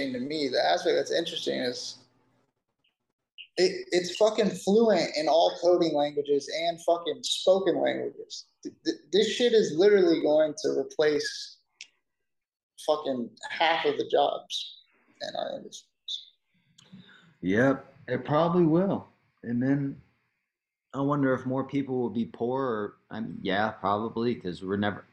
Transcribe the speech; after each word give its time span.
interesting 0.00 0.12
to 0.12 0.28
me. 0.28 0.48
The 0.48 0.64
aspect 0.64 0.96
that's 0.96 1.12
interesting 1.12 1.60
is 1.60 1.98
it, 3.56 3.86
it's 3.92 4.16
fucking 4.16 4.50
fluent 4.50 5.10
in 5.16 5.28
all 5.28 5.56
coding 5.60 5.94
languages 5.94 6.50
and 6.66 6.80
fucking 6.82 7.20
spoken 7.22 7.80
languages. 7.80 8.46
This 9.12 9.28
shit 9.28 9.52
is 9.52 9.72
literally 9.76 10.20
going 10.22 10.54
to 10.62 10.70
replace 10.70 11.58
fucking 12.86 13.30
half 13.50 13.84
of 13.84 13.96
the 13.98 14.08
jobs 14.10 14.76
in 15.22 15.36
our 15.36 15.56
industries. 15.56 15.86
Yep, 17.42 17.92
it 18.08 18.24
probably 18.24 18.64
will. 18.64 19.06
And 19.42 19.62
then 19.62 19.96
I 20.92 21.00
wonder 21.00 21.32
if 21.34 21.46
more 21.46 21.64
people 21.64 21.98
will 21.98 22.10
be 22.10 22.26
poor. 22.26 22.62
Or, 22.62 22.94
I 23.10 23.20
mean, 23.20 23.38
yeah, 23.42 23.70
probably 23.70 24.34
because 24.34 24.62
we're 24.62 24.76
never. 24.76 25.04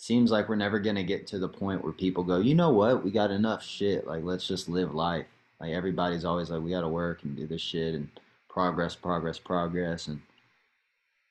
Seems 0.00 0.30
like 0.30 0.48
we're 0.48 0.56
never 0.56 0.78
gonna 0.78 1.02
get 1.02 1.26
to 1.26 1.38
the 1.38 1.46
point 1.46 1.84
where 1.84 1.92
people 1.92 2.24
go, 2.24 2.38
you 2.38 2.54
know 2.54 2.70
what, 2.70 3.04
we 3.04 3.10
got 3.10 3.30
enough 3.30 3.62
shit. 3.62 4.06
Like 4.06 4.24
let's 4.24 4.48
just 4.48 4.66
live 4.66 4.94
life. 4.94 5.26
Like 5.60 5.72
everybody's 5.72 6.24
always 6.24 6.48
like, 6.48 6.62
we 6.62 6.70
gotta 6.70 6.88
work 6.88 7.22
and 7.22 7.36
do 7.36 7.46
this 7.46 7.60
shit 7.60 7.94
and 7.94 8.08
progress, 8.48 8.96
progress, 8.96 9.38
progress, 9.38 10.08
and 10.08 10.22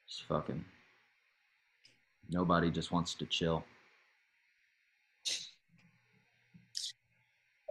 just 0.07 0.23
fucking. 0.25 0.63
Nobody 2.29 2.69
just 2.69 2.91
wants 2.91 3.15
to 3.15 3.25
chill. 3.25 3.65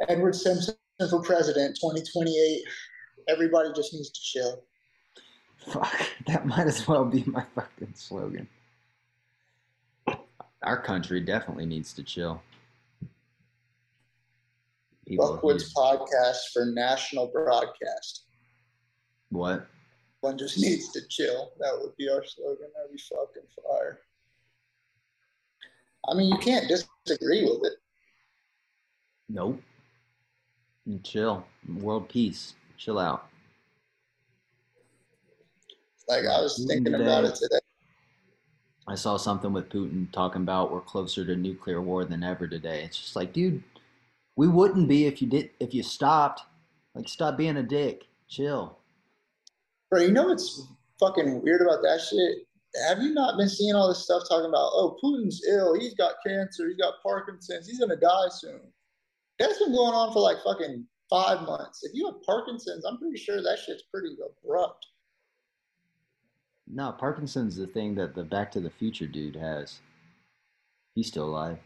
Edward 0.09 0.35
Simpson 0.35 0.75
for 1.09 1.23
president, 1.23 1.77
2028. 1.77 2.63
Everybody 3.29 3.69
just 3.73 3.95
needs 3.95 4.11
to 4.11 4.21
chill. 4.21 4.63
Fuck, 5.59 6.09
that 6.27 6.45
might 6.45 6.67
as 6.67 6.89
well 6.89 7.05
be 7.05 7.23
my 7.29 7.45
fucking 7.55 7.93
slogan. 7.95 8.49
Our 10.63 10.81
country 10.81 11.21
definitely 11.21 11.67
needs 11.67 11.93
to 11.95 12.03
chill. 12.03 12.43
People 15.07 15.35
Buckwoods 15.35 15.73
podcast 15.73 16.53
for 16.53 16.67
national 16.67 17.29
broadcast. 17.29 18.25
What? 19.31 19.67
One 20.21 20.37
just 20.37 20.59
needs 20.59 20.91
to 20.93 21.01
chill. 21.09 21.53
That 21.61 21.79
would 21.81 21.97
be 21.97 22.09
our 22.09 22.25
slogan. 22.25 22.67
That'd 22.75 22.93
be 22.93 23.01
fucking 23.09 23.49
fire. 23.63 24.01
I 26.09 26.15
mean, 26.15 26.31
you 26.31 26.39
can't 26.39 26.67
disagree 26.69 27.45
with 27.45 27.65
it. 27.65 27.79
Nope. 29.29 29.61
And 30.87 31.05
chill. 31.05 31.45
World 31.81 32.09
peace. 32.09 32.55
Chill 32.77 32.99
out. 32.99 33.27
Like 36.09 36.25
I 36.25 36.41
was 36.41 36.65
thinking 36.67 36.95
about 36.95 37.25
it 37.25 37.35
today. 37.35 37.59
I 38.89 38.95
saw 38.95 39.19
something 39.19 39.53
with 39.53 39.69
Putin 39.69 40.11
talking 40.13 40.43
about 40.43 40.73
we're 40.73 40.81
closer 40.81 41.23
to 41.27 41.37
nuclear 41.37 41.83
war 41.83 42.07
than 42.07 42.23
ever 42.23 42.49
today. 42.49 42.83
It's 42.85 42.99
just 42.99 43.17
like, 43.17 43.35
dude, 43.35 43.63
we 44.35 44.49
wouldn't 44.49 44.89
be 44.89 45.07
if 45.07 45.21
you 45.21 45.29
did 45.29 45.51
if 45.61 45.75
you 45.75 45.83
stopped. 45.83 46.41
Like 46.95 47.07
stop 47.07 47.37
being 47.37 47.59
a 47.59 47.63
dick. 47.63 48.07
Chill. 48.29 48.79
Bro, 49.91 50.01
you 50.03 50.11
know 50.11 50.29
what's 50.29 50.67
fucking 50.99 51.43
weird 51.43 51.61
about 51.61 51.83
that 51.83 52.01
shit? 52.01 52.47
Have 52.89 53.03
you 53.03 53.13
not 53.13 53.37
been 53.37 53.49
seeing 53.49 53.75
all 53.75 53.89
this 53.89 54.05
stuff 54.05 54.23
talking 54.29 54.49
about, 54.49 54.71
oh, 54.73 54.97
Putin's 55.03 55.43
ill, 55.49 55.75
he's 55.79 55.95
got 55.95 56.15
cancer, 56.27 56.69
he's 56.69 56.77
got 56.77 56.95
Parkinson's, 57.03 57.67
he's 57.67 57.81
gonna 57.81 57.97
die 57.97 58.29
soon. 58.31 58.61
That's 59.39 59.59
been 59.59 59.73
going 59.73 59.95
on 59.95 60.13
for 60.13 60.21
like 60.21 60.37
fucking 60.45 60.87
five 61.11 61.43
months. 61.43 61.81
If 61.83 61.93
you 61.95 62.07
have 62.07 62.23
Parkinson's, 62.23 62.85
I'm 62.85 62.99
pretty 62.99 63.19
sure 63.19 63.43
that 63.43 63.59
shit's 63.59 63.85
pretty 63.93 64.17
abrupt. 64.17 64.87
No, 66.71 66.93
Parkinson's 66.93 67.57
the 67.57 67.67
thing 67.67 67.95
that 67.95 68.15
the 68.15 68.25
Back 68.25 68.53
to 68.53 68.61
the 68.61 68.71
Future 68.71 69.07
dude 69.07 69.37
has. 69.37 69.81
He's 70.95 71.09
still 71.09 71.29
alive. 71.29 71.59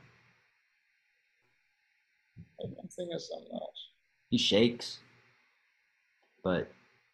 I'm 2.63 2.89
thinking 2.89 3.15
of 3.15 3.23
something 3.23 3.53
else. 3.53 3.89
He 4.31 4.39
shakes, 4.39 4.99
but 6.45 6.71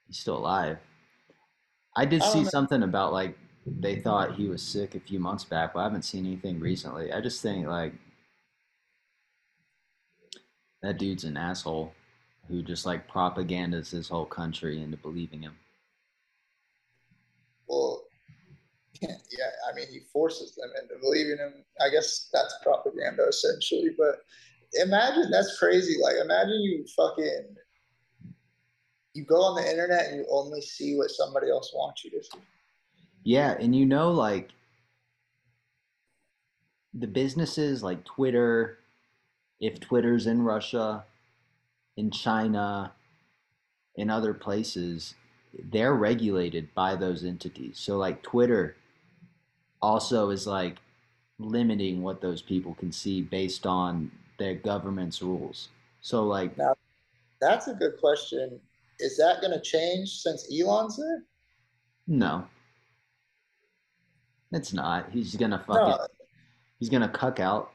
he's 0.06 0.18
still 0.18 0.36
alive. 0.36 0.78
I 1.96 2.04
did 2.04 2.22
I 2.22 2.28
see 2.28 2.42
know. 2.42 2.48
something 2.48 2.82
about 2.82 3.12
like 3.12 3.38
they 3.66 4.00
thought 4.00 4.34
he 4.34 4.48
was 4.48 4.62
sick 4.62 4.94
a 4.94 5.00
few 5.00 5.18
months 5.18 5.44
back, 5.44 5.72
but 5.72 5.80
I 5.80 5.84
haven't 5.84 6.02
seen 6.02 6.26
anything 6.26 6.60
recently. 6.60 7.12
I 7.12 7.20
just 7.20 7.42
think 7.42 7.66
like 7.66 7.94
that 10.82 10.98
dude's 10.98 11.24
an 11.24 11.36
asshole 11.36 11.92
who 12.48 12.62
just 12.62 12.86
like 12.86 13.10
propagandas 13.10 13.90
his 13.90 14.08
whole 14.08 14.26
country 14.26 14.82
into 14.82 14.96
believing 14.96 15.42
him. 15.42 15.56
Well, 17.68 18.04
yeah, 19.00 19.10
I 19.70 19.74
mean, 19.74 19.86
he 19.88 20.00
forces 20.12 20.54
them 20.56 20.70
into 20.80 21.00
believing 21.00 21.38
him. 21.38 21.64
I 21.80 21.90
guess 21.90 22.28
that's 22.32 22.54
propaganda 22.62 23.26
essentially. 23.28 23.90
But 23.96 24.16
imagine 24.74 25.30
that's 25.30 25.58
crazy. 25.58 25.96
Like, 26.02 26.16
imagine 26.16 26.60
you 26.62 26.84
fucking 26.96 27.54
you 29.14 29.24
go 29.24 29.42
on 29.42 29.56
the 29.56 29.68
internet 29.68 30.06
and 30.06 30.18
you 30.18 30.26
only 30.30 30.60
see 30.60 30.96
what 30.96 31.10
somebody 31.10 31.50
else 31.50 31.72
wants 31.74 32.04
you 32.04 32.10
to 32.10 32.22
see. 32.22 32.38
Yeah, 33.24 33.56
and 33.58 33.74
you 33.74 33.84
know, 33.84 34.10
like 34.10 34.50
the 36.94 37.06
businesses 37.06 37.82
like 37.82 38.04
Twitter, 38.04 38.78
if 39.60 39.80
Twitter's 39.80 40.26
in 40.26 40.42
Russia, 40.42 41.04
in 41.96 42.10
China, 42.10 42.92
in 43.96 44.08
other 44.08 44.32
places, 44.32 45.14
they're 45.70 45.94
regulated 45.94 46.72
by 46.74 46.94
those 46.94 47.24
entities. 47.24 47.78
So 47.78 47.96
like 47.96 48.22
Twitter 48.22 48.76
also 49.80 50.30
is 50.30 50.46
like 50.46 50.76
limiting 51.38 52.02
what 52.02 52.20
those 52.20 52.42
people 52.42 52.74
can 52.74 52.92
see 52.92 53.22
based 53.22 53.66
on 53.66 54.10
their 54.38 54.54
government's 54.54 55.22
rules. 55.22 55.68
So 56.00 56.24
like 56.24 56.56
now, 56.56 56.74
that's 57.40 57.68
a 57.68 57.74
good 57.74 57.98
question. 57.98 58.60
Is 59.00 59.16
that 59.16 59.40
going 59.40 59.52
to 59.52 59.60
change 59.60 60.08
since 60.08 60.48
Elon's 60.52 60.96
there? 60.96 61.22
No. 62.06 62.44
It's 64.50 64.72
not. 64.72 65.10
He's 65.12 65.36
going 65.36 65.50
to 65.50 65.58
fuck 65.58 65.76
no. 65.76 65.94
it. 65.94 66.10
He's 66.80 66.88
going 66.88 67.02
to 67.02 67.08
cuck 67.08 67.38
out 67.38 67.72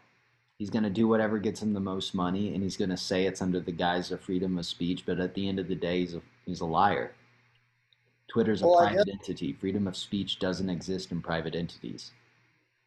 He's 0.63 0.69
going 0.69 0.83
to 0.83 0.89
do 0.89 1.09
whatever 1.09 1.39
gets 1.39 1.61
him 1.61 1.73
the 1.73 1.81
most 1.81 2.13
money, 2.13 2.53
and 2.53 2.63
he's 2.63 2.77
going 2.77 2.89
to 2.89 2.95
say 2.95 3.25
it's 3.25 3.41
under 3.41 3.59
the 3.59 3.73
guise 3.73 4.11
of 4.11 4.21
freedom 4.21 4.57
of 4.57 4.65
speech. 4.65 5.03
But 5.05 5.19
at 5.19 5.33
the 5.33 5.49
end 5.49 5.59
of 5.59 5.67
the 5.67 5.75
day, 5.75 5.99
he's 5.99 6.13
a, 6.13 6.21
he's 6.45 6.61
a 6.61 6.65
liar. 6.65 7.11
Twitter's 8.33 8.63
a 8.63 8.67
well, 8.67 8.79
private 8.79 9.07
entity. 9.09 9.53
Freedom 9.53 9.87
of 9.87 9.95
speech 9.95 10.39
doesn't 10.39 10.67
exist 10.67 11.11
in 11.11 11.21
private 11.21 11.53
entities. 11.53 12.09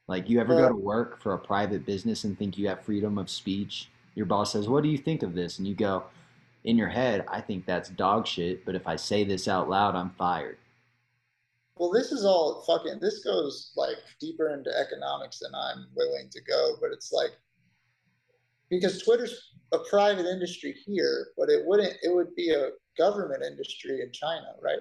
Like, 0.09 0.29
you 0.29 0.41
ever 0.41 0.57
go 0.57 0.69
to 0.69 0.75
work 0.75 1.23
for 1.23 1.35
a 1.35 1.39
private 1.39 1.87
business 1.87 2.25
and 2.25 2.37
think 2.37 2.59
you 2.59 2.67
have 2.67 2.83
freedom 2.83 3.17
of 3.17 3.31
speech? 3.31 3.89
Your 4.17 4.27
boss 4.27 4.53
says, 4.53 4.69
What 4.69 4.83
do 4.83 4.89
you 4.89 4.99
think 4.99 5.23
of 5.23 5.35
this? 5.35 5.59
And 5.59 5.69
you 5.69 5.77
go, 5.77 6.03
In 6.65 6.77
your 6.77 6.89
head, 6.89 7.25
I 7.29 7.41
think 7.41 7.65
that's 7.65 7.91
dog 7.91 8.27
shit, 8.27 8.65
but 8.67 8.75
if 8.75 8.89
I 8.89 8.97
say 8.97 9.23
this 9.23 9.47
out 9.47 9.71
loud, 9.71 9.95
I'm 9.95 10.11
fired. 10.19 10.59
Well, 11.77 11.93
this 11.93 12.11
is 12.11 12.25
all 12.25 12.65
fucking, 12.67 12.99
this 13.01 13.23
goes 13.23 13.71
like 13.77 13.99
deeper 14.21 14.53
into 14.53 14.77
economics 14.77 15.39
than 15.39 15.55
I'm 15.55 15.87
willing 15.95 16.29
to 16.29 16.41
go, 16.43 16.77
but 16.81 16.91
it's 16.91 17.13
like, 17.13 17.31
because 18.69 19.01
Twitter's 19.01 19.53
a 19.71 19.79
private 19.89 20.27
industry 20.27 20.75
here, 20.85 21.29
but 21.37 21.51
it 21.51 21.65
wouldn't. 21.65 21.95
It 22.03 22.13
would 22.13 22.35
be 22.35 22.51
a 22.51 22.71
government 22.99 23.45
industry 23.45 24.01
in 24.01 24.11
China, 24.11 24.55
right? 24.61 24.81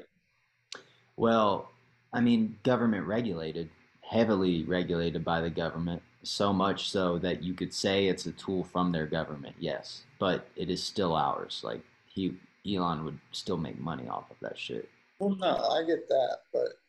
Well, 1.17 1.71
I 2.13 2.21
mean, 2.21 2.57
government 2.63 3.05
regulated, 3.05 3.69
heavily 4.01 4.63
regulated 4.63 5.23
by 5.23 5.41
the 5.41 5.49
government, 5.49 6.01
so 6.23 6.51
much 6.51 6.89
so 6.89 7.17
that 7.19 7.43
you 7.43 7.53
could 7.53 7.73
say 7.73 8.07
it's 8.07 8.25
a 8.25 8.31
tool 8.33 8.63
from 8.63 8.91
their 8.91 9.05
government. 9.05 9.55
Yes, 9.59 10.03
but 10.19 10.47
it 10.55 10.69
is 10.69 10.83
still 10.83 11.15
ours. 11.15 11.61
Like 11.63 11.81
he, 12.07 12.35
Elon 12.67 13.05
would 13.05 13.19
still 13.31 13.57
make 13.57 13.79
money 13.79 14.07
off 14.07 14.29
of 14.31 14.37
that 14.41 14.57
shit. 14.57 14.89
Well, 15.19 15.35
no, 15.35 15.55
I 15.55 15.83
get 15.85 16.07
that, 16.09 16.39
but 16.51 16.79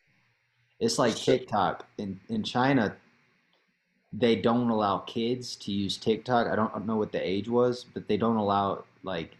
it's 0.79 0.97
like 0.97 1.15
TikTok 1.15 1.87
in 1.97 2.19
in 2.29 2.43
China 2.43 2.95
they 4.13 4.35
don't 4.35 4.69
allow 4.69 4.99
kids 4.99 5.55
to 5.57 5.71
use 5.71 5.97
TikTok. 5.97 6.47
I 6.47 6.55
don't 6.55 6.85
know 6.85 6.95
what 6.95 7.11
the 7.11 7.25
age 7.25 7.49
was, 7.49 7.85
but 7.93 8.07
they 8.07 8.17
don't 8.17 8.37
allow 8.37 8.85
like 9.03 9.35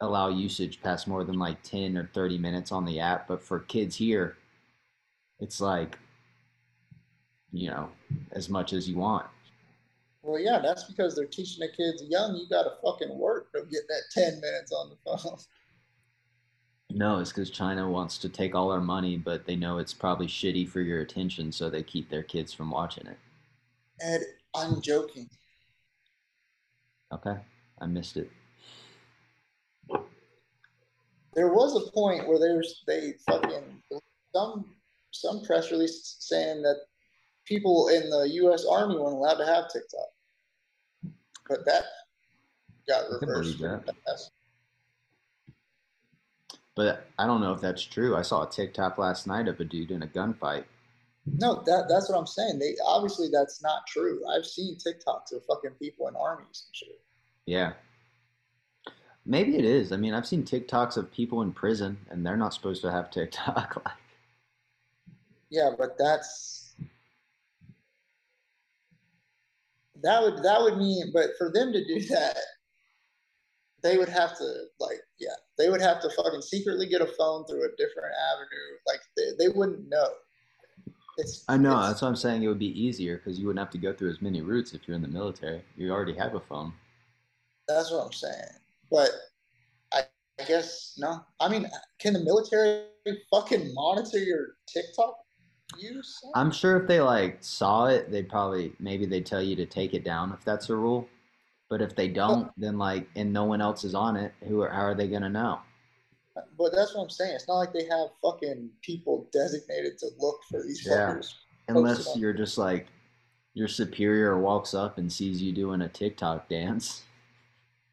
allow 0.00 0.28
usage 0.28 0.82
past 0.82 1.06
more 1.06 1.24
than 1.24 1.38
like 1.38 1.62
10 1.62 1.96
or 1.96 2.10
30 2.12 2.38
minutes 2.38 2.72
on 2.72 2.84
the 2.84 3.00
app. 3.00 3.28
But 3.28 3.42
for 3.42 3.60
kids 3.60 3.96
here, 3.96 4.36
it's 5.38 5.60
like, 5.60 5.98
you 7.52 7.70
know, 7.70 7.88
as 8.32 8.48
much 8.48 8.72
as 8.72 8.88
you 8.88 8.96
want. 8.96 9.26
Well, 10.22 10.38
yeah, 10.38 10.58
that's 10.62 10.84
because 10.84 11.16
they're 11.16 11.26
teaching 11.26 11.60
the 11.60 11.68
kids 11.74 12.02
young, 12.08 12.36
you 12.36 12.46
got 12.48 12.64
to 12.64 12.72
fucking 12.82 13.16
work 13.16 13.52
to 13.52 13.62
get 13.70 13.88
that 13.88 14.02
10 14.12 14.40
minutes 14.40 14.72
on 14.72 14.90
the 14.90 14.96
phone. 15.04 15.38
No, 16.92 17.20
it's 17.20 17.30
because 17.30 17.50
China 17.50 17.88
wants 17.88 18.18
to 18.18 18.28
take 18.28 18.56
all 18.56 18.72
our 18.72 18.80
money, 18.80 19.16
but 19.16 19.46
they 19.46 19.54
know 19.54 19.78
it's 19.78 19.94
probably 19.94 20.26
shitty 20.26 20.68
for 20.68 20.80
your 20.80 21.02
attention, 21.02 21.52
so 21.52 21.70
they 21.70 21.84
keep 21.84 22.10
their 22.10 22.24
kids 22.24 22.52
from 22.52 22.68
watching 22.68 23.06
it. 23.06 23.16
Ed, 24.00 24.22
I'm 24.56 24.80
joking. 24.80 25.30
Okay, 27.12 27.36
I 27.80 27.86
missed 27.86 28.16
it. 28.16 28.28
There 31.34 31.52
was 31.52 31.76
a 31.76 31.90
point 31.90 32.26
where 32.26 32.38
there's 32.38 32.82
they 32.86 33.14
fucking 33.28 33.82
some 34.34 34.64
some 35.12 35.42
press 35.42 35.70
release 35.70 36.16
saying 36.18 36.62
that 36.62 36.76
people 37.44 37.88
in 37.88 38.10
the 38.10 38.28
U.S. 38.34 38.64
Army 38.64 38.96
weren't 38.96 39.14
allowed 39.14 39.38
to 39.38 39.46
have 39.46 39.68
TikTok, 39.72 41.12
but 41.48 41.64
that 41.66 41.84
got 42.88 43.04
reversed. 43.20 43.62
But 46.76 47.06
I 47.18 47.26
don't 47.26 47.40
know 47.40 47.52
if 47.52 47.60
that's 47.60 47.84
true. 47.84 48.16
I 48.16 48.22
saw 48.22 48.46
a 48.46 48.50
TikTok 48.50 48.98
last 48.98 49.26
night 49.26 49.48
of 49.48 49.60
a 49.60 49.64
dude 49.64 49.90
in 49.90 50.02
a 50.02 50.06
gunfight. 50.06 50.64
No, 51.26 51.62
that 51.66 51.86
that's 51.88 52.08
what 52.08 52.18
I'm 52.18 52.26
saying. 52.26 52.58
They 52.58 52.76
obviously 52.84 53.28
that's 53.30 53.62
not 53.62 53.86
true. 53.86 54.20
I've 54.28 54.46
seen 54.46 54.76
TikToks 54.76 55.32
of 55.32 55.44
fucking 55.44 55.72
people 55.78 56.08
in 56.08 56.16
armies 56.16 56.64
and 56.66 56.74
shit. 56.74 57.00
Yeah. 57.46 57.72
Maybe 59.26 59.56
it 59.56 59.64
is. 59.64 59.92
I 59.92 59.96
mean, 59.96 60.14
I've 60.14 60.26
seen 60.26 60.44
TikToks 60.44 60.96
of 60.96 61.12
people 61.12 61.42
in 61.42 61.52
prison 61.52 61.98
and 62.10 62.24
they're 62.24 62.36
not 62.36 62.54
supposed 62.54 62.82
to 62.82 62.90
have 62.90 63.10
TikTok. 63.10 63.82
like, 63.84 63.94
yeah, 65.50 65.70
but 65.76 65.96
that's 65.98 66.74
that 70.02 70.22
would 70.22 70.42
that 70.42 70.60
would 70.60 70.78
mean 70.78 71.10
but 71.12 71.30
for 71.36 71.52
them 71.52 71.72
to 71.72 71.84
do 71.84 72.00
that 72.06 72.38
they 73.82 73.98
would 73.98 74.08
have 74.08 74.36
to 74.38 74.64
like 74.78 74.98
yeah 75.18 75.28
they 75.58 75.68
would 75.68 75.80
have 75.80 76.00
to 76.00 76.08
fucking 76.10 76.40
secretly 76.40 76.86
get 76.86 77.02
a 77.02 77.06
phone 77.06 77.44
through 77.46 77.62
a 77.64 77.76
different 77.76 78.08
avenue 78.32 78.78
like 78.86 79.00
they, 79.14 79.24
they 79.38 79.48
wouldn't 79.48 79.86
know 79.90 80.08
it's, 81.20 81.44
I 81.48 81.58
know. 81.58 81.82
That's 81.82 82.00
what 82.00 82.08
I'm 82.08 82.16
saying. 82.16 82.42
It 82.42 82.48
would 82.48 82.58
be 82.58 82.80
easier 82.80 83.18
because 83.18 83.38
you 83.38 83.46
wouldn't 83.46 83.58
have 83.58 83.72
to 83.72 83.78
go 83.78 83.92
through 83.92 84.10
as 84.10 84.22
many 84.22 84.40
routes 84.40 84.72
if 84.72 84.86
you're 84.86 84.94
in 84.94 85.02
the 85.02 85.08
military. 85.08 85.62
You 85.76 85.90
already 85.90 86.14
have 86.14 86.34
a 86.34 86.40
phone. 86.40 86.72
That's 87.68 87.90
what 87.90 88.06
I'm 88.06 88.12
saying. 88.12 88.59
But 88.90 89.10
I, 89.92 90.02
I 90.40 90.44
guess 90.44 90.94
no. 90.98 91.24
I 91.40 91.48
mean, 91.48 91.66
can 91.98 92.12
the 92.12 92.20
military 92.20 92.84
fucking 93.30 93.72
monitor 93.74 94.18
your 94.18 94.56
TikTok 94.66 95.16
use? 95.78 96.18
I'm 96.34 96.50
sure 96.50 96.80
if 96.80 96.88
they 96.88 97.00
like 97.00 97.38
saw 97.40 97.86
it, 97.86 98.10
they 98.10 98.22
probably 98.22 98.72
maybe 98.80 99.06
they 99.06 99.20
tell 99.20 99.42
you 99.42 99.56
to 99.56 99.66
take 99.66 99.94
it 99.94 100.04
down 100.04 100.32
if 100.32 100.44
that's 100.44 100.70
a 100.70 100.76
rule. 100.76 101.08
But 101.68 101.80
if 101.80 101.94
they 101.94 102.08
don't, 102.08 102.50
then 102.56 102.78
like, 102.78 103.08
and 103.14 103.32
no 103.32 103.44
one 103.44 103.60
else 103.60 103.84
is 103.84 103.94
on 103.94 104.16
it, 104.16 104.32
who 104.48 104.60
are, 104.60 104.68
how 104.70 104.82
are 104.82 104.94
they 104.94 105.06
gonna 105.06 105.28
know? 105.28 105.60
But 106.34 106.72
that's 106.74 106.94
what 106.94 107.02
I'm 107.02 107.10
saying. 107.10 107.34
It's 107.34 107.46
not 107.46 107.58
like 107.58 107.72
they 107.72 107.84
have 107.84 108.08
fucking 108.20 108.70
people 108.82 109.28
designated 109.32 109.98
to 109.98 110.08
look 110.18 110.40
for 110.50 110.62
these 110.62 110.84
yeah. 110.84 110.92
fuckers. 110.92 111.34
Unless 111.68 112.16
you're 112.16 112.32
just 112.32 112.58
like 112.58 112.88
your 113.54 113.68
superior 113.68 114.38
walks 114.40 114.74
up 114.74 114.98
and 114.98 115.12
sees 115.12 115.40
you 115.40 115.52
doing 115.52 115.82
a 115.82 115.88
TikTok 115.88 116.48
dance. 116.48 117.02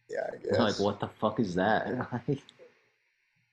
Yeah, 0.09 0.27
I 0.31 0.37
guess. 0.37 0.59
Like, 0.59 0.79
what 0.79 0.99
the 0.99 1.07
fuck 1.07 1.39
is 1.39 1.55
that? 1.55 2.09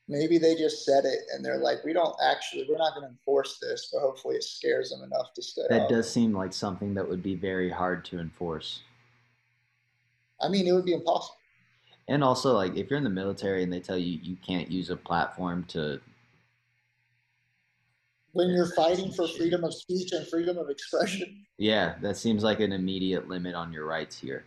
Maybe 0.08 0.36
they 0.36 0.54
just 0.54 0.84
said 0.84 1.04
it 1.06 1.20
and 1.32 1.42
they're 1.44 1.58
like, 1.58 1.82
we 1.82 1.94
don't 1.94 2.14
actually, 2.22 2.66
we're 2.68 2.76
not 2.76 2.94
going 2.94 3.06
to 3.06 3.10
enforce 3.10 3.58
this, 3.58 3.88
but 3.92 4.00
hopefully 4.00 4.36
it 4.36 4.44
scares 4.44 4.90
them 4.90 5.02
enough 5.02 5.32
to 5.34 5.42
stay. 5.42 5.62
That 5.70 5.82
up. 5.82 5.88
does 5.88 6.10
seem 6.10 6.34
like 6.34 6.52
something 6.52 6.92
that 6.94 7.08
would 7.08 7.22
be 7.22 7.34
very 7.34 7.70
hard 7.70 8.04
to 8.06 8.20
enforce. 8.20 8.80
I 10.42 10.48
mean, 10.48 10.66
it 10.66 10.72
would 10.72 10.84
be 10.84 10.92
impossible. 10.92 11.38
And 12.06 12.22
also, 12.22 12.52
like, 12.52 12.76
if 12.76 12.90
you're 12.90 12.98
in 12.98 13.04
the 13.04 13.10
military 13.10 13.62
and 13.62 13.72
they 13.72 13.80
tell 13.80 13.96
you 13.96 14.18
you 14.22 14.36
can't 14.46 14.70
use 14.70 14.90
a 14.90 14.96
platform 14.96 15.64
to. 15.68 16.00
When 18.32 18.50
you're 18.50 18.74
fighting 18.74 19.10
for 19.10 19.26
freedom 19.26 19.64
of 19.64 19.72
speech 19.72 20.12
and 20.12 20.26
freedom 20.28 20.58
of 20.58 20.68
expression. 20.68 21.46
Yeah, 21.56 21.94
that 22.02 22.18
seems 22.18 22.42
like 22.42 22.60
an 22.60 22.72
immediate 22.72 23.28
limit 23.28 23.54
on 23.54 23.72
your 23.72 23.86
rights 23.86 24.18
here. 24.18 24.44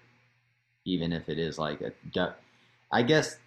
Even 0.88 1.13
if 1.13 1.30
it 1.30 1.38
is 1.38 1.60
like 1.60 1.81
a. 1.81 2.36
I 2.92 3.01
guess 3.01 3.38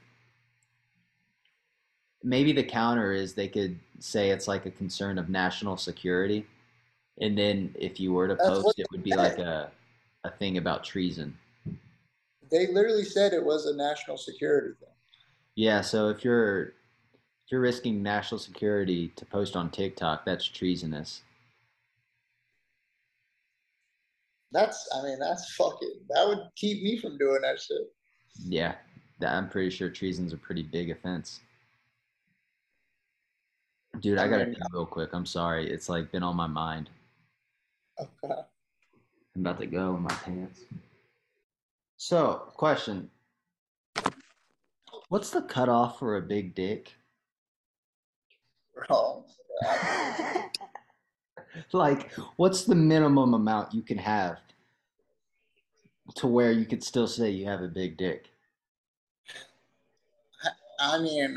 maybe 2.22 2.52
the 2.52 2.62
counter 2.62 3.12
is 3.12 3.34
they 3.34 3.48
could 3.48 3.78
say 3.98 4.30
it's 4.30 4.46
like 4.46 4.66
a 4.66 4.70
concern 4.70 5.18
of 5.18 5.28
national 5.28 5.76
security. 5.76 6.46
And 7.20 7.36
then 7.36 7.74
if 7.78 7.98
you 7.98 8.12
were 8.12 8.28
to 8.28 8.36
post, 8.36 8.78
it 8.78 8.86
would 8.92 9.02
be 9.02 9.16
like 9.16 9.38
a, 9.38 9.70
a 10.24 10.30
thing 10.30 10.58
about 10.58 10.84
treason 10.84 11.36
they 12.50 12.66
literally 12.66 13.04
said 13.04 13.32
it 13.32 13.44
was 13.44 13.66
a 13.66 13.76
national 13.76 14.16
security 14.16 14.74
thing. 14.80 14.88
Yeah, 15.54 15.80
so 15.80 16.08
if 16.08 16.24
you're 16.24 16.62
if 16.62 17.52
you're 17.52 17.60
risking 17.60 18.02
national 18.02 18.38
security 18.38 19.08
to 19.16 19.24
post 19.24 19.56
on 19.56 19.70
TikTok, 19.70 20.24
that's 20.24 20.46
treasonous. 20.46 21.22
That's 24.52 24.88
I 24.94 25.02
mean 25.02 25.18
that's 25.18 25.54
fucking 25.54 26.00
that 26.08 26.26
would 26.26 26.38
keep 26.56 26.82
me 26.82 26.98
from 26.98 27.18
doing 27.18 27.40
that 27.42 27.60
shit. 27.60 27.92
Yeah, 28.44 28.74
I'm 29.24 29.48
pretty 29.48 29.70
sure 29.70 29.88
treason's 29.88 30.32
a 30.32 30.36
pretty 30.36 30.62
big 30.62 30.90
offense. 30.90 31.40
Dude, 34.00 34.18
I 34.18 34.28
gotta 34.28 34.46
go 34.46 34.52
real 34.72 34.86
quick. 34.86 35.10
I'm 35.12 35.26
sorry. 35.26 35.70
It's 35.70 35.88
like 35.88 36.10
been 36.10 36.22
on 36.22 36.36
my 36.36 36.46
mind. 36.46 36.90
Okay. 38.00 38.40
I'm 39.34 39.42
about 39.42 39.60
to 39.60 39.66
go 39.66 39.94
in 39.96 40.02
my 40.02 40.14
pants. 40.14 40.60
So, 41.96 42.50
question. 42.54 43.10
What's 45.08 45.30
the 45.30 45.42
cutoff 45.42 45.98
for 45.98 46.16
a 46.16 46.22
big 46.22 46.54
dick? 46.54 46.94
Oh, 48.88 49.26
like, 51.72 52.12
what's 52.36 52.64
the 52.64 52.74
minimum 52.74 53.34
amount 53.34 53.74
you 53.74 53.82
can 53.82 53.98
have 53.98 54.38
to 56.16 56.26
where 56.26 56.52
you 56.52 56.66
could 56.66 56.82
still 56.82 57.06
say 57.06 57.30
you 57.30 57.46
have 57.46 57.62
a 57.62 57.68
big 57.68 57.96
dick? 57.96 58.26
I 60.80 60.98
mean, 60.98 61.36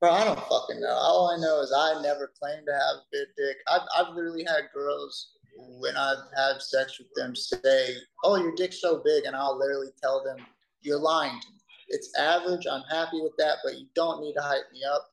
bro, 0.00 0.10
I 0.10 0.24
don't 0.24 0.38
fucking 0.38 0.80
know. 0.80 0.88
All 0.88 1.30
I 1.30 1.36
know 1.36 1.60
is 1.60 1.72
I 1.76 2.00
never 2.02 2.32
claimed 2.40 2.66
to 2.66 2.72
have 2.72 2.96
a 2.96 3.02
big 3.12 3.28
dick. 3.36 3.56
I've, 3.68 3.82
I've 3.94 4.14
literally 4.14 4.44
had 4.44 4.70
girls 4.72 5.32
when 5.78 5.96
I've 5.96 6.24
had 6.34 6.62
sex 6.62 6.98
with 6.98 7.12
them 7.14 7.36
say, 7.36 7.94
"Oh, 8.24 8.36
your 8.36 8.54
dick's 8.54 8.80
so 8.80 9.02
big," 9.04 9.24
and 9.24 9.36
I'll 9.36 9.58
literally 9.58 9.92
tell 10.00 10.24
them, 10.24 10.38
"You're 10.80 10.98
lying 10.98 11.38
to 11.40 11.50
me. 11.50 11.58
It's 11.88 12.10
average. 12.18 12.66
I'm 12.70 12.84
happy 12.90 13.20
with 13.20 13.36
that, 13.38 13.58
but 13.62 13.78
you 13.78 13.86
don't 13.94 14.22
need 14.22 14.32
to 14.34 14.42
hype 14.42 14.72
me 14.72 14.80
up." 14.82 15.11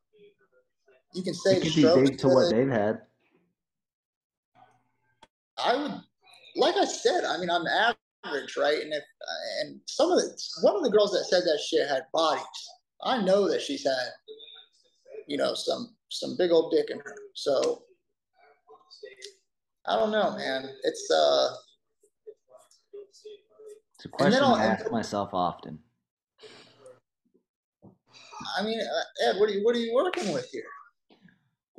You 1.14 1.24
can 1.24 1.34
say 1.34 1.58
it 1.58 1.64
could 1.64 1.76
be 1.76 1.84
big 1.84 2.18
to 2.20 2.28
what 2.28 2.52
they've 2.52 2.70
had. 2.70 3.02
I 5.58 5.76
would, 5.76 5.92
like 6.56 6.76
I 6.76 6.86
said, 6.86 7.24
I 7.26 7.38
mean, 7.40 7.50
I'm 7.50 7.66
average, 7.68 8.56
right? 8.58 8.80
And 8.82 8.94
if 8.94 9.04
and 9.62 9.80
some 9.86 10.12
of 10.12 10.20
the 10.20 10.38
one 10.62 10.76
of 10.76 10.84
the 10.84 10.92
girls 10.92 11.12
that 11.12 11.26
said 11.26 11.44
that 11.44 11.60
shit 11.60 11.88
had 11.90 12.04
bodies. 12.14 12.44
I 13.04 13.22
know 13.22 13.50
that 13.50 13.62
she's 13.62 13.84
had, 13.84 14.10
you 15.28 15.38
know, 15.38 15.54
some 15.56 15.96
some 16.10 16.36
big 16.38 16.52
old 16.52 16.72
dick 16.72 16.90
in 16.90 17.00
her. 17.00 17.16
So 17.34 17.84
I 19.86 19.96
don't 19.96 20.12
know, 20.12 20.36
man. 20.38 20.70
It's 20.84 21.10
uh. 21.12 21.50
It's 23.96 24.06
a 24.06 24.10
question 24.10 24.44
I 24.44 24.66
ask 24.66 24.90
myself 24.92 25.32
often. 25.34 25.80
I 28.58 28.64
mean, 28.64 28.80
uh, 28.80 29.30
Ed, 29.30 29.40
what 29.40 29.50
are 29.50 29.54
you 29.54 29.64
what 29.64 29.76
are 29.76 29.80
you 29.80 29.94
working 29.94 30.32
with 30.32 30.50
here? 30.52 30.64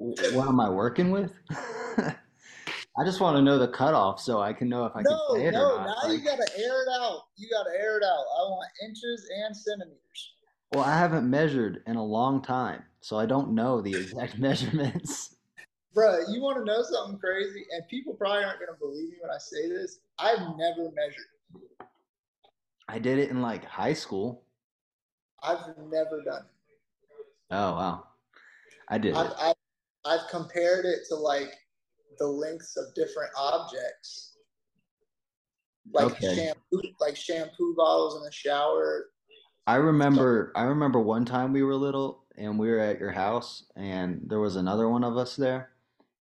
What 0.01 0.49
am 0.49 0.61
I 0.61 0.71
working 0.71 1.11
with? 1.11 1.31
I 1.51 3.05
just 3.05 3.21
want 3.21 3.37
to 3.37 3.43
know 3.43 3.59
the 3.59 3.69
cutoff 3.69 4.19
so 4.19 4.41
I 4.41 4.55
can 4.55 4.67
know 4.67 4.87
if 4.87 4.97
I 4.97 5.03
no, 5.03 5.11
can 5.11 5.37
say 5.37 5.47
it 5.49 5.53
no, 5.53 5.61
or 5.61 5.77
not. 5.77 5.87
No, 5.87 5.93
now 5.93 6.09
like, 6.09 6.19
you 6.19 6.25
gotta 6.25 6.51
air 6.57 6.83
it 6.83 6.89
out. 6.91 7.25
You 7.37 7.51
gotta 7.51 7.71
air 7.79 7.99
it 7.99 8.03
out. 8.03 8.25
I 8.39 8.43
want 8.49 8.71
inches 8.83 9.29
and 9.45 9.55
centimeters. 9.55 10.33
Well, 10.73 10.85
I 10.85 10.97
haven't 10.97 11.29
measured 11.29 11.83
in 11.87 11.97
a 11.97 12.05
long 12.05 12.41
time, 12.41 12.83
so 13.01 13.19
I 13.19 13.27
don't 13.27 13.55
know 13.55 13.83
the 13.83 13.95
exact 13.95 14.39
measurements. 14.39 15.37
Bro, 15.93 16.21
you 16.31 16.41
want 16.41 16.57
to 16.57 16.65
know 16.65 16.83
something 16.83 17.19
crazy? 17.19 17.67
And 17.71 17.87
people 17.89 18.15
probably 18.15 18.45
aren't 18.45 18.61
going 18.61 18.73
to 18.73 18.79
believe 18.79 19.11
me 19.11 19.17
when 19.21 19.31
I 19.31 19.39
say 19.39 19.69
this. 19.69 19.99
I've 20.19 20.57
never 20.57 20.91
measured. 20.95 21.91
I 22.89 22.99
did 22.99 23.19
it 23.19 23.29
in 23.29 23.43
like 23.43 23.67
high 23.67 23.93
school. 23.93 24.45
I've 25.43 25.59
never 25.91 26.23
done 26.23 26.43
it. 26.43 27.51
Oh, 27.51 27.73
wow. 27.73 28.07
I 28.89 28.99
did 28.99 29.15
I've, 29.15 29.33
I've, 29.41 29.55
I've 30.05 30.29
compared 30.31 30.85
it 30.87 31.01
to 31.09 31.15
like 31.15 31.53
the 32.19 32.27
lengths 32.27 32.77
of 32.77 32.95
different 32.95 33.31
objects. 33.37 34.37
Like 35.93 36.13
okay. 36.13 36.35
shampoo, 36.35 36.83
like 37.01 37.17
shampoo 37.17 37.75
bottles 37.77 38.17
in 38.17 38.23
the 38.23 38.33
shower. 38.33 39.07
I 39.67 39.77
remember 39.77 40.53
I 40.55 40.63
remember 40.63 41.01
one 41.01 41.25
time 41.25 41.53
we 41.53 41.63
were 41.63 41.75
little 41.75 42.25
and 42.37 42.59
we 42.59 42.69
were 42.69 42.79
at 42.79 42.99
your 42.99 43.11
house 43.11 43.65
and 43.77 44.21
there 44.27 44.41
was 44.41 44.57
another 44.57 44.89
one 44.89 45.05
of 45.05 45.17
us 45.17 45.37
there 45.37 45.71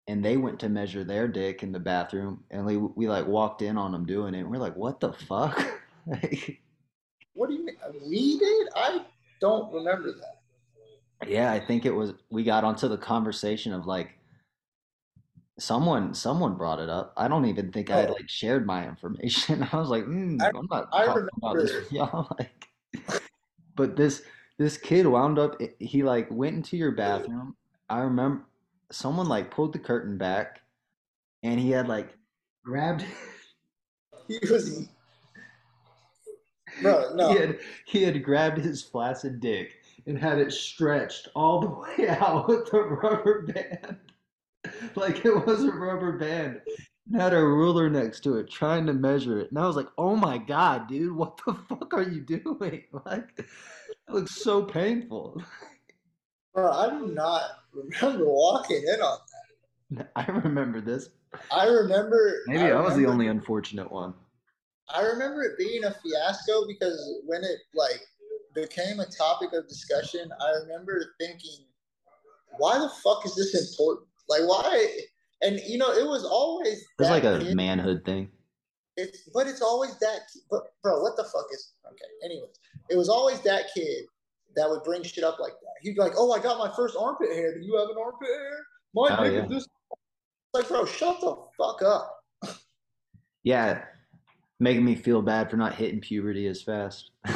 and 0.07 0.25
they 0.25 0.37
went 0.37 0.59
to 0.59 0.69
measure 0.69 1.03
their 1.03 1.27
dick 1.27 1.61
in 1.61 1.71
the 1.71 1.79
bathroom 1.79 2.43
and 2.49 2.65
we, 2.65 2.77
we 2.77 3.07
like 3.07 3.27
walked 3.27 3.61
in 3.61 3.77
on 3.77 3.91
them 3.91 4.05
doing 4.05 4.33
it 4.33 4.39
and 4.39 4.49
we're 4.49 4.57
like 4.57 4.75
what 4.75 4.99
the 4.99 5.13
fuck 5.13 5.65
what 7.33 7.49
do 7.49 7.53
you 7.53 7.65
mean 7.65 7.77
we 8.07 8.39
did 8.39 8.67
i 8.75 9.05
don't 9.39 9.71
remember 9.71 10.11
that 10.11 10.38
yeah 11.27 11.51
i 11.51 11.59
think 11.59 11.85
it 11.85 11.93
was 11.93 12.13
we 12.29 12.43
got 12.43 12.63
onto 12.63 12.87
the 12.87 12.97
conversation 12.97 13.73
of 13.73 13.85
like 13.85 14.17
someone 15.57 16.13
someone 16.13 16.55
brought 16.55 16.79
it 16.79 16.89
up 16.89 17.13
i 17.17 17.27
don't 17.27 17.45
even 17.45 17.71
think 17.71 17.89
oh. 17.89 17.95
i 17.95 18.05
like 18.05 18.29
shared 18.29 18.65
my 18.65 18.87
information 18.87 19.67
i 19.71 19.77
was 19.77 19.89
like 19.89 20.05
mm, 20.05 20.41
I, 20.41 20.47
am 20.47 20.67
not 20.69 20.87
I 20.91 21.05
talking 21.05 21.15
remember. 21.15 21.29
about 21.37 21.57
this 21.57 21.73
with 21.73 21.91
y'all 21.91 22.27
like 22.39 23.21
but 23.75 23.95
this 23.95 24.23
this 24.57 24.77
kid 24.77 25.05
wound 25.05 25.37
up 25.37 25.61
he 25.79 26.03
like 26.03 26.27
went 26.31 26.55
into 26.55 26.77
your 26.77 26.91
bathroom 26.91 27.55
i 27.89 27.99
remember 27.99 28.43
someone 28.91 29.27
like 29.27 29.51
pulled 29.51 29.73
the 29.73 29.79
curtain 29.79 30.17
back 30.17 30.61
and 31.43 31.59
he 31.59 31.69
had 31.71 31.87
like 31.87 32.15
grabbed 32.63 33.05
he 34.27 34.39
was 34.49 34.87
Bro, 36.81 37.13
no. 37.15 37.33
He 37.33 37.39
had, 37.39 37.59
he 37.85 38.03
had 38.03 38.23
grabbed 38.23 38.57
his 38.59 38.81
flaccid 38.81 39.39
dick 39.39 39.78
and 40.09 40.17
had 40.17 40.39
it 40.39 40.51
stretched 40.51 41.29
all 41.35 41.61
the 41.61 41.67
way 42.03 42.09
out 42.09 42.47
with 42.47 42.73
a 42.73 42.81
rubber 42.81 43.43
band. 43.43 43.97
like 44.95 45.23
it 45.23 45.45
was 45.45 45.63
a 45.63 45.71
rubber 45.71 46.17
band. 46.17 46.61
And 47.11 47.21
had 47.21 47.33
a 47.33 47.41
ruler 47.41 47.89
next 47.89 48.21
to 48.21 48.37
it 48.37 48.49
trying 48.49 48.87
to 48.87 48.93
measure 48.93 49.39
it. 49.39 49.51
And 49.51 49.59
I 49.59 49.67
was 49.67 49.75
like, 49.75 49.87
oh 49.97 50.15
my 50.15 50.37
God, 50.37 50.87
dude, 50.87 51.15
what 51.15 51.39
the 51.45 51.53
fuck 51.69 51.93
are 51.93 52.03
you 52.03 52.21
doing? 52.21 52.83
Like, 53.05 53.29
it 53.37 53.45
looks 54.09 54.43
so 54.43 54.63
painful. 54.63 55.41
Bro, 56.53 56.71
I 56.71 56.89
do 56.89 57.07
not 57.07 57.43
remember 57.71 58.25
walking 58.25 58.83
in 58.91 59.01
on 59.01 59.19
that. 59.91 60.11
I 60.15 60.25
remember 60.25 60.81
this. 60.81 61.09
I 61.51 61.67
remember. 61.67 62.41
Maybe 62.47 62.71
I, 62.71 62.71
I 62.71 62.81
was 62.81 62.95
the 62.95 63.05
only 63.05 63.27
unfortunate 63.27 63.91
one. 63.91 64.15
I 64.93 65.01
remember 65.01 65.43
it 65.43 65.57
being 65.57 65.83
a 65.83 65.93
fiasco 65.93 66.65
because 66.65 67.21
when 67.27 67.43
it 67.43 67.59
like 67.75 68.01
became 68.53 68.99
a 68.99 69.05
topic 69.05 69.53
of 69.53 69.67
discussion, 69.67 70.29
I 70.39 70.51
remember 70.61 71.13
thinking, 71.19 71.65
why 72.57 72.77
the 72.77 72.89
fuck 73.03 73.25
is 73.25 73.35
this 73.35 73.55
important? 73.69 74.07
Like, 74.27 74.41
why? 74.41 74.87
And 75.41 75.59
you 75.67 75.77
know, 75.77 75.91
it 75.91 76.05
was 76.05 76.23
always. 76.23 76.85
it's 76.99 77.09
like 77.09 77.23
a 77.23 77.39
kid. 77.39 77.55
manhood 77.55 78.03
thing. 78.05 78.29
It's, 78.97 79.29
but 79.33 79.47
it's 79.47 79.61
always 79.61 79.97
that. 79.99 80.21
But 80.49 80.63
bro, 80.83 81.01
what 81.01 81.15
the 81.15 81.23
fuck 81.23 81.45
is? 81.53 81.73
Okay. 81.87 82.05
Anyways, 82.23 82.59
it 82.89 82.97
was 82.97 83.09
always 83.09 83.39
that 83.41 83.65
kid 83.73 84.05
that 84.55 84.69
would 84.69 84.83
bring 84.83 85.03
shit 85.03 85.23
up 85.23 85.39
like 85.39 85.53
that. 85.53 85.73
He'd 85.81 85.95
be 85.95 86.01
like, 86.01 86.13
"Oh, 86.17 86.31
I 86.33 86.39
got 86.39 86.57
my 86.57 86.73
first 86.75 86.97
armpit 86.99 87.31
hair. 87.31 87.57
Do 87.57 87.65
you 87.65 87.77
have 87.77 87.89
an 87.89 87.95
armpit 87.97 88.27
hair? 88.27 88.65
My 88.93 89.17
oh, 89.17 89.23
yeah. 89.23 89.45
this." 89.45 89.67
Like, 90.51 90.67
bro, 90.67 90.83
shut 90.83 91.21
the 91.21 91.35
fuck 91.59 91.83
up. 91.83 92.23
yeah, 93.43 93.83
making 94.59 94.83
me 94.83 94.95
feel 94.95 95.21
bad 95.21 95.51
for 95.51 95.57
not 95.57 95.75
hitting 95.75 96.01
puberty 96.01 96.47
as 96.47 96.63
fast. 96.63 97.11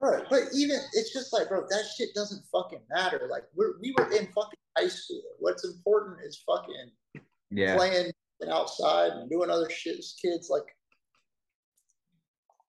right, 0.00 0.24
but 0.28 0.42
even 0.54 0.78
it's 0.92 1.12
just 1.12 1.32
like, 1.32 1.48
bro, 1.48 1.62
that 1.68 1.84
shit 1.96 2.10
doesn't 2.14 2.44
fucking 2.52 2.80
matter. 2.90 3.28
Like, 3.30 3.44
we're 3.54 3.78
we 3.80 3.94
were 3.98 4.10
in 4.10 4.26
fucking 4.34 4.58
high 4.76 4.88
school. 4.88 5.22
What's 5.38 5.64
important 5.64 6.18
is 6.24 6.42
fucking 6.46 7.22
yeah. 7.50 7.76
playing 7.76 8.10
outside 8.50 9.12
and 9.12 9.30
doing 9.30 9.50
other 9.50 9.70
shit 9.70 9.98
as 9.98 10.14
kids. 10.20 10.50
Like, 10.50 10.64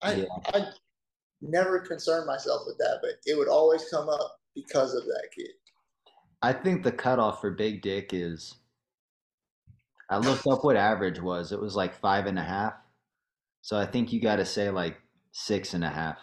I 0.02 0.14
yeah. 0.14 0.26
I 0.54 0.66
never 1.42 1.80
concerned 1.80 2.28
myself 2.28 2.62
with 2.66 2.78
that, 2.78 3.00
but 3.02 3.12
it 3.26 3.38
would 3.38 3.50
always 3.50 3.86
come 3.90 4.10
up 4.10 4.40
because 4.56 4.94
of 4.94 5.04
that 5.04 5.30
kid. 5.36 5.52
I 6.42 6.54
think 6.54 6.84
the 6.84 6.92
cutoff 6.92 7.42
for 7.42 7.52
big 7.52 7.82
dick 7.82 8.12
is. 8.14 8.56
I 10.10 10.20
looked 10.20 10.48
up 10.48 10.64
what 10.64 10.78
average 10.78 11.20
was. 11.20 11.52
It 11.52 11.60
was 11.60 11.76
like 11.76 12.00
five 12.00 12.28
and 12.28 12.40
a 12.40 12.44
half. 12.44 12.74
So 13.62 13.78
I 13.78 13.86
think 13.86 14.14
you 14.14 14.22
got 14.22 14.38
to 14.38 14.46
say 14.46 14.70
like 14.70 14.98
six 15.34 15.74
and 15.74 15.84
a 15.84 15.90
half. 15.90 16.18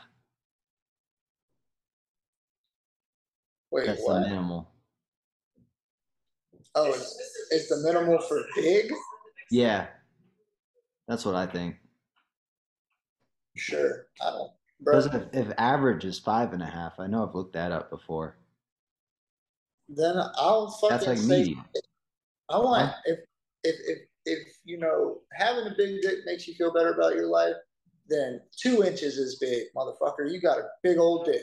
Wait, 3.75 3.87
That's 3.87 4.03
what? 4.03 4.21
the 4.21 4.29
minimal. 4.29 4.71
Oh, 6.77 6.93
is, 6.93 7.19
is 7.51 7.69
the 7.69 7.79
minimal 7.79 8.21
for 8.21 8.45
big? 8.55 8.93
Yeah, 9.51 9.89
that's 11.09 11.25
what 11.25 11.35
I 11.35 11.47
think. 11.47 11.75
Sure, 13.57 14.07
I 14.23 14.31
don't. 14.31 14.53
Because 14.79 15.07
if, 15.07 15.23
if 15.33 15.53
average 15.59 16.05
is 16.05 16.21
five 16.21 16.53
and 16.53 16.63
a 16.63 16.67
half, 16.67 17.01
I 17.01 17.09
know 17.09 17.27
I've 17.27 17.35
looked 17.35 17.55
that 17.55 17.73
up 17.73 17.91
before. 17.91 18.37
Then 19.89 20.19
I'll 20.37 20.71
fucking 20.71 20.97
That's 20.97 21.07
like 21.09 21.19
say, 21.19 21.27
me. 21.27 21.59
I 22.49 22.59
want 22.59 22.93
if 23.07 23.19
if 23.65 23.75
if 23.89 23.99
if 24.25 24.39
you 24.65 24.79
know 24.79 25.19
having 25.33 25.67
a 25.67 25.75
big 25.77 26.01
dick 26.01 26.19
makes 26.27 26.47
you 26.47 26.55
feel 26.55 26.73
better 26.73 26.93
about 26.93 27.17
your 27.17 27.27
life, 27.27 27.57
then 28.09 28.41
two 28.57 28.85
inches 28.85 29.19
is 29.19 29.35
big, 29.41 29.65
motherfucker. 29.77 30.31
You 30.31 30.41
got 30.41 30.59
a 30.59 30.69
big 30.85 30.99
old 30.99 31.27
dick. 31.27 31.43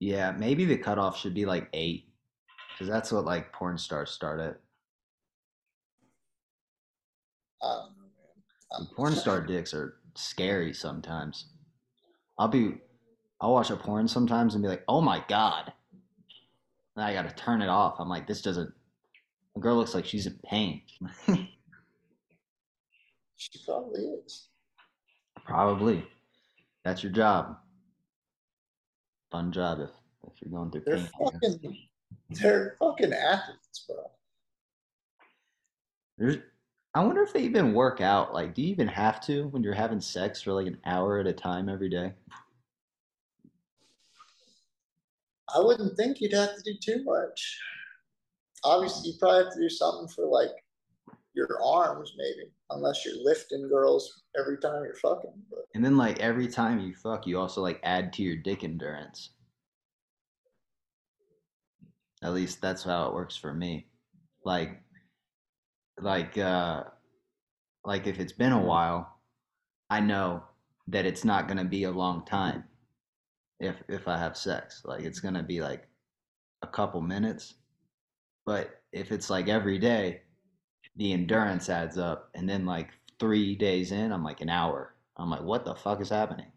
Yeah, 0.00 0.32
maybe 0.32 0.64
the 0.64 0.76
cutoff 0.76 1.18
should 1.18 1.34
be 1.34 1.46
like 1.46 1.68
eight, 1.72 2.08
because 2.72 2.88
that's 2.90 3.12
what 3.12 3.24
like 3.24 3.52
porn 3.52 3.78
stars 3.78 4.10
start 4.10 4.40
at. 4.40 4.60
I 7.62 7.66
don't 7.66 7.92
know, 7.96 8.84
man. 8.84 8.88
porn 8.94 9.14
star 9.14 9.40
dicks 9.46 9.72
are 9.72 9.96
scary 10.14 10.74
sometimes. 10.74 11.46
I'll 12.38 12.48
be, 12.48 12.74
I'll 13.40 13.52
watch 13.52 13.70
a 13.70 13.76
porn 13.76 14.06
sometimes 14.06 14.54
and 14.54 14.62
be 14.62 14.68
like, 14.68 14.84
oh 14.86 15.00
my 15.00 15.24
god, 15.28 15.72
and 16.96 17.04
I 17.04 17.12
got 17.12 17.28
to 17.28 17.34
turn 17.34 17.62
it 17.62 17.68
off. 17.68 17.96
I'm 17.98 18.08
like, 18.08 18.26
this 18.26 18.42
doesn't. 18.42 18.72
The 19.54 19.60
girl 19.60 19.76
looks 19.76 19.94
like 19.94 20.04
she's 20.04 20.26
in 20.26 20.38
pain. 20.44 20.82
she 23.36 23.50
probably 23.64 24.02
is. 24.02 24.48
Probably. 25.44 26.04
That's 26.84 27.02
your 27.02 27.12
job. 27.12 27.56
Fun 29.30 29.52
job 29.52 29.80
if 29.80 29.90
if 30.26 30.32
you're 30.40 30.50
going 30.50 30.70
through 30.70 30.82
they're. 30.86 31.08
Fucking, 31.18 31.76
they're 32.30 32.76
fucking 32.78 33.12
athletes, 33.12 33.84
bro. 33.88 34.10
There's 36.18 36.38
I 36.94 37.00
wonder 37.00 37.22
if 37.22 37.34
they 37.34 37.42
even 37.42 37.74
work 37.74 38.00
out. 38.00 38.32
Like, 38.32 38.54
do 38.54 38.62
you 38.62 38.68
even 38.68 38.88
have 38.88 39.20
to 39.26 39.48
when 39.48 39.62
you're 39.62 39.74
having 39.74 40.00
sex 40.00 40.40
for 40.40 40.54
like 40.54 40.66
an 40.66 40.78
hour 40.86 41.18
at 41.18 41.26
a 41.26 41.32
time 41.32 41.68
every 41.68 41.90
day? 41.90 42.14
I 45.54 45.60
wouldn't 45.60 45.96
think 45.96 46.20
you'd 46.20 46.32
have 46.32 46.56
to 46.56 46.62
do 46.62 46.72
too 46.80 47.04
much. 47.04 47.60
Obviously, 48.64 49.10
you 49.10 49.18
probably 49.18 49.44
have 49.44 49.52
to 49.52 49.60
do 49.60 49.68
something 49.68 50.08
for 50.08 50.26
like 50.26 50.50
your 51.36 51.62
arms, 51.62 52.14
maybe, 52.16 52.50
unless 52.70 53.04
you're 53.04 53.22
lifting 53.22 53.68
girls 53.68 54.22
every 54.38 54.58
time 54.58 54.82
you're 54.82 54.94
fucking. 54.96 55.34
But. 55.50 55.66
And 55.74 55.84
then, 55.84 55.96
like 55.96 56.18
every 56.18 56.48
time 56.48 56.80
you 56.80 56.94
fuck, 56.94 57.26
you 57.26 57.38
also 57.38 57.60
like 57.60 57.78
add 57.84 58.12
to 58.14 58.22
your 58.22 58.36
dick 58.36 58.64
endurance. 58.64 59.30
At 62.22 62.32
least 62.32 62.60
that's 62.62 62.82
how 62.82 63.08
it 63.08 63.14
works 63.14 63.36
for 63.36 63.52
me. 63.52 63.86
Like 64.44 64.80
like 66.00 66.36
uh 66.38 66.84
like 67.84 68.06
if 68.06 68.18
it's 68.18 68.32
been 68.32 68.52
a 68.52 68.60
while, 68.60 69.20
I 69.90 70.00
know 70.00 70.42
that 70.88 71.06
it's 71.06 71.24
not 71.24 71.46
going 71.46 71.58
to 71.58 71.64
be 71.64 71.84
a 71.84 71.90
long 71.90 72.24
time 72.24 72.64
if 73.60 73.76
if 73.88 74.08
I 74.08 74.18
have 74.18 74.36
sex. 74.36 74.82
Like 74.84 75.02
it's 75.02 75.20
going 75.20 75.34
to 75.34 75.42
be 75.42 75.60
like 75.60 75.88
a 76.62 76.66
couple 76.66 77.00
minutes. 77.00 77.54
But 78.44 78.80
if 78.92 79.12
it's 79.12 79.28
like 79.30 79.48
every 79.48 79.78
day, 79.78 80.22
the 80.96 81.12
endurance 81.12 81.68
adds 81.68 81.98
up 81.98 82.30
and 82.34 82.48
then 82.48 82.66
like 82.66 82.90
3 83.18 83.54
days 83.56 83.92
in, 83.92 84.12
I'm 84.12 84.24
like 84.24 84.40
an 84.40 84.50
hour. 84.50 84.94
I'm 85.16 85.30
like 85.30 85.42
what 85.42 85.64
the 85.64 85.74
fuck 85.74 86.00
is 86.00 86.10
happening? 86.10 86.50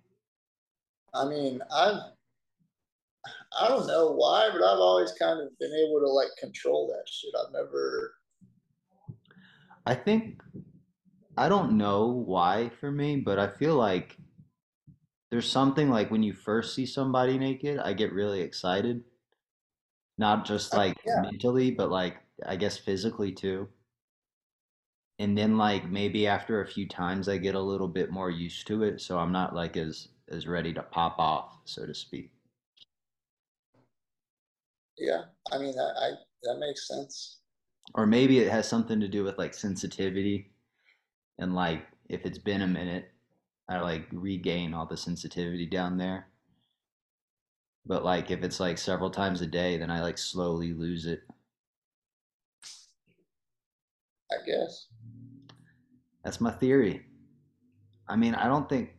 I 1.13 1.25
mean, 1.25 1.61
I've 1.73 2.01
I 3.59 3.67
don't 3.67 3.87
know 3.87 4.11
why, 4.11 4.49
but 4.51 4.63
I've 4.63 4.79
always 4.79 5.11
kind 5.13 5.41
of 5.41 5.57
been 5.59 5.73
able 5.73 5.99
to 5.99 6.07
like 6.07 6.29
control 6.39 6.87
that 6.87 7.11
shit. 7.11 7.33
I've 7.39 7.51
never 7.51 8.13
I 9.85 9.95
think 9.95 10.41
I 11.37 11.49
don't 11.49 11.77
know 11.77 12.07
why 12.07 12.69
for 12.79 12.91
me, 12.91 13.17
but 13.17 13.39
I 13.39 13.47
feel 13.47 13.75
like 13.75 14.17
there's 15.31 15.49
something 15.49 15.89
like 15.89 16.11
when 16.11 16.23
you 16.23 16.33
first 16.33 16.75
see 16.75 16.85
somebody 16.85 17.37
naked, 17.37 17.79
I 17.79 17.93
get 17.93 18.13
really 18.13 18.41
excited. 18.41 19.03
Not 20.17 20.45
just 20.45 20.75
like 20.75 20.97
yeah. 21.05 21.21
mentally, 21.21 21.71
but 21.71 21.89
like 21.89 22.17
I 22.45 22.55
guess 22.55 22.77
physically 22.77 23.31
too. 23.31 23.69
And 25.19 25.37
then 25.37 25.57
like 25.57 25.87
maybe 25.87 26.25
after 26.25 26.61
a 26.61 26.67
few 26.67 26.87
times 26.87 27.29
I 27.29 27.37
get 27.37 27.53
a 27.53 27.59
little 27.61 27.87
bit 27.89 28.09
more 28.09 28.31
used 28.31 28.65
to 28.67 28.83
it, 28.83 29.01
so 29.01 29.19
I'm 29.19 29.31
not 29.31 29.53
like 29.53 29.77
as 29.77 30.07
as 30.29 30.47
ready 30.47 30.73
to 30.73 30.81
pop 30.81 31.19
off, 31.19 31.59
so 31.65 31.85
to 31.85 31.93
speak. 31.93 32.31
Yeah, 34.97 35.25
I 35.51 35.57
mean 35.57 35.75
that 35.75 35.95
I 35.97 36.11
that 36.43 36.57
makes 36.59 36.87
sense. 36.87 37.39
Or 37.93 38.05
maybe 38.05 38.39
it 38.39 38.49
has 38.49 38.67
something 38.67 38.99
to 38.99 39.07
do 39.07 39.23
with 39.23 39.37
like 39.37 39.53
sensitivity 39.53 40.51
and 41.39 41.55
like 41.55 41.85
if 42.09 42.25
it's 42.25 42.37
been 42.39 42.61
a 42.61 42.67
minute 42.67 43.11
i 43.69 43.79
like 43.79 44.07
regain 44.11 44.73
all 44.73 44.85
the 44.85 44.97
sensitivity 44.97 45.65
down 45.65 45.97
there. 45.97 46.27
But 47.85 48.05
like 48.05 48.31
if 48.31 48.43
it's 48.43 48.59
like 48.59 48.77
several 48.77 49.09
times 49.09 49.41
a 49.41 49.47
day 49.47 49.77
then 49.77 49.91
i 49.91 50.01
like 50.01 50.17
slowly 50.17 50.73
lose 50.73 51.05
it. 51.05 51.23
I 54.31 54.37
guess 54.45 54.87
that's 56.23 56.41
my 56.41 56.51
theory 56.51 57.05
i 58.07 58.15
mean 58.15 58.35
i 58.35 58.45
don't 58.45 58.69
think 58.69 58.91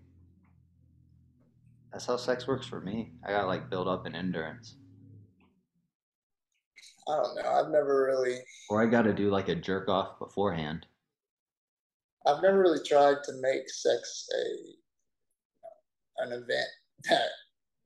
that's 1.93 2.07
how 2.07 2.17
sex 2.17 2.47
works 2.47 2.67
for 2.67 2.81
me 2.81 3.13
i 3.25 3.31
gotta 3.31 3.47
like 3.47 3.71
build 3.71 3.89
up 3.89 4.07
an 4.07 4.15
endurance 4.15 4.77
I 7.11 7.17
don't 7.17 7.35
know. 7.37 7.51
I've 7.51 7.71
never 7.71 8.05
really. 8.07 8.39
Or 8.69 8.83
I 8.83 8.87
got 8.87 9.03
to 9.03 9.13
do 9.13 9.31
like 9.31 9.49
a 9.49 9.55
jerk 9.55 9.89
off 9.89 10.19
beforehand. 10.19 10.87
I've 12.27 12.43
never 12.43 12.61
really 12.61 12.85
tried 12.87 13.17
to 13.25 13.33
make 13.41 13.69
sex 13.69 14.29
a 14.35 16.23
an 16.23 16.33
event 16.33 16.69
that 17.09 17.29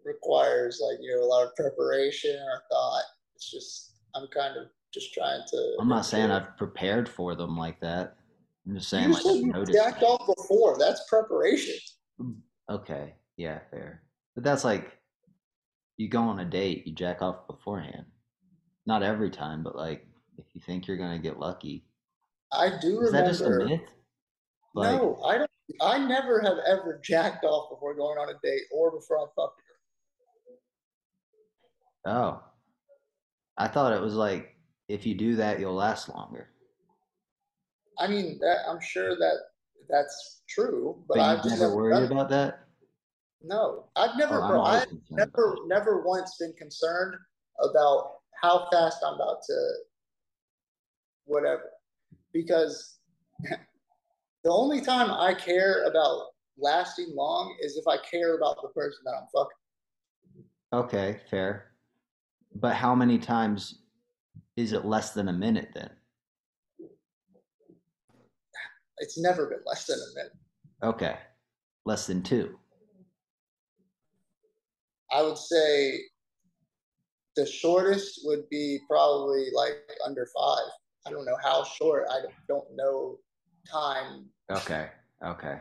requires 0.05 0.83
like 0.85 0.99
you 1.01 1.15
know 1.15 1.23
a 1.23 1.27
lot 1.27 1.47
of 1.47 1.55
preparation 1.55 2.35
or 2.35 2.63
thought. 2.71 3.05
It's 3.37 3.51
just 3.51 3.93
I'm 4.15 4.27
kind 4.29 4.57
of 4.57 4.67
just 4.93 5.15
trying 5.15 5.43
to. 5.49 5.77
I'm 5.81 5.89
not 5.89 6.07
saying 6.07 6.31
I've 6.31 6.57
prepared 6.57 7.09
for 7.09 7.35
them 7.35 7.57
like 7.57 7.81
that. 7.81 8.17
I'm 8.67 8.75
just 8.77 8.89
saying 8.89 9.11
you 9.11 9.53
like 9.53 9.69
you 9.69 9.75
jacked 9.75 10.03
off 10.03 10.27
before. 10.37 10.77
That's 10.79 11.03
preparation. 11.09 11.75
Okay. 12.71 13.15
Yeah, 13.37 13.59
fair. 13.71 14.03
But 14.35 14.45
that's 14.45 14.65
like 14.65 14.93
you 15.97 16.09
go 16.09 16.23
on 16.23 16.41
a 16.41 16.45
date, 16.45 16.87
you 16.87 16.95
jack 16.95 17.21
off 17.21 17.47
beforehand. 17.47 18.07
Not 18.87 19.03
every 19.03 19.31
time, 19.31 19.63
but 19.63 19.77
like 19.77 20.07
if 20.39 20.47
you 20.55 20.61
think 20.61 20.87
you're 20.87 20.97
gonna 20.97 21.19
get 21.19 21.39
lucky. 21.39 21.85
I 22.53 22.71
do 22.81 23.01
Is 23.01 23.13
remember. 23.13 23.13
that 23.13 23.27
just 23.27 23.43
a 23.43 23.65
myth? 23.67 23.81
Like, 24.75 24.93
no, 24.93 25.23
I 25.25 25.39
don't. 25.39 25.51
I 25.81 25.99
never 25.99 26.41
have 26.41 26.59
ever 26.67 27.01
jacked 27.03 27.45
off 27.45 27.71
before 27.71 27.95
going 27.95 28.19
on 28.19 28.29
a 28.29 28.39
date 28.43 28.63
or 28.73 28.91
before 28.91 29.19
I'm 29.21 29.29
fucking. 29.35 29.65
oh, 32.07 32.43
I 33.57 33.69
thought 33.69 33.93
it 33.93 34.03
was 34.03 34.15
like 34.15 34.57
if 34.89 35.07
you 35.07 35.15
do 35.15 35.37
that, 35.37 35.61
you'll 35.61 35.75
last 35.75 36.09
longer. 36.09 36.51
I 37.99 38.07
mean, 38.07 38.39
that, 38.41 38.59
I'm 38.69 38.81
sure 38.81 39.17
that 39.17 39.37
that's 39.89 40.43
true, 40.49 41.03
but, 41.09 41.17
But 41.17 41.23
I've 41.23 41.45
never 41.45 41.75
worried 41.75 42.11
about 42.11 42.29
that? 42.31 42.61
No, 43.43 43.87
I've 43.97 44.17
never, 44.17 44.43
Oh, 44.43 44.49
bro. 44.49 44.63
I've 44.63 44.87
never, 45.11 45.57
never 45.67 46.03
once 46.03 46.37
been 46.39 46.55
concerned 46.55 47.15
about 47.63 48.15
how 48.43 48.69
fast 48.73 49.03
I'm 49.07 49.15
about 49.15 49.43
to 49.47 49.73
whatever, 51.27 51.71
because 52.33 52.99
the 53.43 54.51
only 54.51 54.81
time 54.81 55.11
I 55.11 55.35
care 55.35 55.85
about 55.85 56.29
lasting 56.59 57.15
long 57.15 57.57
is 57.61 57.77
if 57.77 57.87
I 57.87 57.99
care 57.99 58.37
about 58.37 58.61
the 58.63 58.69
person 58.69 59.01
that 59.05 59.15
I'm 59.21 59.27
fucking. 59.35 59.51
Okay, 60.73 61.21
fair. 61.31 61.73
But 62.55 62.75
how 62.75 62.95
many 62.95 63.19
times 63.19 63.83
is 64.57 64.73
it 64.73 64.85
less 64.85 65.11
than 65.11 65.29
a 65.29 65.33
minute 65.33 65.71
then? 65.75 65.91
It's 68.99 69.19
never 69.19 69.47
been 69.47 69.61
less 69.67 69.87
than 69.87 69.99
a 69.99 70.15
minute. 70.15 70.33
Okay, 70.83 71.17
less 71.85 72.07
than 72.07 72.23
two. 72.23 72.59
I 75.13 75.23
would 75.23 75.39
say 75.39 76.01
the 77.37 77.47
shortest 77.47 78.21
would 78.25 78.49
be 78.51 78.81
probably 78.89 79.49
like 79.55 79.77
under 80.07 80.27
five. 80.37 80.71
I 81.07 81.11
don't 81.11 81.25
know 81.25 81.37
how 81.43 81.65
short. 81.65 82.07
I 82.11 82.21
don't 82.49 82.67
know 82.75 83.19
time. 83.71 84.27
Okay, 84.51 84.89
okay. 85.25 85.61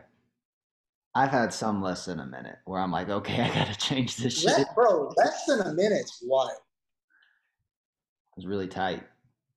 I've 1.16 1.30
had 1.30 1.54
some 1.54 1.82
less 1.82 2.06
than 2.06 2.20
a 2.20 2.26
minute 2.26 2.58
where 2.66 2.82
I'm 2.82 2.92
like, 2.92 3.10
okay, 3.10 3.42
I 3.42 3.54
gotta 3.54 3.78
change 3.78 4.18
this 4.18 4.42
shit. 4.42 4.68
Bro, 4.74 5.14
less 5.18 5.46
than 5.46 5.62
a 5.62 5.74
minute's 5.74 6.20
wild. 6.24 6.52
It's 8.38 8.48
really 8.48 8.68
tight. 8.68 9.04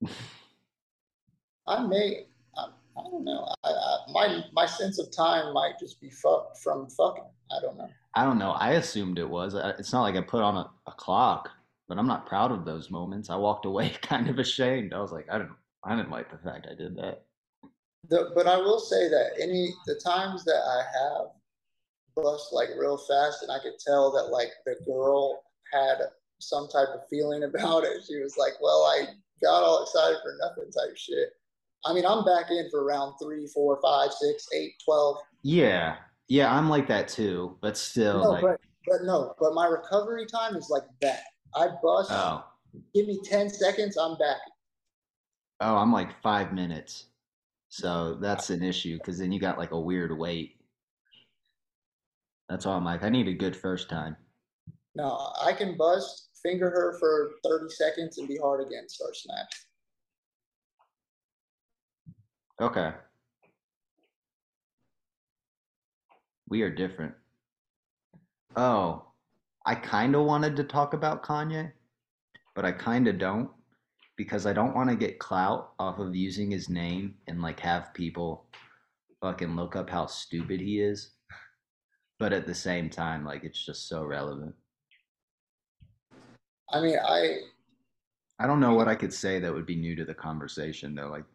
I 1.67 1.85
may, 1.85 2.26
I, 2.97 3.09
don't 3.09 3.23
know. 3.23 3.47
I, 3.63 3.69
I, 3.69 3.97
my 4.11 4.43
my 4.53 4.65
sense 4.65 4.99
of 4.99 5.11
time 5.11 5.53
might 5.53 5.79
just 5.79 6.01
be 6.01 6.09
fucked 6.09 6.59
from 6.59 6.89
fucking. 6.89 7.23
I 7.51 7.61
don't 7.61 7.77
know. 7.77 7.89
I 8.15 8.23
don't 8.23 8.39
know. 8.39 8.51
I 8.51 8.71
assumed 8.73 9.19
it 9.19 9.29
was. 9.29 9.53
It's 9.79 9.93
not 9.93 10.01
like 10.01 10.15
I 10.15 10.21
put 10.21 10.41
on 10.41 10.57
a, 10.57 10.69
a 10.87 10.91
clock, 10.91 11.49
but 11.87 11.97
I'm 11.97 12.07
not 12.07 12.25
proud 12.25 12.51
of 12.51 12.65
those 12.65 12.89
moments. 12.89 13.29
I 13.29 13.35
walked 13.35 13.65
away 13.65 13.89
kind 14.01 14.29
of 14.29 14.39
ashamed. 14.39 14.93
I 14.93 14.99
was 14.99 15.11
like, 15.11 15.27
I 15.31 15.37
didn't, 15.37 15.55
I 15.83 15.95
didn't 15.95 16.11
like 16.11 16.31
the 16.31 16.37
fact 16.37 16.67
I 16.69 16.75
did 16.75 16.95
that. 16.97 17.23
The, 18.09 18.31
but 18.35 18.47
I 18.47 18.57
will 18.57 18.79
say 18.79 19.09
that 19.09 19.31
any 19.39 19.73
the 19.85 19.95
times 19.95 20.43
that 20.45 20.61
I 20.65 20.83
have 20.99 21.27
bust 22.15 22.49
like 22.51 22.69
real 22.77 22.97
fast, 22.97 23.43
and 23.43 23.51
I 23.51 23.59
could 23.59 23.79
tell 23.79 24.11
that 24.11 24.31
like 24.31 24.49
the 24.65 24.75
girl 24.85 25.43
had 25.71 25.97
some 26.39 26.67
type 26.67 26.89
of 26.89 27.07
feeling 27.09 27.43
about 27.55 27.83
it. 27.83 28.03
She 28.07 28.17
was 28.17 28.37
like, 28.37 28.53
"Well, 28.61 28.83
I 28.83 29.13
got 29.41 29.63
all 29.63 29.83
excited 29.83 30.17
for 30.23 30.35
nothing," 30.41 30.71
type 30.71 30.97
shit. 30.97 31.33
I 31.87 31.93
mean, 31.93 32.05
I'm 32.05 32.25
back 32.25 32.51
in 32.51 32.69
for 32.69 32.83
round 32.83 33.15
three, 33.21 33.47
four, 33.47 33.79
five, 33.81 34.11
six, 34.11 34.47
eight, 34.53 34.73
twelve. 34.83 35.17
Yeah, 35.43 35.95
yeah, 36.27 36.53
I'm 36.53 36.69
like 36.69 36.87
that 36.87 37.07
too. 37.07 37.57
But 37.61 37.77
still, 37.77 38.23
No, 38.23 38.29
like, 38.31 38.41
but 38.41 38.59
but 38.85 39.03
no, 39.03 39.33
but 39.39 39.53
my 39.53 39.65
recovery 39.67 40.25
time 40.25 40.55
is 40.55 40.69
like 40.69 40.83
that. 41.01 41.21
I 41.55 41.67
bust. 41.81 42.11
oh, 42.11 42.43
Give 42.93 43.07
me 43.07 43.19
ten 43.23 43.49
seconds, 43.49 43.97
I'm 43.97 44.17
back. 44.17 44.37
oh, 45.61 45.77
I'm 45.77 45.93
like 45.93 46.21
five 46.21 46.53
minutes. 46.53 47.05
So 47.69 48.15
that's 48.15 48.49
an 48.49 48.63
issue 48.63 48.97
because 48.97 49.17
then 49.19 49.31
you 49.31 49.39
got 49.39 49.57
like 49.57 49.71
a 49.71 49.79
weird 49.79 50.17
wait. 50.17 50.55
That's 52.49 52.65
why 52.65 52.73
I'm 52.73 52.85
like, 52.85 53.03
I 53.03 53.09
need 53.09 53.27
a 53.27 53.33
good 53.33 53.55
first 53.55 53.89
time. 53.89 54.15
No, 54.95 55.31
I 55.41 55.53
can 55.53 55.77
bust, 55.77 56.29
finger 56.41 56.69
her 56.69 56.97
for 56.99 57.31
thirty 57.43 57.69
seconds, 57.69 58.17
and 58.17 58.27
be 58.27 58.37
hard 58.37 58.65
again. 58.65 58.89
Start 58.89 59.15
snatch. 59.15 59.66
Okay. 62.61 62.91
We 66.49 66.61
are 66.63 66.69
different. 66.71 67.13
Oh, 68.55 69.05
I 69.65 69.75
kind 69.75 70.15
of 70.15 70.25
wanted 70.25 70.55
to 70.55 70.63
talk 70.63 70.93
about 70.93 71.23
Kanye, 71.23 71.71
but 72.55 72.65
I 72.65 72.71
kind 72.71 73.07
of 73.07 73.19
don't 73.19 73.51
because 74.15 74.47
I 74.47 74.53
don't 74.53 74.75
want 74.75 74.89
to 74.89 74.95
get 74.95 75.19
clout 75.19 75.73
off 75.77 75.99
of 75.99 76.15
using 76.15 76.49
his 76.49 76.69
name 76.69 77.15
and 77.27 77.41
like 77.41 77.59
have 77.59 77.93
people 77.93 78.47
fucking 79.21 79.55
look 79.55 79.75
up 79.75 79.89
how 79.89 80.07
stupid 80.07 80.59
he 80.59 80.81
is. 80.81 81.11
But 82.17 82.33
at 82.33 82.47
the 82.47 82.55
same 82.55 82.89
time, 82.89 83.23
like 83.23 83.43
it's 83.43 83.63
just 83.63 83.87
so 83.87 84.03
relevant. 84.03 84.55
I 86.71 86.81
mean, 86.81 86.97
I 86.97 87.41
I 88.39 88.47
don't 88.47 88.59
know 88.59 88.73
what 88.73 88.87
I 88.87 88.95
could 88.95 89.13
say 89.13 89.39
that 89.39 89.53
would 89.53 89.67
be 89.67 89.75
new 89.75 89.95
to 89.95 90.05
the 90.05 90.15
conversation 90.15 90.95
though. 90.95 91.09
Like 91.09 91.25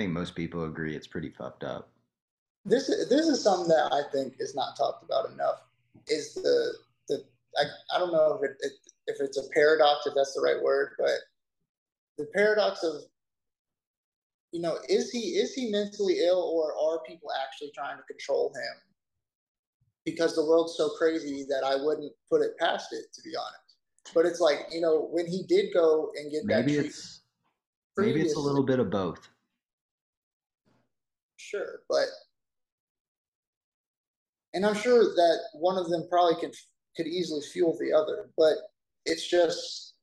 I 0.00 0.04
think 0.04 0.14
most 0.14 0.34
people 0.34 0.64
agree 0.64 0.96
it's 0.96 1.06
pretty 1.06 1.28
fucked 1.28 1.62
up. 1.62 1.90
this 2.64 2.86
this 2.86 3.26
is 3.26 3.44
something 3.44 3.68
that 3.68 3.92
I 3.92 4.10
think 4.10 4.32
is 4.38 4.54
not 4.54 4.74
talked 4.74 5.04
about 5.04 5.30
enough. 5.30 5.60
Is 6.08 6.32
the 6.32 6.72
the 7.10 7.22
I, 7.58 7.64
I 7.94 7.98
don't 7.98 8.10
know 8.10 8.40
if 8.40 8.50
it, 8.50 8.56
it 8.60 8.72
if 9.08 9.20
it's 9.20 9.36
a 9.36 9.42
paradox 9.52 10.06
if 10.06 10.14
that's 10.16 10.32
the 10.32 10.40
right 10.40 10.62
word, 10.62 10.92
but 10.98 11.18
the 12.16 12.24
paradox 12.34 12.82
of 12.82 13.02
you 14.52 14.62
know 14.62 14.78
is 14.88 15.10
he 15.10 15.36
is 15.36 15.52
he 15.52 15.70
mentally 15.70 16.20
ill 16.24 16.50
or 16.54 16.72
are 16.72 17.02
people 17.06 17.28
actually 17.44 17.70
trying 17.74 17.98
to 17.98 18.02
control 18.04 18.54
him? 18.54 18.80
Because 20.06 20.34
the 20.34 20.46
world's 20.46 20.78
so 20.78 20.88
crazy 20.96 21.44
that 21.50 21.62
I 21.62 21.76
wouldn't 21.76 22.14
put 22.30 22.40
it 22.40 22.56
past 22.58 22.94
it 22.94 23.12
to 23.12 23.20
be 23.20 23.36
honest. 23.36 24.14
But 24.14 24.24
it's 24.24 24.40
like 24.40 24.60
you 24.72 24.80
know 24.80 25.10
when 25.12 25.26
he 25.26 25.42
did 25.46 25.74
go 25.74 26.10
and 26.16 26.32
get 26.32 26.46
that 26.46 26.64
Maybe 26.64 26.72
treatment 26.72 26.86
it's 26.86 27.20
maybe 27.98 28.20
it's 28.22 28.36
a 28.36 28.40
little 28.40 28.64
bit 28.64 28.78
of 28.78 28.88
both. 28.88 29.28
Sure, 31.50 31.80
but 31.88 32.06
and 34.54 34.64
I'm 34.64 34.74
sure 34.74 35.02
that 35.02 35.38
one 35.54 35.78
of 35.78 35.88
them 35.88 36.06
probably 36.08 36.40
could 36.40 36.54
could 36.96 37.06
easily 37.06 37.40
fuel 37.52 37.76
the 37.80 37.92
other, 37.92 38.30
but 38.36 38.54
it's 39.04 39.28
just 39.28 39.94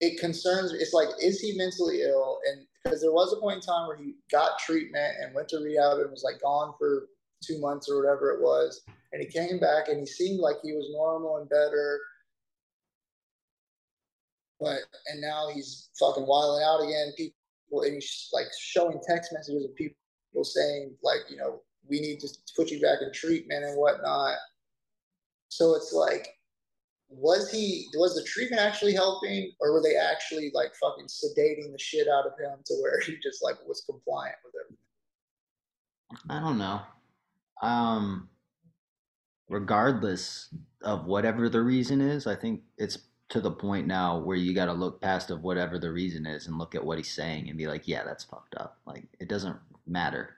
it 0.00 0.18
concerns 0.18 0.72
it's 0.72 0.92
like 0.92 1.08
is 1.22 1.40
he 1.40 1.56
mentally 1.56 2.02
ill? 2.02 2.38
And 2.50 2.66
because 2.82 3.00
there 3.00 3.12
was 3.12 3.32
a 3.32 3.40
point 3.40 3.56
in 3.56 3.60
time 3.62 3.86
where 3.86 3.96
he 3.96 4.14
got 4.32 4.58
treatment 4.58 5.14
and 5.20 5.34
went 5.34 5.48
to 5.50 5.58
rehab 5.58 5.98
and 5.98 6.10
was 6.10 6.24
like 6.24 6.40
gone 6.42 6.74
for 6.78 7.08
two 7.44 7.60
months 7.60 7.88
or 7.88 8.00
whatever 8.00 8.30
it 8.30 8.40
was 8.40 8.82
and 9.12 9.22
he 9.22 9.28
came 9.28 9.58
back 9.58 9.88
and 9.88 9.98
he 10.00 10.06
seemed 10.06 10.40
like 10.40 10.56
he 10.62 10.72
was 10.72 10.88
normal 10.92 11.36
and 11.38 11.48
better. 11.48 12.00
But 14.60 14.78
and 15.06 15.20
now 15.20 15.48
he's 15.54 15.90
fucking 15.98 16.26
wilding 16.26 16.64
out 16.64 16.82
again 16.82 17.12
people 17.16 17.82
and 17.82 17.94
he's 17.94 18.28
like 18.32 18.46
showing 18.58 19.00
text 19.06 19.32
messages 19.32 19.64
of 19.64 19.74
people 19.74 19.96
people 20.30 20.44
saying 20.44 20.94
like 21.02 21.20
you 21.28 21.36
know 21.36 21.60
we 21.88 22.00
need 22.00 22.20
to 22.20 22.28
put 22.56 22.70
you 22.70 22.80
back 22.80 22.98
in 23.02 23.12
treatment 23.12 23.64
and 23.64 23.76
whatnot 23.76 24.36
so 25.48 25.74
it's 25.74 25.92
like 25.92 26.28
was 27.08 27.50
he 27.50 27.88
was 27.94 28.14
the 28.14 28.22
treatment 28.22 28.62
actually 28.62 28.94
helping 28.94 29.50
or 29.60 29.72
were 29.72 29.82
they 29.82 29.96
actually 29.96 30.52
like 30.54 30.70
fucking 30.80 31.06
sedating 31.06 31.72
the 31.72 31.78
shit 31.78 32.06
out 32.06 32.24
of 32.24 32.32
him 32.38 32.58
to 32.64 32.74
where 32.82 33.00
he 33.06 33.16
just 33.22 33.42
like 33.42 33.56
was 33.66 33.82
compliant 33.86 34.36
with 34.44 34.54
everything 34.64 34.76
I 36.28 36.40
don't 36.40 36.58
know. 36.58 36.80
Um, 37.62 38.28
regardless 39.48 40.52
of 40.82 41.06
whatever 41.06 41.48
the 41.48 41.62
reason 41.62 42.00
is, 42.00 42.26
I 42.26 42.34
think 42.34 42.62
it's 42.78 42.98
to 43.28 43.40
the 43.40 43.50
point 43.50 43.86
now 43.86 44.18
where 44.18 44.36
you 44.36 44.54
got 44.54 44.66
to 44.66 44.72
look 44.72 45.00
past 45.00 45.30
of 45.30 45.42
whatever 45.42 45.78
the 45.78 45.92
reason 45.92 46.26
is 46.26 46.46
and 46.46 46.58
look 46.58 46.74
at 46.74 46.84
what 46.84 46.98
he's 46.98 47.12
saying 47.12 47.48
and 47.48 47.56
be 47.56 47.68
like, 47.68 47.86
yeah, 47.86 48.02
that's 48.02 48.24
fucked 48.24 48.56
up. 48.56 48.78
Like 48.86 49.04
it 49.20 49.28
doesn't 49.28 49.56
matter. 49.90 50.36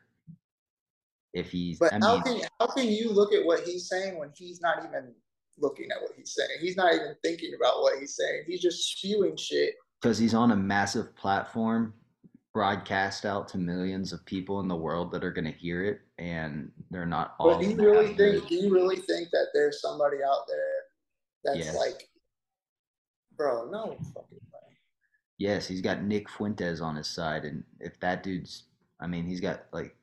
If 1.35 1.51
he's. 1.51 1.79
but 1.79 1.93
I 1.93 1.99
how 2.01 2.21
can 2.21 2.41
how 2.61 2.67
can 2.67 2.89
you 2.89 3.11
look 3.11 3.33
at 3.33 3.45
what 3.45 3.61
he's 3.61 3.89
saying 3.89 4.19
when 4.19 4.31
he's 4.35 4.61
not 4.61 4.85
even 4.85 5.15
looking 5.59 5.91
at 5.91 6.01
what 6.01 6.13
he's 6.17 6.35
saying? 6.35 6.59
He's 6.61 6.77
not 6.77 6.95
even 6.95 7.15
thinking 7.23 7.53
about 7.55 7.81
what 7.81 7.99
he's 7.99 8.17
saying. 8.17 8.45
He's 8.47 8.61
just 8.61 8.99
spewing 8.99 9.37
shit. 9.37 9.75
Because 10.01 10.19
he's 10.19 10.35
on 10.35 10.51
a 10.51 10.57
massive 10.57 11.15
platform 11.15 11.95
broadcast 12.53 13.25
out 13.25 13.49
to 13.49 13.57
millions 13.57 14.13
of 14.13 14.23
people 14.27 14.61
in 14.61 14.69
the 14.69 14.77
world 14.77 15.11
that 15.11 15.25
are 15.25 15.31
going 15.31 15.47
to 15.47 15.53
hear 15.53 15.83
it 15.85 16.01
and 16.19 16.71
they're 16.91 17.07
not 17.07 17.35
all 17.39 17.53
but 17.53 17.63
do 17.63 17.71
you 17.71 17.77
really 17.77 18.15
think 18.15 18.47
do 18.47 18.55
you 18.55 18.71
really 18.71 18.97
think 18.97 19.31
that 19.31 19.47
there's 19.55 19.81
somebody 19.81 20.19
out 20.19 20.47
there 20.47 20.59
that's 21.45 21.67
Yes. 21.67 21.75
like 21.75 22.07
bro 23.39 23.71
no 23.71 23.97
fucking 24.13 24.39
way. 24.53 24.77
Yes, 25.39 25.67
he's 25.67 25.81
got 25.81 26.05
Nick 26.05 26.29
Fuentes 26.29 26.81
on 26.81 26.95
his 26.95 27.09
side, 27.09 27.45
and 27.45 27.65
if 27.81 27.99
that 27.99 28.23
dude's, 28.23 28.65
I 29.03 29.07
mean, 29.07 29.27
he's 29.27 29.41
got 29.41 29.65
like, 29.73 29.95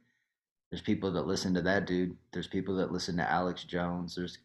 there's 0.70 0.82
people 0.82 1.12
that 1.14 1.26
listen 1.26 1.54
to 1.56 1.62
that 1.64 1.88
dude. 1.88 2.16
There's 2.32 2.48
people 2.48 2.76
that 2.76 2.92
listen 2.92 3.18
to 3.18 3.32
Alex 3.32 3.64
Jones. 3.64 4.16
There's 4.16 4.38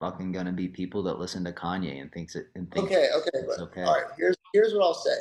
fucking 0.00 0.32
gonna 0.32 0.52
be 0.52 0.68
people 0.68 1.02
that 1.04 1.18
listen 1.18 1.44
to 1.44 1.52
Kanye 1.52 2.00
and 2.00 2.12
thinks 2.12 2.34
it 2.34 2.48
and 2.54 2.70
thinks 2.70 2.90
okay, 2.90 3.08
okay, 3.16 3.46
but 3.46 3.60
okay. 3.60 3.82
all 3.82 3.94
right. 3.94 4.06
Here's 4.18 4.36
here's 4.52 4.74
what 4.74 4.82
I'll 4.82 4.94
say. 4.94 5.16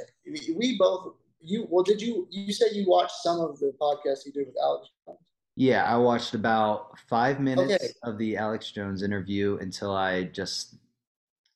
We 0.55 0.77
both 0.77 1.13
you 1.39 1.67
well 1.69 1.83
did 1.83 2.01
you 2.01 2.27
you 2.29 2.51
said 2.51 2.69
you 2.73 2.85
watched 2.87 3.15
some 3.23 3.39
of 3.39 3.59
the 3.59 3.73
podcasts 3.79 4.25
you 4.25 4.31
did 4.31 4.47
with 4.47 4.55
Alex 4.61 4.89
Jones? 5.05 5.19
Yeah, 5.55 5.83
I 5.83 5.97
watched 5.97 6.33
about 6.33 6.97
five 7.07 7.39
minutes 7.39 7.73
okay. 7.73 7.93
of 8.03 8.17
the 8.17 8.37
Alex 8.37 8.71
Jones 8.71 9.03
interview 9.03 9.57
until 9.61 9.93
I 9.93 10.23
just 10.23 10.75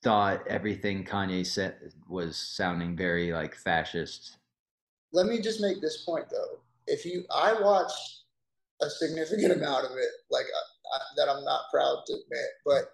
thought 0.04 0.46
everything 0.48 1.04
Kanye 1.04 1.46
said 1.46 1.76
was 2.08 2.38
sounding 2.38 2.96
very 2.96 3.32
like 3.32 3.56
fascist. 3.56 4.38
Let 5.14 5.26
me 5.26 5.42
just 5.42 5.62
make 5.62 5.82
this 5.82 6.04
point 6.04 6.26
though. 6.30 6.60
If 6.88 7.06
you, 7.06 7.24
I 7.34 7.60
watched 7.60 8.24
a 8.82 8.90
significant 8.90 9.52
amount 9.58 9.86
of 9.86 9.92
it, 9.92 10.10
like 10.30 10.46
uh, 10.46 11.00
that, 11.18 11.30
I'm 11.30 11.44
not 11.44 11.62
proud 11.72 12.04
to 12.08 12.14
admit, 12.14 12.50
but 12.66 12.86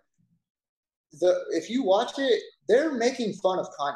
the 1.20 1.44
if 1.52 1.70
you 1.70 1.84
watch 1.84 2.14
it, 2.18 2.42
they're 2.68 2.94
making 2.94 3.34
fun 3.34 3.60
of 3.60 3.68
Kanye. 3.80 3.96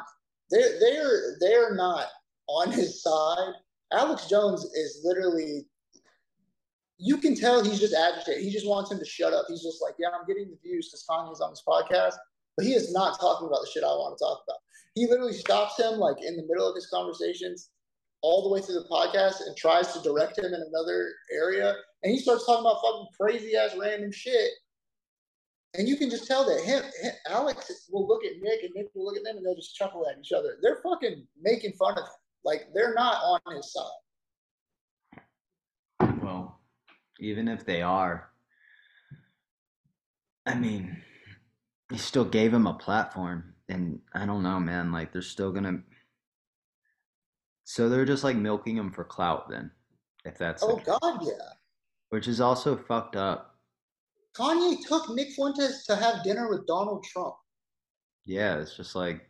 They're 0.50 0.78
they're 0.80 1.36
they're 1.40 1.74
not 1.74 2.06
on 2.48 2.70
his 2.70 3.02
side. 3.02 3.54
Alex 3.92 4.26
Jones 4.28 4.64
is 4.64 5.00
literally 5.04 5.66
you 6.98 7.18
can 7.18 7.34
tell 7.34 7.62
he's 7.62 7.80
just 7.80 7.94
agitated. 7.94 8.42
He 8.42 8.50
just 8.50 8.66
wants 8.66 8.90
him 8.90 8.98
to 8.98 9.04
shut 9.04 9.32
up. 9.32 9.46
He's 9.48 9.62
just 9.62 9.82
like, 9.82 9.94
yeah, 9.98 10.08
I'm 10.08 10.26
getting 10.26 10.50
the 10.50 10.58
views 10.62 10.88
because 10.88 11.04
Kanye's 11.08 11.40
on 11.40 11.50
this 11.50 11.62
podcast, 11.66 12.14
but 12.56 12.64
he 12.64 12.72
is 12.72 12.92
not 12.92 13.20
talking 13.20 13.46
about 13.46 13.60
the 13.60 13.70
shit 13.72 13.84
I 13.84 13.88
want 13.88 14.16
to 14.16 14.24
talk 14.24 14.42
about. 14.46 14.58
He 14.94 15.06
literally 15.06 15.34
stops 15.34 15.78
him 15.78 15.98
like 15.98 16.16
in 16.22 16.36
the 16.36 16.46
middle 16.48 16.68
of 16.68 16.74
his 16.74 16.86
conversations 16.86 17.68
all 18.26 18.42
the 18.42 18.48
way 18.48 18.60
through 18.60 18.74
the 18.74 18.88
podcast 18.90 19.46
and 19.46 19.56
tries 19.56 19.92
to 19.92 20.02
direct 20.02 20.36
him 20.36 20.46
in 20.46 20.54
another 20.54 21.12
area. 21.32 21.76
And 22.02 22.12
he 22.12 22.18
starts 22.18 22.44
talking 22.44 22.62
about 22.62 22.82
fucking 22.82 23.06
crazy 23.18 23.54
ass 23.54 23.76
random 23.78 24.10
shit. 24.10 24.50
And 25.74 25.88
you 25.88 25.96
can 25.96 26.10
just 26.10 26.26
tell 26.26 26.44
that 26.44 26.60
him, 26.64 26.82
him, 27.02 27.12
Alex 27.28 27.88
will 27.88 28.08
look 28.08 28.24
at 28.24 28.32
Nick 28.42 28.64
and 28.64 28.74
Nick 28.74 28.88
will 28.94 29.04
look 29.04 29.16
at 29.16 29.22
them 29.22 29.36
and 29.36 29.46
they'll 29.46 29.54
just 29.54 29.76
chuckle 29.76 30.08
at 30.08 30.18
each 30.18 30.32
other. 30.32 30.58
They're 30.60 30.80
fucking 30.82 31.24
making 31.40 31.74
fun 31.74 31.92
of 31.92 32.04
him. 32.04 32.10
Like 32.44 32.66
they're 32.74 32.94
not 32.94 33.22
on 33.22 33.54
his 33.54 33.72
side. 33.72 35.20
Well, 36.20 36.58
even 37.20 37.46
if 37.46 37.64
they 37.64 37.82
are, 37.82 38.30
I 40.46 40.54
mean, 40.54 41.00
he 41.92 41.98
still 41.98 42.24
gave 42.24 42.52
him 42.52 42.66
a 42.66 42.74
platform. 42.74 43.54
And 43.68 44.00
I 44.14 44.26
don't 44.26 44.42
know, 44.42 44.58
man. 44.58 44.90
Like 44.90 45.12
they're 45.12 45.22
still 45.22 45.52
gonna. 45.52 45.82
So 47.68 47.88
they're 47.88 48.04
just 48.04 48.22
like 48.22 48.36
milking 48.36 48.76
him 48.76 48.92
for 48.92 49.02
clout, 49.02 49.50
then, 49.50 49.72
if 50.24 50.38
that's. 50.38 50.62
Oh 50.62 50.76
God, 50.76 51.18
yeah. 51.20 51.32
Which 52.10 52.28
is 52.28 52.40
also 52.40 52.76
fucked 52.76 53.16
up. 53.16 53.56
Kanye 54.36 54.76
took 54.86 55.10
Nick 55.10 55.32
Fuentes 55.32 55.84
to 55.86 55.96
have 55.96 56.22
dinner 56.22 56.48
with 56.48 56.64
Donald 56.68 57.02
Trump. 57.02 57.34
Yeah, 58.24 58.58
it's 58.58 58.76
just 58.76 58.94
like 58.94 59.22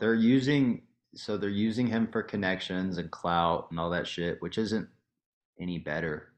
they're 0.00 0.16
using 0.16 0.82
so 1.14 1.36
they're 1.36 1.48
using 1.48 1.86
him 1.86 2.08
for 2.10 2.24
connections 2.24 2.98
and 2.98 3.08
clout 3.12 3.68
and 3.70 3.78
all 3.78 3.90
that 3.90 4.08
shit, 4.08 4.42
which 4.42 4.58
isn't 4.58 4.88
any 5.60 5.78
better. 5.78 6.32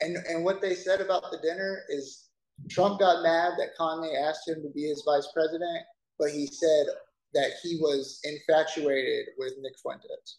And 0.00 0.18
and 0.28 0.44
what 0.44 0.60
they 0.62 0.74
said 0.74 1.00
about 1.00 1.32
the 1.32 1.38
dinner 1.42 1.80
is 1.88 2.28
Trump 2.70 3.00
got 3.00 3.24
mad 3.24 3.54
that 3.58 3.76
Kanye 3.76 4.22
asked 4.22 4.46
him 4.46 4.62
to 4.62 4.70
be 4.72 4.82
his 4.82 5.02
vice 5.04 5.28
president, 5.34 5.84
but 6.16 6.30
he 6.30 6.46
said 6.46 6.86
that 7.34 7.54
he 7.60 7.78
was 7.80 8.20
infatuated 8.22 9.26
with 9.36 9.54
Nick 9.60 9.74
Fuentes. 9.82 10.38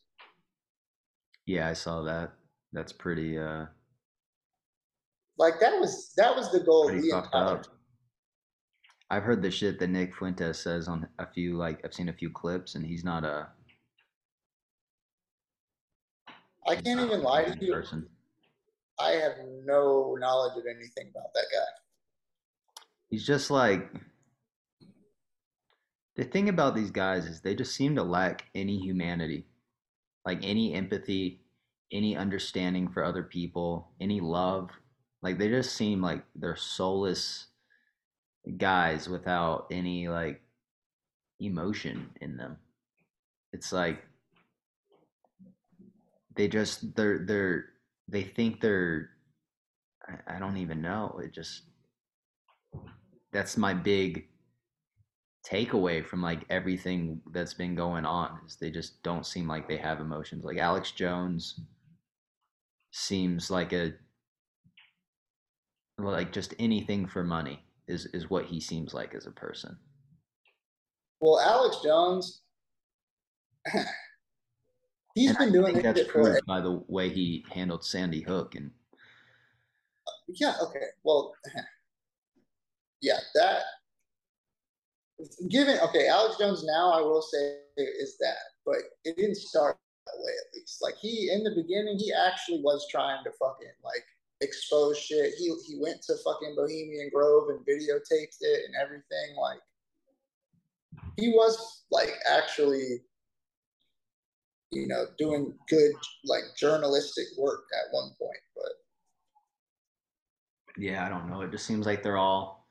Yeah, 1.52 1.68
I 1.68 1.74
saw 1.74 2.02
that. 2.04 2.32
That's 2.72 2.94
pretty 2.94 3.38
uh 3.38 3.66
like 5.38 5.60
that 5.60 5.78
was 5.82 6.14
that 6.16 6.34
was 6.34 6.50
the 6.50 6.62
goal 6.62 6.90
of 6.90 7.02
the 7.02 7.10
entire 7.10 7.62
I've 9.10 9.24
heard 9.24 9.42
the 9.42 9.52
shit 9.52 9.78
that 9.80 9.90
Nick 9.90 10.16
Fuentes 10.16 10.60
says 10.60 10.88
on 10.88 11.06
a 11.20 11.28
few 11.28 11.58
like 11.58 11.82
I've 11.84 11.94
seen 11.94 12.08
a 12.08 12.14
few 12.14 12.30
clips 12.30 12.76
and 12.76 12.86
he's 12.86 13.04
not 13.04 13.26
a 13.26 13.50
I 16.66 16.76
can't 16.76 17.02
even 17.02 17.22
lie 17.22 17.44
to 17.44 17.66
you. 17.66 17.74
Person. 17.74 18.08
I 18.98 19.10
have 19.10 19.34
no 19.66 20.16
knowledge 20.18 20.58
of 20.58 20.64
anything 20.74 21.10
about 21.10 21.34
that 21.34 21.48
guy. 21.52 22.86
He's 23.10 23.28
just 23.28 23.52
like 23.52 23.92
the 26.16 26.24
thing 26.24 26.48
about 26.48 26.76
these 26.76 26.92
guys 26.92 27.26
is 27.26 27.42
they 27.42 27.56
just 27.56 27.76
seem 27.76 27.96
to 27.96 28.04
lack 28.04 28.46
any 28.56 28.78
humanity, 28.78 29.48
like 30.26 30.40
any 30.44 30.74
empathy, 30.74 31.41
any 31.92 32.16
understanding 32.16 32.90
for 32.90 33.04
other 33.04 33.24
people, 33.24 33.92
any 34.00 34.20
love. 34.20 34.70
Like 35.22 35.38
they 35.38 35.50
just 35.50 35.76
seem 35.76 36.02
like 36.02 36.24
they're 36.36 36.56
soulless 36.56 37.48
guys 38.58 39.08
without 39.08 39.68
any 39.72 40.08
like 40.08 40.42
emotion 41.40 42.10
in 42.22 42.38
them. 42.38 42.58
It's 43.54 43.72
like 43.72 44.04
they 46.36 46.48
just 46.48 46.96
they're 46.96 47.20
they're 47.20 47.66
they 48.08 48.24
think 48.24 48.62
they're 48.62 49.10
I, 50.08 50.36
I 50.36 50.40
don't 50.40 50.58
even 50.58 50.82
know. 50.82 51.20
It 51.24 51.34
just 51.34 51.64
that's 53.32 53.58
my 53.58 53.74
big 53.74 54.28
takeaway 55.48 56.06
from 56.06 56.22
like 56.22 56.46
everything 56.50 57.20
that's 57.32 57.54
been 57.54 57.76
going 57.76 58.06
on 58.06 58.40
is 58.46 58.58
they 58.58 58.70
just 58.70 59.02
don't 59.04 59.26
seem 59.26 59.48
like 59.48 59.68
they 59.68 59.78
have 59.78 60.00
emotions. 60.00 60.44
Like 60.44 60.58
Alex 60.58 60.92
Jones 60.92 61.60
seems 62.92 63.50
like 63.50 63.74
a 63.74 63.94
like 65.98 66.32
just 66.32 66.54
anything 66.60 67.08
for 67.08 67.24
money 67.24 67.64
is 67.88 68.06
is 68.08 68.30
what 68.30 68.46
he 68.46 68.60
seems 68.60 68.94
like 68.94 69.14
as 69.16 69.26
a 69.26 69.32
person. 69.32 69.78
Well, 71.20 71.40
Alex 71.40 71.78
Jones 71.84 72.42
He's 75.16 75.30
and 75.30 75.38
been 75.38 75.50
I 75.50 75.52
doing 75.52 75.82
that's 75.82 76.04
proved 76.08 76.46
by 76.46 76.62
the 76.62 76.82
way 76.88 77.10
he 77.10 77.46
handled 77.52 77.84
Sandy 77.84 78.22
Hook 78.22 78.56
and. 78.56 78.72
Yeah. 80.28 80.54
Okay. 80.62 80.86
Well. 81.04 81.34
Yeah. 83.04 83.18
That. 83.34 83.64
Given 85.50 85.80
okay, 85.80 86.08
Alex 86.08 86.38
Jones 86.38 86.64
now 86.64 86.92
I 86.92 87.02
will 87.02 87.24
say 87.24 87.58
is 87.78 88.16
that, 88.20 88.38
but 88.64 88.76
it 89.06 89.18
didn't 89.18 89.38
start 89.38 89.80
that 90.06 90.18
way 90.18 90.32
at 90.32 90.54
least. 90.56 90.82
Like 90.82 90.96
he 91.00 91.30
in 91.32 91.44
the 91.44 91.56
beginning, 91.56 91.98
he 91.98 92.12
actually 92.14 92.62
was 92.62 92.88
trying 92.90 93.24
to 93.24 93.32
fucking 93.32 93.76
like 93.84 94.06
expose 94.42 94.98
shit. 94.98 95.34
He 95.38 95.54
he 95.68 95.80
went 95.80 96.02
to 96.04 96.16
fucking 96.24 96.56
Bohemian 96.56 97.10
Grove 97.14 97.50
and 97.50 97.60
videotaped 97.60 98.38
it 98.42 98.66
and 98.66 98.76
everything. 98.82 99.36
Like 99.40 99.60
he 101.18 101.30
was 101.30 101.84
like 101.92 102.14
actually 102.30 103.02
you 104.72 104.88
know, 104.88 105.06
doing 105.18 105.54
good 105.70 105.92
like 106.26 106.44
journalistic 106.58 107.26
work 107.38 107.66
at 107.74 107.94
one 107.94 108.12
point, 108.20 108.40
but 108.56 108.72
yeah, 110.78 111.06
I 111.06 111.10
don't 111.10 111.30
know. 111.30 111.42
It 111.42 111.52
just 111.52 111.66
seems 111.66 111.86
like 111.86 112.02
they're 112.02 112.18
all 112.18 112.68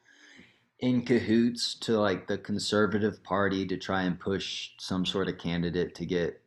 in 0.81 1.03
cahoots 1.03 1.75
to 1.75 2.01
like 2.01 2.27
the 2.27 2.39
conservative 2.39 3.23
party 3.23 3.67
to 3.67 3.77
try 3.77 4.03
and 4.03 4.19
push 4.19 4.71
some 4.79 5.05
sort 5.05 5.29
of 5.29 5.37
candidate 5.37 5.95
to 5.97 6.07
get 6.07 6.41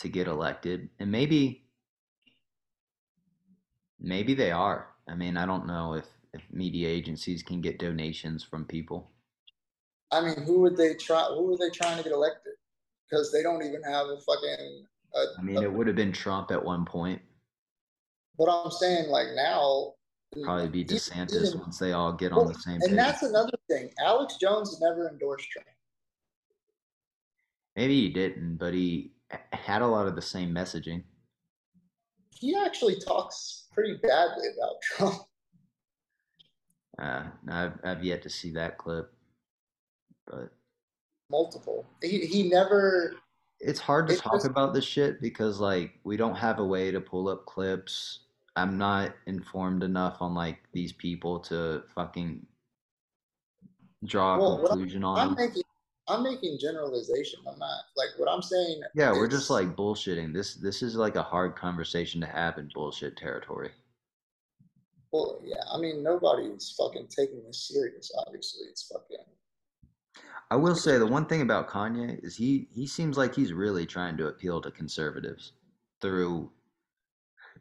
to 0.00 0.08
get 0.08 0.26
elected. 0.26 0.88
And 0.98 1.10
maybe 1.10 1.64
maybe 3.98 4.34
they 4.34 4.50
are. 4.50 4.88
I 5.08 5.14
mean, 5.14 5.36
I 5.36 5.46
don't 5.46 5.66
know 5.66 5.94
if 5.94 6.06
if 6.32 6.42
media 6.52 6.88
agencies 6.88 7.42
can 7.42 7.60
get 7.60 7.78
donations 7.78 8.44
from 8.44 8.64
people. 8.64 9.10
I 10.12 10.20
mean, 10.20 10.42
who 10.42 10.60
would 10.60 10.76
they 10.76 10.94
try 10.94 11.24
who 11.24 11.52
are 11.52 11.56
they 11.56 11.70
trying 11.70 11.96
to 11.98 12.02
get 12.02 12.12
elected? 12.12 12.54
because 13.10 13.32
they 13.32 13.42
don't 13.42 13.62
even 13.62 13.82
have 13.82 14.06
a 14.06 14.16
fucking. 14.20 14.86
A, 15.14 15.24
I 15.38 15.42
mean, 15.42 15.58
a, 15.58 15.62
it 15.62 15.72
would 15.72 15.86
have 15.86 15.96
been 15.96 16.12
Trump 16.12 16.50
at 16.50 16.62
one 16.62 16.84
point. 16.84 17.20
But 18.38 18.48
I'm 18.48 18.70
saying, 18.70 19.08
like 19.08 19.28
now, 19.34 19.94
probably 20.42 20.68
be 20.68 20.84
DeSantis 20.84 21.48
even, 21.48 21.60
once 21.60 21.78
they 21.78 21.92
all 21.92 22.12
get 22.12 22.32
well, 22.32 22.42
on 22.42 22.52
the 22.52 22.58
same. 22.58 22.74
And 22.74 22.82
page. 22.82 22.96
that's 22.96 23.22
another 23.22 23.58
thing. 23.68 23.90
Alex 23.98 24.36
Jones 24.40 24.78
never 24.80 25.08
endorsed 25.08 25.50
Trump. 25.50 25.66
Maybe 27.76 28.00
he 28.00 28.08
didn't, 28.08 28.56
but 28.56 28.72
he 28.74 29.12
had 29.52 29.82
a 29.82 29.86
lot 29.86 30.06
of 30.06 30.14
the 30.14 30.22
same 30.22 30.52
messaging. 30.52 31.02
He 32.30 32.56
actually 32.56 32.98
talks 32.98 33.66
pretty 33.72 33.94
badly 34.02 34.46
about 34.56 34.74
Trump. 34.82 35.22
Uh, 37.00 37.24
I've 37.50 37.72
I've 37.84 38.04
yet 38.04 38.22
to 38.22 38.30
see 38.30 38.52
that 38.52 38.78
clip, 38.78 39.12
but 40.26 40.52
multiple. 41.30 41.86
He 42.02 42.26
he 42.26 42.48
never. 42.48 43.14
It's 43.60 43.80
hard 43.80 44.08
to 44.08 44.16
talk 44.16 44.44
about 44.44 44.72
this 44.74 44.84
shit 44.84 45.20
because 45.20 45.60
like 45.60 45.92
we 46.04 46.16
don't 46.16 46.34
have 46.34 46.58
a 46.58 46.64
way 46.64 46.90
to 46.90 47.00
pull 47.00 47.28
up 47.28 47.46
clips. 47.46 48.20
I'm 48.56 48.76
not 48.76 49.14
informed 49.26 49.82
enough 49.82 50.18
on 50.20 50.34
like 50.34 50.58
these 50.72 50.92
people 50.92 51.40
to 51.40 51.82
fucking 51.94 52.46
draw 54.04 54.36
a 54.36 54.38
well, 54.38 54.66
conclusion 54.66 55.04
I'm, 55.04 55.10
on. 55.10 55.28
I'm 55.28 55.34
making 55.34 55.62
I'm 56.10 56.24
making 56.24 56.58
generalization. 56.58 57.40
I'm 57.46 57.58
not 57.58 57.82
like 57.96 58.08
what 58.16 58.28
I'm 58.28 58.42
saying. 58.42 58.82
Yeah, 58.94 59.12
we're 59.12 59.28
just 59.28 59.48
like 59.48 59.76
bullshitting. 59.76 60.34
This 60.34 60.54
this 60.54 60.82
is 60.82 60.96
like 60.96 61.14
a 61.14 61.22
hard 61.22 61.54
conversation 61.54 62.20
to 62.20 62.26
have 62.26 62.58
in 62.58 62.68
bullshit 62.74 63.16
territory. 63.16 63.70
Well, 65.12 65.40
yeah, 65.44 65.62
I 65.72 65.78
mean, 65.78 66.02
nobody's 66.02 66.74
fucking 66.76 67.08
taking 67.08 67.42
this 67.46 67.68
serious. 67.68 68.10
Obviously, 68.26 68.66
it's 68.68 68.90
fucking. 68.92 69.24
I 70.50 70.56
will 70.56 70.74
say 70.74 70.98
the 70.98 71.06
one 71.06 71.26
thing 71.26 71.42
about 71.42 71.68
Kanye 71.68 72.22
is 72.24 72.36
he 72.36 72.68
he 72.72 72.86
seems 72.86 73.16
like 73.16 73.34
he's 73.34 73.52
really 73.52 73.86
trying 73.86 74.16
to 74.16 74.26
appeal 74.26 74.60
to 74.62 74.70
conservatives 74.70 75.52
through, 76.00 76.50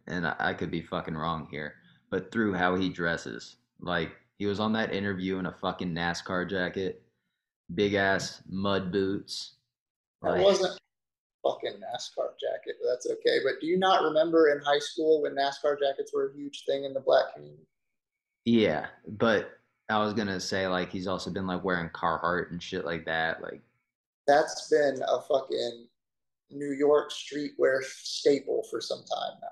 and 0.07 0.25
I, 0.25 0.35
I 0.39 0.53
could 0.53 0.71
be 0.71 0.81
fucking 0.81 1.15
wrong 1.15 1.47
here, 1.51 1.75
but 2.09 2.31
through 2.31 2.53
how 2.53 2.75
he 2.75 2.89
dresses. 2.89 3.57
Like 3.79 4.11
he 4.37 4.47
was 4.47 4.59
on 4.59 4.73
that 4.73 4.93
interview 4.93 5.37
in 5.37 5.45
a 5.45 5.55
fucking 5.61 5.93
NASCAR 5.93 6.49
jacket, 6.49 7.03
big 7.75 7.93
ass 7.93 8.41
mud 8.49 8.91
boots. 8.91 9.55
Like, 10.21 10.41
wasn't 10.41 10.79
fucking 11.43 11.73
NASCAR 11.73 12.31
jacket, 12.39 12.75
but 12.81 12.89
that's 12.89 13.07
okay. 13.07 13.39
But 13.43 13.61
do 13.61 13.67
you 13.67 13.77
not 13.77 14.03
remember 14.03 14.49
in 14.49 14.59
high 14.61 14.79
school 14.79 15.21
when 15.21 15.35
NASCAR 15.35 15.79
jackets 15.79 16.13
were 16.13 16.29
a 16.29 16.33
huge 16.35 16.65
thing 16.65 16.83
in 16.83 16.93
the 16.93 16.99
black 16.99 17.33
community? 17.33 17.67
Yeah, 18.45 18.87
but 19.07 19.59
I 19.89 20.03
was 20.03 20.13
gonna 20.13 20.39
say 20.39 20.67
like 20.67 20.91
he's 20.91 21.07
also 21.07 21.31
been 21.31 21.47
like 21.47 21.63
wearing 21.63 21.89
Carhartt 21.89 22.51
and 22.51 22.61
shit 22.61 22.85
like 22.85 23.05
that. 23.05 23.41
Like 23.41 23.61
that's 24.27 24.69
been 24.69 25.01
a 25.07 25.21
fucking 25.21 25.87
New 26.51 26.71
York 26.71 27.11
streetwear 27.11 27.83
staple 27.83 28.65
for 28.69 28.81
some 28.81 28.99
time 28.99 29.37
now. 29.41 29.47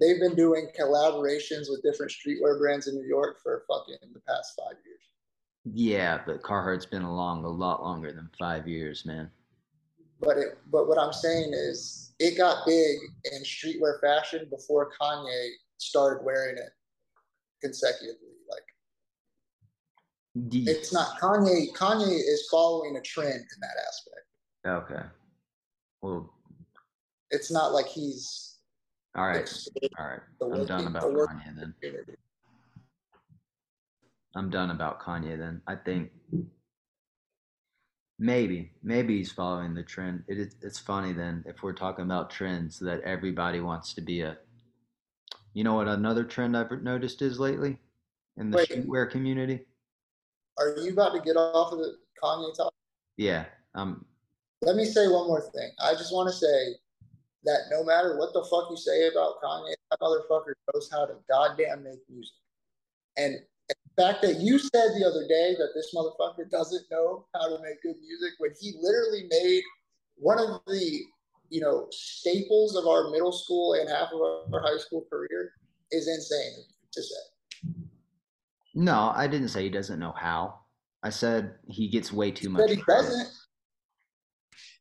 They've 0.00 0.20
been 0.20 0.34
doing 0.34 0.68
collaborations 0.78 1.70
with 1.70 1.82
different 1.82 2.12
streetwear 2.12 2.58
brands 2.58 2.88
in 2.88 2.96
New 2.96 3.06
York 3.06 3.40
for 3.42 3.62
fucking 3.68 3.96
the 4.12 4.20
past 4.20 4.58
five 4.58 4.76
years. 4.84 4.94
Yeah, 5.64 6.20
but 6.26 6.42
Carhartt's 6.42 6.84
been 6.86 7.02
along 7.02 7.44
a 7.44 7.48
lot 7.48 7.82
longer 7.82 8.12
than 8.12 8.28
five 8.38 8.68
years, 8.68 9.06
man. 9.06 9.30
But 10.20 10.36
it, 10.36 10.58
but 10.70 10.88
what 10.88 10.98
I'm 10.98 11.12
saying 11.12 11.52
is, 11.54 12.12
it 12.18 12.36
got 12.36 12.66
big 12.66 12.98
in 13.32 13.42
streetwear 13.42 14.00
fashion 14.00 14.46
before 14.50 14.92
Kanye 15.00 15.48
started 15.78 16.24
wearing 16.24 16.58
it 16.58 16.70
consecutively. 17.62 18.28
Like, 18.48 18.62
it's 20.52 20.92
not 20.92 21.18
Kanye. 21.18 21.72
Kanye 21.74 22.18
is 22.18 22.46
following 22.50 22.96
a 22.96 23.00
trend 23.00 23.34
in 23.34 23.60
that 23.60 23.76
aspect. 23.88 24.26
Okay. 24.66 25.06
Well, 26.02 26.32
it's 27.30 27.50
not 27.50 27.72
like 27.72 27.86
he's. 27.86 28.58
All 29.16 29.26
right. 29.26 29.50
All 29.98 30.06
right. 30.06 30.20
I'm 30.42 30.66
done 30.66 30.86
about 30.88 31.04
Kanye 31.04 31.56
then. 31.56 31.74
I'm 34.36 34.50
done 34.50 34.70
about 34.70 35.00
Kanye 35.00 35.38
then. 35.38 35.60
I 35.66 35.76
think 35.76 36.10
maybe 38.18 38.72
maybe 38.82 39.18
he's 39.18 39.32
following 39.32 39.74
the 39.74 39.82
trend. 39.82 40.24
It 40.28 40.38
is 40.38 40.56
it's 40.62 40.78
funny 40.78 41.12
then 41.12 41.44
if 41.46 41.62
we're 41.62 41.72
talking 41.72 42.04
about 42.04 42.30
trends 42.30 42.78
that 42.80 43.00
everybody 43.02 43.60
wants 43.60 43.94
to 43.94 44.00
be 44.00 44.22
a 44.22 44.36
you 45.52 45.64
know 45.64 45.74
what 45.74 45.88
another 45.88 46.24
trend 46.24 46.56
I've 46.56 46.70
noticed 46.82 47.22
is 47.22 47.38
lately 47.38 47.78
in 48.36 48.50
the 48.50 48.58
Wait, 48.58 48.70
streetwear 48.70 49.10
community? 49.10 49.60
Are 50.58 50.76
you 50.78 50.92
about 50.92 51.14
to 51.14 51.20
get 51.20 51.36
off 51.36 51.72
of 51.72 51.78
the 51.78 51.96
Kanye 52.22 52.56
talk? 52.56 52.72
Yeah. 53.16 53.44
Um 53.74 54.04
let 54.62 54.76
me 54.76 54.84
say 54.84 55.06
one 55.06 55.26
more 55.26 55.42
thing. 55.42 55.70
I 55.78 55.92
just 55.92 56.12
want 56.12 56.28
to 56.28 56.34
say 56.34 56.74
that 57.44 57.64
no 57.70 57.84
matter 57.84 58.16
what 58.18 58.32
the 58.32 58.42
fuck 58.50 58.70
you 58.70 58.76
say 58.76 59.08
about 59.08 59.34
Kanye, 59.42 59.74
that 59.90 60.00
motherfucker 60.00 60.54
knows 60.72 60.88
how 60.90 61.04
to 61.04 61.14
goddamn 61.28 61.84
make 61.84 61.98
music. 62.08 62.32
And 63.16 63.36
fact 63.96 64.22
that 64.22 64.40
you 64.40 64.58
said 64.58 64.90
the 64.98 65.06
other 65.06 65.26
day 65.28 65.54
that 65.58 65.70
this 65.74 65.94
motherfucker 65.94 66.50
doesn't 66.50 66.84
know 66.90 67.26
how 67.34 67.48
to 67.48 67.62
make 67.62 67.82
good 67.82 67.96
music 68.00 68.32
when 68.38 68.50
he 68.60 68.74
literally 68.80 69.26
made 69.30 69.62
one 70.16 70.38
of 70.38 70.60
the 70.66 71.00
you 71.50 71.60
know 71.60 71.86
staples 71.90 72.76
of 72.76 72.86
our 72.86 73.10
middle 73.10 73.32
school 73.32 73.74
and 73.74 73.88
half 73.88 74.08
of 74.12 74.20
our 74.20 74.62
high 74.62 74.78
school 74.78 75.04
career 75.10 75.52
is 75.92 76.08
insane 76.08 76.64
to 76.92 77.02
say. 77.02 77.70
No, 78.74 79.12
I 79.14 79.26
didn't 79.26 79.48
say 79.48 79.62
he 79.62 79.70
doesn't 79.70 80.00
know 80.00 80.14
how. 80.16 80.60
I 81.02 81.10
said 81.10 81.54
he 81.68 81.88
gets 81.88 82.12
way 82.12 82.30
too 82.30 82.48
much. 82.48 82.70
he 82.70 82.76
credit. 82.76 83.02
doesn't. 83.02 83.28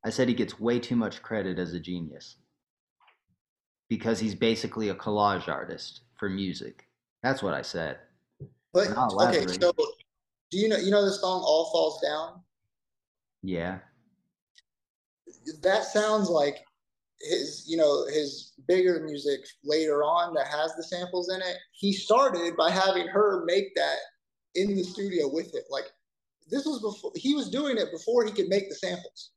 I 0.06 0.10
said 0.10 0.28
he 0.28 0.34
gets 0.34 0.60
way 0.60 0.80
too 0.80 0.96
much 0.96 1.22
credit 1.22 1.60
as 1.60 1.74
a 1.74 1.80
genius 1.80 2.38
because 3.90 4.20
he's 4.20 4.36
basically 4.36 4.90
a 4.90 4.96
collage 4.96 5.48
artist 5.48 6.02
for 6.18 6.30
music. 6.30 6.88
That's 7.22 7.44
what 7.44 7.54
I 7.54 7.62
said. 7.62 8.00
But 8.74 8.90
okay, 8.98 9.46
so 9.60 9.72
do 10.50 10.58
you 10.58 10.68
know 10.68 10.78
you 10.78 10.90
know 10.90 11.06
the 11.06 11.14
song 11.14 11.42
"All 11.46 11.72
Falls 11.72 12.02
Down"? 12.02 12.42
Yeah. 13.44 13.80
That 15.62 15.84
sounds 15.84 16.30
like 16.30 16.66
his, 17.22 17.66
you 17.68 17.78
know, 17.78 18.06
his 18.06 18.54
bigger 18.68 19.02
music 19.04 19.42
later 19.64 20.04
on 20.04 20.34
that 20.34 20.48
has 20.48 20.76
the 20.76 20.84
samples 20.84 21.30
in 21.30 21.42
it. 21.42 21.58
He 21.72 21.94
started 21.94 22.56
by 22.58 22.72
having 22.72 23.08
her 23.08 23.44
make 23.46 23.76
that 23.76 23.98
in 24.56 24.76
the 24.76 24.84
studio 24.84 25.28
with 25.32 25.54
it. 25.56 25.66
Like 25.70 25.86
this 26.50 26.66
was 26.66 26.82
before 26.82 27.12
he 27.16 27.36
was 27.36 27.50
doing 27.50 27.78
it 27.78 27.92
before 27.92 28.26
he 28.26 28.32
could 28.32 28.48
make 28.48 28.70
the 28.70 28.76
samples. 28.76 29.32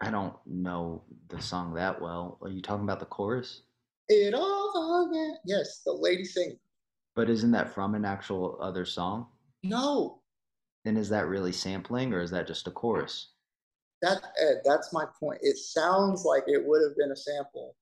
I 0.00 0.10
don't 0.10 0.34
know 0.46 1.04
the 1.28 1.40
song 1.40 1.74
that 1.74 2.00
well. 2.00 2.38
Are 2.42 2.50
you 2.50 2.60
talking 2.60 2.84
about 2.84 3.00
the 3.00 3.06
chorus? 3.06 3.62
It 4.12 4.34
all 4.34 5.08
again. 5.08 5.36
Yes, 5.46 5.80
the 5.86 5.92
lady 5.92 6.24
singing. 6.24 6.58
But 7.14 7.30
isn't 7.30 7.50
that 7.52 7.72
from 7.72 7.94
an 7.94 8.04
actual 8.04 8.58
other 8.60 8.84
song? 8.84 9.28
No. 9.62 10.20
Then 10.84 10.96
is 10.96 11.08
that 11.08 11.28
really 11.28 11.52
sampling 11.52 12.12
or 12.12 12.20
is 12.20 12.30
that 12.30 12.46
just 12.46 12.66
a 12.66 12.70
chorus? 12.70 13.30
That 14.02 14.22
Ed, 14.38 14.60
that's 14.64 14.92
my 14.92 15.06
point. 15.18 15.38
It 15.42 15.56
sounds 15.56 16.24
like 16.24 16.44
it 16.46 16.62
would 16.62 16.82
have 16.82 16.96
been 16.96 17.12
a 17.12 17.16
sample. 17.16 17.74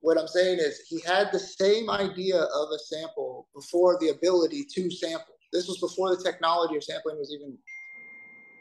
What 0.00 0.18
I'm 0.18 0.28
saying 0.28 0.58
is 0.60 0.82
he 0.86 1.00
had 1.00 1.32
the 1.32 1.38
same 1.38 1.90
idea 1.90 2.36
of 2.36 2.68
a 2.70 2.78
sample 2.78 3.48
before 3.54 3.98
the 3.98 4.10
ability 4.10 4.66
to 4.72 4.90
sample. 4.90 5.34
This 5.52 5.66
was 5.66 5.78
before 5.78 6.14
the 6.14 6.22
technology 6.22 6.76
of 6.76 6.84
sampling 6.84 7.18
was 7.18 7.32
even 7.34 7.56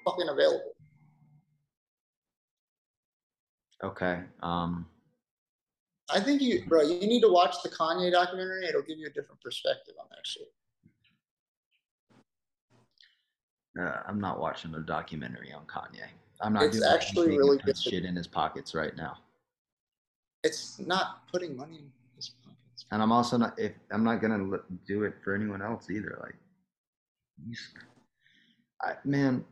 fucking 0.05 0.29
available. 0.29 0.71
Okay. 3.83 4.21
Um 4.41 4.87
I 6.09 6.19
think 6.19 6.41
you, 6.41 6.63
bro, 6.67 6.81
you 6.81 7.07
need 7.07 7.21
to 7.21 7.29
watch 7.29 7.55
the 7.63 7.69
Kanye 7.69 8.11
documentary. 8.11 8.67
It'll 8.67 8.83
give 8.83 8.99
you 8.99 9.07
a 9.07 9.09
different 9.09 9.41
perspective 9.41 9.95
on 9.99 10.05
that 10.11 10.25
shit. 10.25 10.53
Uh, 13.79 14.01
I'm 14.07 14.19
not 14.21 14.39
watching 14.39 14.73
a 14.75 14.79
documentary 14.79 15.51
on 15.51 15.65
Kanye. 15.65 16.07
I'm 16.41 16.53
not. 16.53 16.63
It's 16.63 16.83
actually 16.83 17.37
really 17.37 17.57
good. 17.57 17.77
Shit 17.77 18.05
in 18.05 18.15
his 18.15 18.27
pockets 18.27 18.75
right 18.75 18.95
now. 18.95 19.17
It's 20.43 20.79
not 20.79 21.27
putting 21.31 21.57
money 21.57 21.77
in 21.77 21.91
his 22.15 22.29
pockets. 22.29 22.85
And 22.91 23.01
I'm 23.01 23.11
also 23.11 23.37
not. 23.37 23.57
If 23.57 23.73
I'm 23.91 24.03
not 24.03 24.21
gonna 24.21 24.59
do 24.87 25.03
it 25.03 25.15
for 25.23 25.33
anyone 25.33 25.61
else 25.61 25.89
either. 25.89 26.19
Like, 26.21 26.35
I, 28.81 28.93
man, 29.03 29.43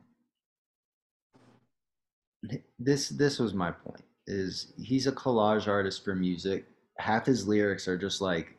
this 2.79 3.09
this 3.09 3.39
was 3.39 3.53
my 3.53 3.71
point 3.71 4.03
is 4.27 4.73
he's 4.81 5.07
a 5.07 5.11
collage 5.11 5.67
artist 5.67 6.03
for 6.03 6.15
music. 6.15 6.65
Half 6.97 7.25
his 7.25 7.47
lyrics 7.47 7.87
are 7.87 7.97
just 7.97 8.21
like 8.21 8.55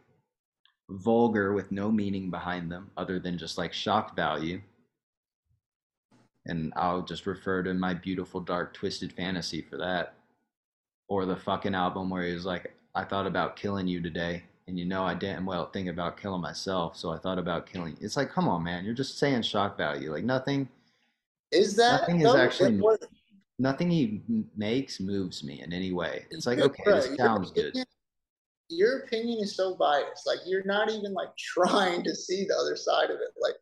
vulgar 0.90 1.52
with 1.52 1.72
no 1.72 1.90
meaning 1.90 2.30
behind 2.30 2.70
them 2.70 2.90
other 2.96 3.18
than 3.18 3.38
just 3.38 3.58
like 3.58 3.72
shock 3.72 4.14
value. 4.16 4.60
And 6.46 6.72
I'll 6.76 7.02
just 7.02 7.26
refer 7.26 7.62
to 7.62 7.72
my 7.72 7.94
beautiful 7.94 8.40
dark 8.40 8.74
twisted 8.74 9.12
fantasy 9.12 9.62
for 9.62 9.78
that. 9.78 10.14
Or 11.08 11.24
the 11.24 11.36
fucking 11.36 11.74
album 11.74 12.10
where 12.10 12.24
he's 12.24 12.44
like, 12.44 12.74
I 12.94 13.04
thought 13.04 13.26
about 13.26 13.56
killing 13.56 13.88
you 13.88 14.00
today. 14.02 14.42
And 14.66 14.78
you 14.78 14.84
know 14.84 15.04
I 15.04 15.14
damn 15.14 15.44
well 15.44 15.70
think 15.70 15.88
about 15.88 16.16
killing 16.16 16.40
myself, 16.40 16.96
so 16.96 17.10
I 17.10 17.18
thought 17.18 17.38
about 17.38 17.66
killing. 17.66 17.92
You. 17.92 18.06
It's 18.06 18.16
like, 18.16 18.30
come 18.30 18.48
on, 18.48 18.62
man, 18.62 18.84
you're 18.84 18.94
just 18.94 19.18
saying 19.18 19.42
shock 19.42 19.76
value. 19.76 20.10
Like 20.10 20.24
nothing. 20.24 20.68
Is 21.52 21.76
that 21.76 22.02
nothing 22.02 22.22
is 22.22 22.34
actually? 22.34 22.80
What, 22.80 23.02
nothing 23.58 23.90
he 23.90 24.22
makes 24.56 25.00
moves 25.00 25.44
me 25.44 25.62
in 25.62 25.72
any 25.72 25.92
way. 25.92 26.26
It's 26.30 26.46
like, 26.46 26.58
okay, 26.58 26.82
this 26.86 27.16
sounds 27.16 27.50
good. 27.52 27.74
Your 28.68 29.00
opinion 29.00 29.40
is 29.42 29.56
so 29.56 29.76
biased. 29.76 30.26
Like 30.26 30.38
you're 30.46 30.64
not 30.64 30.90
even 30.90 31.12
like 31.12 31.28
trying 31.38 32.02
to 32.04 32.14
see 32.14 32.46
the 32.48 32.56
other 32.56 32.76
side 32.76 33.10
of 33.10 33.16
it. 33.16 33.34
Like, 33.40 33.54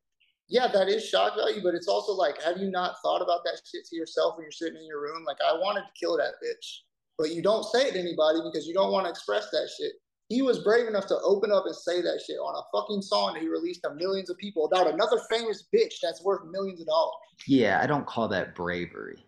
yeah, 0.49 0.69
that 0.69 0.89
is 0.89 1.05
shock 1.05 1.37
value, 1.37 1.63
but 1.63 1.75
it's 1.75 1.89
also 1.89 2.13
like, 2.13 2.41
have 2.43 2.59
you 2.59 2.71
not 2.71 2.97
thought 3.03 3.23
about 3.23 3.41
that 3.45 3.61
shit 3.65 3.87
to 3.87 3.97
yourself 3.97 4.37
when 4.37 4.45
you're 4.45 4.53
sitting 4.53 4.77
in 4.77 4.87
your 4.87 5.01
room? 5.01 5.25
Like, 5.25 5.39
I 5.47 5.55
wanted 5.55 5.81
to 5.81 5.99
kill 5.99 6.17
that 6.19 6.35
bitch, 6.45 6.81
but 7.17 7.31
you 7.31 7.43
don't 7.43 7.65
say 7.65 7.89
it 7.89 7.93
to 7.93 7.99
anybody 7.99 8.41
because 8.45 8.67
you 8.67 8.75
don't 8.75 8.93
want 8.93 9.07
to 9.07 9.11
express 9.11 9.49
that 9.51 9.71
shit. 9.79 9.93
He 10.29 10.43
was 10.43 10.61
brave 10.61 10.89
enough 10.89 11.07
to 11.07 11.19
open 11.21 11.53
up 11.53 11.65
and 11.67 11.75
say 11.75 12.01
that 12.03 12.21
shit 12.27 12.37
on 12.37 12.55
a 12.55 12.79
fucking 12.79 13.03
song 13.03 13.35
that 13.35 13.43
he 13.43 13.49
released 13.49 13.83
to 13.85 13.95
millions 13.95 14.31
of 14.31 14.39
people 14.39 14.67
about 14.67 14.93
another 14.93 15.21
famous 15.31 15.69
bitch 15.75 15.95
that's 16.03 16.23
worth 16.23 16.43
millions 16.51 16.81
of 16.81 16.87
dollars. 16.87 17.15
Yeah, 17.47 17.81
I 17.83 17.87
don't 17.87 18.07
call 18.07 18.29
that 18.29 18.55
bravery 18.55 19.25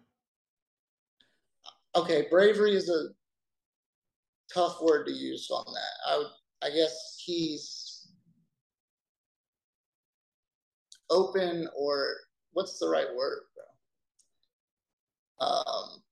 okay, 1.97 2.27
bravery 2.31 2.75
is 2.75 2.89
a 2.89 3.09
tough 4.53 4.81
word 4.83 5.07
to 5.07 5.13
use 5.13 5.49
on 5.51 5.65
that. 5.67 6.11
I 6.13 6.19
would, 6.19 6.27
I 6.63 6.71
guess 6.71 7.23
he's 7.25 8.09
open 11.11 11.69
or 11.77 12.15
what's 12.53 12.79
the 12.79 12.89
right 12.89 13.09
word, 13.15 13.43
bro? 15.39 15.47
Um, 15.47 16.03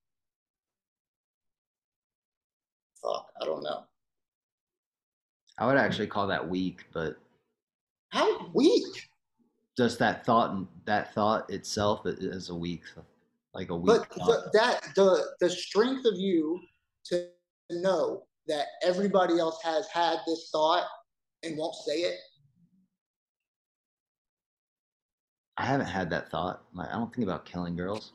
fuck, 3.03 3.27
I 3.41 3.45
don't 3.45 3.63
know. 3.63 3.85
I 5.59 5.67
would 5.67 5.77
actually 5.77 6.07
call 6.07 6.27
that 6.29 6.49
weak, 6.49 6.87
but 6.93 7.17
how 8.09 8.51
weak? 8.53 9.09
Just 9.77 9.99
that 10.01 10.27
thought, 10.27 10.67
that 10.85 11.15
thought 11.15 11.49
itself 11.51 12.03
is 12.05 12.51
a 12.51 12.55
weak, 12.55 12.83
like 13.55 13.71
a 13.71 13.77
weak. 13.77 13.87
But 13.87 14.09
the, 14.17 14.51
that 14.55 14.81
the 14.95 15.25
the 15.41 15.51
strength 15.51 16.05
of 16.07 16.15
you 16.17 16.61
to 17.07 17.29
know 17.71 18.25
that 18.49 18.67
everybody 18.83 19.39
else 19.39 19.61
has 19.63 19.87
had 19.89 20.19
this 20.27 20.49
thought 20.53 20.87
and 21.43 21.57
won't 21.57 21.75
say 21.75 22.01
it. 22.01 22.19
I 25.59 25.65
haven't 25.65 25.87
had 25.87 26.11
that 26.11 26.31
thought. 26.31 26.63
Like 26.75 26.89
I 26.89 26.93
don't 26.93 27.15
think 27.15 27.27
about 27.27 27.45
killing 27.45 27.77
girls. 27.77 28.13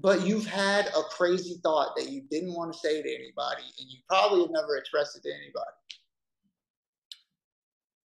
But 0.00 0.24
you've 0.24 0.46
had 0.46 0.86
a 0.88 1.02
crazy 1.10 1.58
thought 1.62 1.96
that 1.96 2.08
you 2.08 2.22
didn't 2.30 2.54
want 2.54 2.72
to 2.72 2.78
say 2.78 3.02
to 3.02 3.08
anybody, 3.08 3.64
and 3.80 3.90
you 3.90 3.98
probably 4.08 4.42
have 4.42 4.50
never 4.50 4.76
expressed 4.76 5.16
it 5.16 5.22
to 5.24 5.34
anybody. 5.34 5.66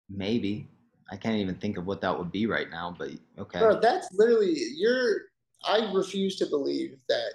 Maybe. 0.07 0.67
I 1.11 1.17
can't 1.17 1.37
even 1.37 1.55
think 1.55 1.77
of 1.77 1.87
what 1.87 2.01
that 2.01 2.15
would 2.15 2.31
be 2.31 2.45
right 2.45 2.69
now, 2.69 2.95
but 2.97 3.09
okay. 3.39 3.59
Bro, 3.59 3.79
that's 3.79 4.07
literally 4.13 4.55
you're 4.75 5.28
I 5.65 5.91
refuse 5.93 6.37
to 6.37 6.45
believe 6.45 6.97
that 7.09 7.33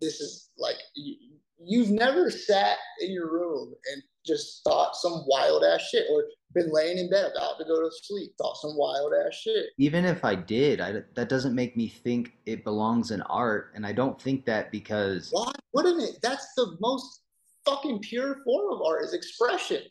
this 0.00 0.20
is 0.20 0.50
like 0.58 0.76
you, 0.94 1.16
you've 1.58 1.90
never 1.90 2.30
sat 2.30 2.78
in 3.00 3.12
your 3.12 3.30
room 3.30 3.74
and 3.92 4.02
just 4.26 4.62
thought 4.64 4.96
some 4.96 5.24
wild 5.26 5.64
ass 5.64 5.82
shit 5.90 6.06
or 6.10 6.24
been 6.52 6.72
laying 6.72 6.98
in 6.98 7.08
bed 7.08 7.30
about 7.34 7.58
to 7.58 7.64
go 7.64 7.80
to 7.80 7.90
sleep, 8.02 8.32
thought 8.36 8.56
some 8.56 8.76
wild 8.76 9.12
ass 9.26 9.34
shit. 9.34 9.66
Even 9.78 10.04
if 10.04 10.24
I 10.24 10.34
did, 10.34 10.80
I, 10.80 11.02
that 11.14 11.28
doesn't 11.28 11.54
make 11.54 11.76
me 11.76 11.88
think 11.88 12.32
it 12.46 12.64
belongs 12.64 13.12
in 13.12 13.22
art. 13.22 13.72
And 13.74 13.86
I 13.86 13.92
don't 13.92 14.20
think 14.20 14.44
that 14.46 14.72
because. 14.72 15.28
Why 15.30 15.52
wouldn't 15.72 16.02
it? 16.02 16.18
That's 16.22 16.52
the 16.56 16.76
most 16.80 17.22
fucking 17.64 18.00
pure 18.00 18.38
form 18.44 18.72
of 18.72 18.82
art 18.82 19.04
is 19.04 19.14
expression. 19.14 19.82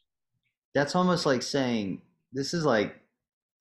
That's 0.74 0.96
almost 0.96 1.26
like 1.26 1.42
saying, 1.42 2.02
this 2.34 2.54
is 2.54 2.66
like 2.66 2.99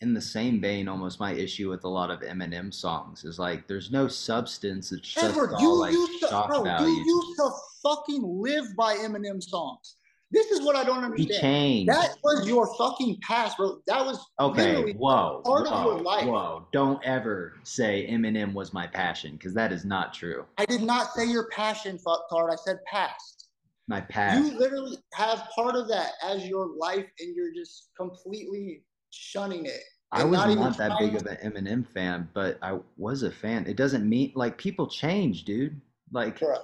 in 0.00 0.14
the 0.14 0.20
same 0.20 0.60
vein, 0.60 0.88
almost 0.88 1.18
my 1.18 1.32
issue 1.32 1.68
with 1.68 1.84
a 1.84 1.88
lot 1.88 2.10
of 2.10 2.20
Eminem 2.20 2.72
songs 2.72 3.24
is 3.24 3.38
like 3.38 3.66
there's 3.66 3.90
no 3.90 4.06
substance. 4.06 4.92
It's 4.92 5.08
just 5.08 5.24
Edward, 5.24 5.52
all 5.54 5.60
you 5.60 5.74
like 5.74 5.92
used 5.92 6.20
to, 6.20 6.44
bro, 6.46 6.62
value. 6.62 6.88
You 6.88 7.04
used 7.04 7.36
to 7.38 7.50
fucking 7.82 8.22
live 8.22 8.76
by 8.76 8.94
Eminem 8.96 9.42
songs. 9.42 9.96
This 10.30 10.50
is 10.50 10.60
what 10.62 10.76
I 10.76 10.84
don't 10.84 11.02
understand. 11.02 11.30
He 11.30 11.40
changed. 11.40 11.90
That 11.90 12.16
was 12.22 12.46
your 12.46 12.72
fucking 12.76 13.18
past, 13.22 13.56
bro. 13.56 13.80
That 13.86 14.04
was 14.04 14.24
okay. 14.38 14.92
Whoa, 14.92 15.42
part 15.44 15.66
whoa, 15.66 15.74
of 15.74 15.84
your 15.84 16.02
life. 16.02 16.26
Whoa! 16.26 16.66
Don't 16.70 17.02
ever 17.04 17.54
say 17.64 18.06
Eminem 18.08 18.52
was 18.52 18.72
my 18.72 18.86
passion 18.86 19.32
because 19.32 19.54
that 19.54 19.72
is 19.72 19.84
not 19.84 20.12
true. 20.12 20.44
I 20.58 20.66
did 20.66 20.82
not 20.82 21.12
say 21.12 21.26
your 21.26 21.48
passion, 21.48 21.98
fucktard. 21.98 22.52
I 22.52 22.56
said 22.56 22.78
past. 22.86 23.48
My 23.88 24.02
past. 24.02 24.52
You 24.52 24.58
literally 24.58 24.98
have 25.14 25.48
part 25.54 25.74
of 25.74 25.88
that 25.88 26.12
as 26.22 26.46
your 26.46 26.68
life, 26.76 27.06
and 27.18 27.34
you're 27.34 27.54
just 27.54 27.88
completely 27.96 28.84
shunning 29.10 29.66
it. 29.66 29.82
I 30.10 30.24
was 30.24 30.38
not, 30.38 30.54
not 30.54 30.78
that 30.78 30.98
big 30.98 31.14
of 31.16 31.26
an 31.26 31.36
Eminem 31.44 31.86
fan, 31.86 32.28
but 32.32 32.58
I 32.62 32.78
was 32.96 33.22
a 33.22 33.30
fan. 33.30 33.66
It 33.66 33.76
doesn't 33.76 34.08
mean 34.08 34.32
like 34.34 34.56
people 34.56 34.86
change, 34.86 35.44
dude. 35.44 35.80
Like 36.12 36.40
Bro. 36.40 36.56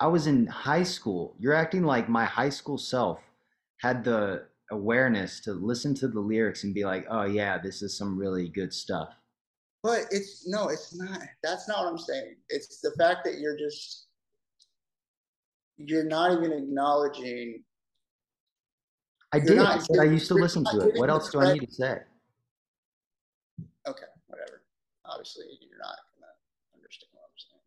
I 0.00 0.08
was 0.08 0.26
in 0.26 0.46
high 0.48 0.82
school. 0.82 1.36
You're 1.38 1.54
acting 1.54 1.84
like 1.84 2.08
my 2.08 2.24
high 2.24 2.48
school 2.48 2.78
self 2.78 3.20
had 3.80 4.02
the 4.02 4.46
awareness 4.72 5.40
to 5.40 5.52
listen 5.52 5.94
to 5.94 6.08
the 6.08 6.18
lyrics 6.18 6.64
and 6.64 6.74
be 6.74 6.84
like, 6.84 7.06
"Oh 7.08 7.24
yeah, 7.24 7.58
this 7.58 7.82
is 7.82 7.96
some 7.96 8.18
really 8.18 8.48
good 8.48 8.72
stuff." 8.72 9.10
But 9.84 10.06
it's 10.10 10.48
no, 10.48 10.68
it's 10.68 10.94
not. 10.94 11.20
That's 11.44 11.68
not 11.68 11.84
what 11.84 11.92
I'm 11.92 11.98
saying. 11.98 12.34
It's 12.48 12.80
the 12.80 12.92
fact 12.98 13.24
that 13.24 13.38
you're 13.38 13.56
just 13.56 14.08
you're 15.76 16.04
not 16.04 16.32
even 16.32 16.52
acknowledging 16.52 17.62
I 19.32 19.38
did. 19.38 19.58
I 19.58 19.78
said 19.78 19.98
I 20.00 20.04
used 20.04 20.28
to 20.28 20.34
listen 20.34 20.64
to 20.64 20.88
it. 20.88 20.98
What 20.98 21.08
else 21.08 21.30
do 21.30 21.40
I 21.40 21.54
need 21.54 21.66
to 21.66 21.72
say? 21.72 21.98
Okay, 23.86 24.04
whatever. 24.26 24.62
Obviously, 25.06 25.46
you're 25.60 25.78
not 25.78 25.96
gonna 26.14 26.32
understand 26.74 27.08
what 27.12 27.22
I'm 27.24 27.38
saying. 27.38 27.60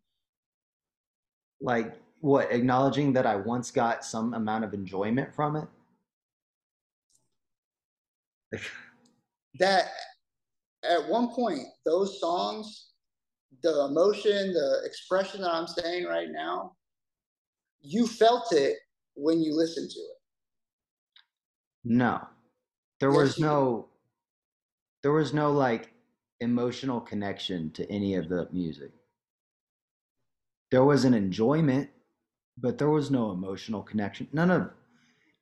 Like 1.61 1.95
what? 2.21 2.51
Acknowledging 2.51 3.13
that 3.13 3.25
I 3.25 3.35
once 3.35 3.71
got 3.71 4.05
some 4.05 4.35
amount 4.35 4.63
of 4.63 4.73
enjoyment 4.73 5.33
from 5.33 5.67
it. 8.51 8.61
that 9.59 9.87
at 10.83 11.09
one 11.09 11.29
point, 11.29 11.63
those 11.83 12.19
songs, 12.19 12.91
the 13.63 13.85
emotion, 13.85 14.53
the 14.53 14.81
expression 14.85 15.41
that 15.41 15.51
I'm 15.51 15.67
saying 15.67 16.05
right 16.05 16.29
now, 16.29 16.73
you 17.81 18.05
felt 18.05 18.53
it 18.53 18.77
when 19.15 19.41
you 19.41 19.55
listened 19.55 19.89
to 19.89 19.99
it. 19.99 20.14
No. 21.85 22.27
There 22.99 23.11
yes, 23.11 23.17
was 23.17 23.39
no 23.39 23.87
there 25.03 25.11
was 25.11 25.33
no 25.33 25.51
like 25.51 25.93
emotional 26.39 26.99
connection 26.99 27.69
to 27.71 27.89
any 27.91 28.15
of 28.15 28.27
the 28.27 28.49
music. 28.51 28.91
There 30.71 30.83
was 30.83 31.05
an 31.05 31.13
enjoyment, 31.13 31.89
but 32.57 32.79
there 32.79 32.89
was 32.89 33.11
no 33.11 33.31
emotional 33.31 33.83
connection. 33.83 34.27
None 34.33 34.49
of 34.49 34.71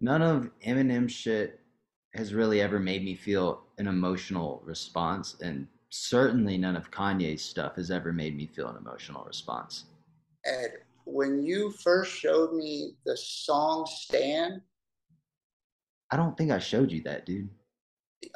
none 0.01 0.21
of 0.21 0.51
Eminem 0.65 1.09
shit 1.09 1.61
has 2.13 2.33
really 2.33 2.61
ever 2.61 2.77
made 2.77 3.03
me 3.03 3.15
feel 3.15 3.63
an 3.77 3.87
emotional 3.87 4.61
response 4.65 5.37
and 5.41 5.65
certainly 5.89 6.57
none 6.57 6.75
of 6.75 6.91
Kanye's 6.91 7.41
stuff 7.41 7.75
has 7.75 7.89
ever 7.89 8.11
made 8.11 8.35
me 8.35 8.47
feel 8.47 8.67
an 8.67 8.77
emotional 8.77 9.23
response. 9.23 9.85
Ed, 10.45 10.73
when 11.05 11.41
you 11.41 11.71
first 11.71 12.11
showed 12.11 12.53
me 12.53 12.95
the 13.05 13.15
song 13.15 13.85
Stan, 13.85 14.61
I 16.13 16.15
don't 16.15 16.37
think 16.37 16.51
I 16.51 16.59
showed 16.59 16.91
you 16.91 17.01
that, 17.05 17.25
dude. 17.25 17.49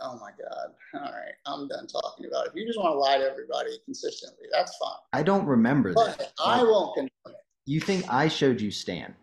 Oh 0.01 0.17
my 0.19 0.31
god. 0.31 0.69
All 0.95 1.11
right. 1.13 1.33
I'm 1.45 1.67
done 1.67 1.85
talking 1.85 2.25
about 2.25 2.47
it. 2.47 2.49
If 2.49 2.55
you 2.55 2.65
just 2.65 2.79
want 2.79 2.95
to 2.95 2.97
lie 2.97 3.19
to 3.19 3.23
everybody 3.23 3.77
consistently, 3.85 4.47
that's 4.51 4.75
fine. 4.77 4.97
I 5.13 5.21
don't 5.21 5.45
remember 5.45 5.93
but 5.93 6.17
that. 6.17 6.33
I 6.43 6.63
won't 6.63 6.95
confirm 6.95 7.09
it. 7.27 7.35
You 7.67 7.79
think 7.79 8.11
I 8.11 8.29
showed 8.29 8.59
you 8.59 8.71
Stan? 8.71 9.13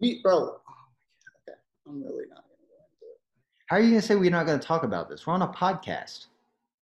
We, 0.00 0.22
bro. 0.22 0.36
Oh 0.36 0.42
my 0.46 0.52
god. 1.46 1.52
Okay. 1.52 1.58
I'm 1.86 2.02
really 2.02 2.24
not 2.30 2.44
going 2.44 2.60
to 2.60 2.66
go 2.70 2.78
into 2.80 3.12
it. 3.12 3.20
How 3.66 3.76
are 3.76 3.80
you 3.80 3.90
going 3.90 4.00
to 4.00 4.06
say 4.06 4.16
we're 4.16 4.30
not 4.30 4.46
going 4.46 4.58
to 4.58 4.66
talk 4.66 4.82
about 4.82 5.10
this? 5.10 5.26
We're 5.26 5.34
on 5.34 5.42
a 5.42 5.48
podcast. 5.48 6.28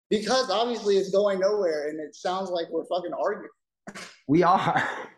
Because 0.10 0.50
obviously 0.50 0.98
it's 0.98 1.12
going 1.12 1.40
nowhere 1.40 1.90
and 1.90 2.00
it 2.00 2.16
sounds 2.16 2.50
like 2.50 2.66
we're 2.72 2.86
fucking 2.86 3.14
arguing. 3.14 3.52
we 4.28 4.42
are. 4.42 4.90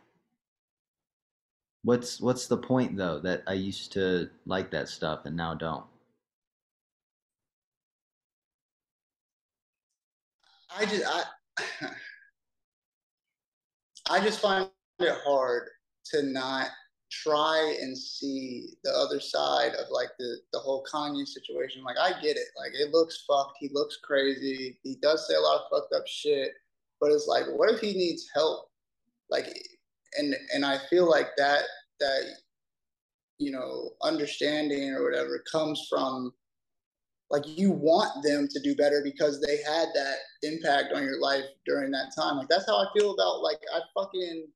What's 1.86 2.20
what's 2.20 2.48
the 2.48 2.58
point 2.58 2.98
though 2.98 3.20
that 3.20 3.44
I 3.46 3.54
used 3.54 3.92
to 3.92 4.28
like 4.48 4.72
that 4.72 4.90
stuff 4.90 5.26
and 5.26 5.38
now 5.38 5.54
don't? 5.54 5.86
I 10.76 10.86
just 10.88 11.06
I 11.06 11.24
I 14.10 14.20
just 14.20 14.40
find 14.40 14.68
it 14.98 15.16
hard 15.24 15.70
to 16.06 16.24
not 16.24 16.70
try 17.12 17.78
and 17.80 17.96
see 17.96 18.70
the 18.84 18.90
other 18.90 19.20
side 19.20 19.74
of 19.76 19.86
like 19.92 20.10
the 20.18 20.38
the 20.54 20.60
whole 20.60 20.84
Kanye 20.92 21.28
situation. 21.28 21.84
Like 21.84 22.00
I 22.00 22.20
get 22.20 22.36
it. 22.36 22.48
Like 22.58 22.72
it 22.74 22.92
looks 22.94 23.26
fucked. 23.28 23.58
He 23.60 23.70
looks 23.72 24.00
crazy. 24.04 24.80
He 24.82 24.96
does 25.04 25.28
say 25.28 25.36
a 25.36 25.40
lot 25.40 25.62
of 25.62 25.70
fucked 25.70 25.94
up 25.94 26.08
shit. 26.08 26.50
But 27.00 27.12
it's 27.12 27.28
like, 27.28 27.46
what 27.46 27.72
if 27.72 27.80
he 27.80 27.94
needs 27.94 28.28
help? 28.34 28.72
Like 29.30 29.56
and 30.18 30.36
and 30.54 30.66
I 30.66 30.78
feel 30.90 31.10
like 31.10 31.30
that 31.38 31.64
that 32.00 32.24
you 33.38 33.52
know 33.52 33.92
understanding 34.04 34.94
or 34.94 35.04
whatever 35.04 35.44
comes 35.52 35.86
from 35.90 36.32
like 37.32 37.44
you 37.46 37.72
want 37.72 38.24
them 38.24 38.48
to 38.50 38.60
do 38.62 38.76
better 38.76 39.02
because 39.04 39.42
they 39.42 39.58
had 39.58 39.88
that 39.96 40.16
impact 40.44 40.94
on 40.94 41.04
your 41.04 41.20
life 41.20 41.44
during 41.66 41.92
that 41.92 42.12
time. 42.16 42.38
Like 42.38 42.48
that's 42.50 42.68
how 42.68 42.78
I 42.78 42.86
feel 42.98 43.14
about 43.14 43.42
like 43.42 43.60
I 43.74 43.80
fucking 43.98 44.48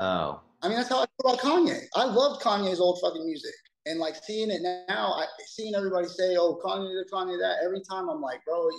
Oh. 0.00 0.40
I 0.62 0.68
mean 0.68 0.76
that's 0.76 0.88
how 0.88 1.02
I 1.02 1.06
feel 1.06 1.34
about 1.34 1.40
Kanye. 1.44 1.80
I 1.94 2.04
loved 2.04 2.42
Kanye's 2.42 2.80
old 2.80 2.98
fucking 3.00 3.24
music. 3.24 3.54
And 3.86 4.00
like 4.00 4.16
seeing 4.16 4.50
it 4.50 4.62
now, 4.62 5.12
I 5.12 5.26
seeing 5.46 5.74
everybody 5.74 6.08
say, 6.08 6.36
"Oh, 6.38 6.58
Kanye 6.64 6.88
this, 6.94 7.12
Kanye 7.12 7.38
that." 7.38 7.58
Every 7.62 7.82
time 7.82 8.08
I'm 8.08 8.22
like, 8.22 8.42
"Bro, 8.46 8.70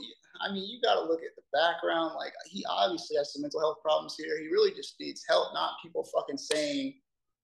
I 0.42 0.52
mean, 0.52 0.70
you 0.70 0.82
got 0.82 0.96
to 0.96 1.02
look 1.02 1.22
at 1.22 1.36
the 1.36 1.44
background. 1.54 2.14
Like, 2.16 2.34
he 2.46 2.66
obviously 2.70 3.18
has 3.18 3.34
some 3.34 3.42
mental 3.42 3.60
health 3.60 3.78
problems 3.82 4.16
here. 4.18 4.40
He 4.40 4.48
really 4.48 4.72
just 4.74 4.96
needs 5.00 5.24
help, 5.28 5.54
not 5.54 5.74
people 5.84 6.04
fucking 6.04 6.38
saying, 6.38 6.96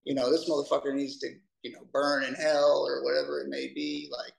you 0.04 0.16
know, 0.16 0.32
this 0.32 0.50
motherfucker 0.50 0.94
needs 0.94 1.18
to, 1.20 1.30
you 1.64 1.72
know, 1.72 1.82
burn 1.94 2.24
in 2.24 2.34
hell 2.34 2.86
or 2.88 3.04
whatever 3.04 3.42
it 3.42 3.50
may 3.50 3.68
be. 3.74 4.10
Like, 4.12 4.34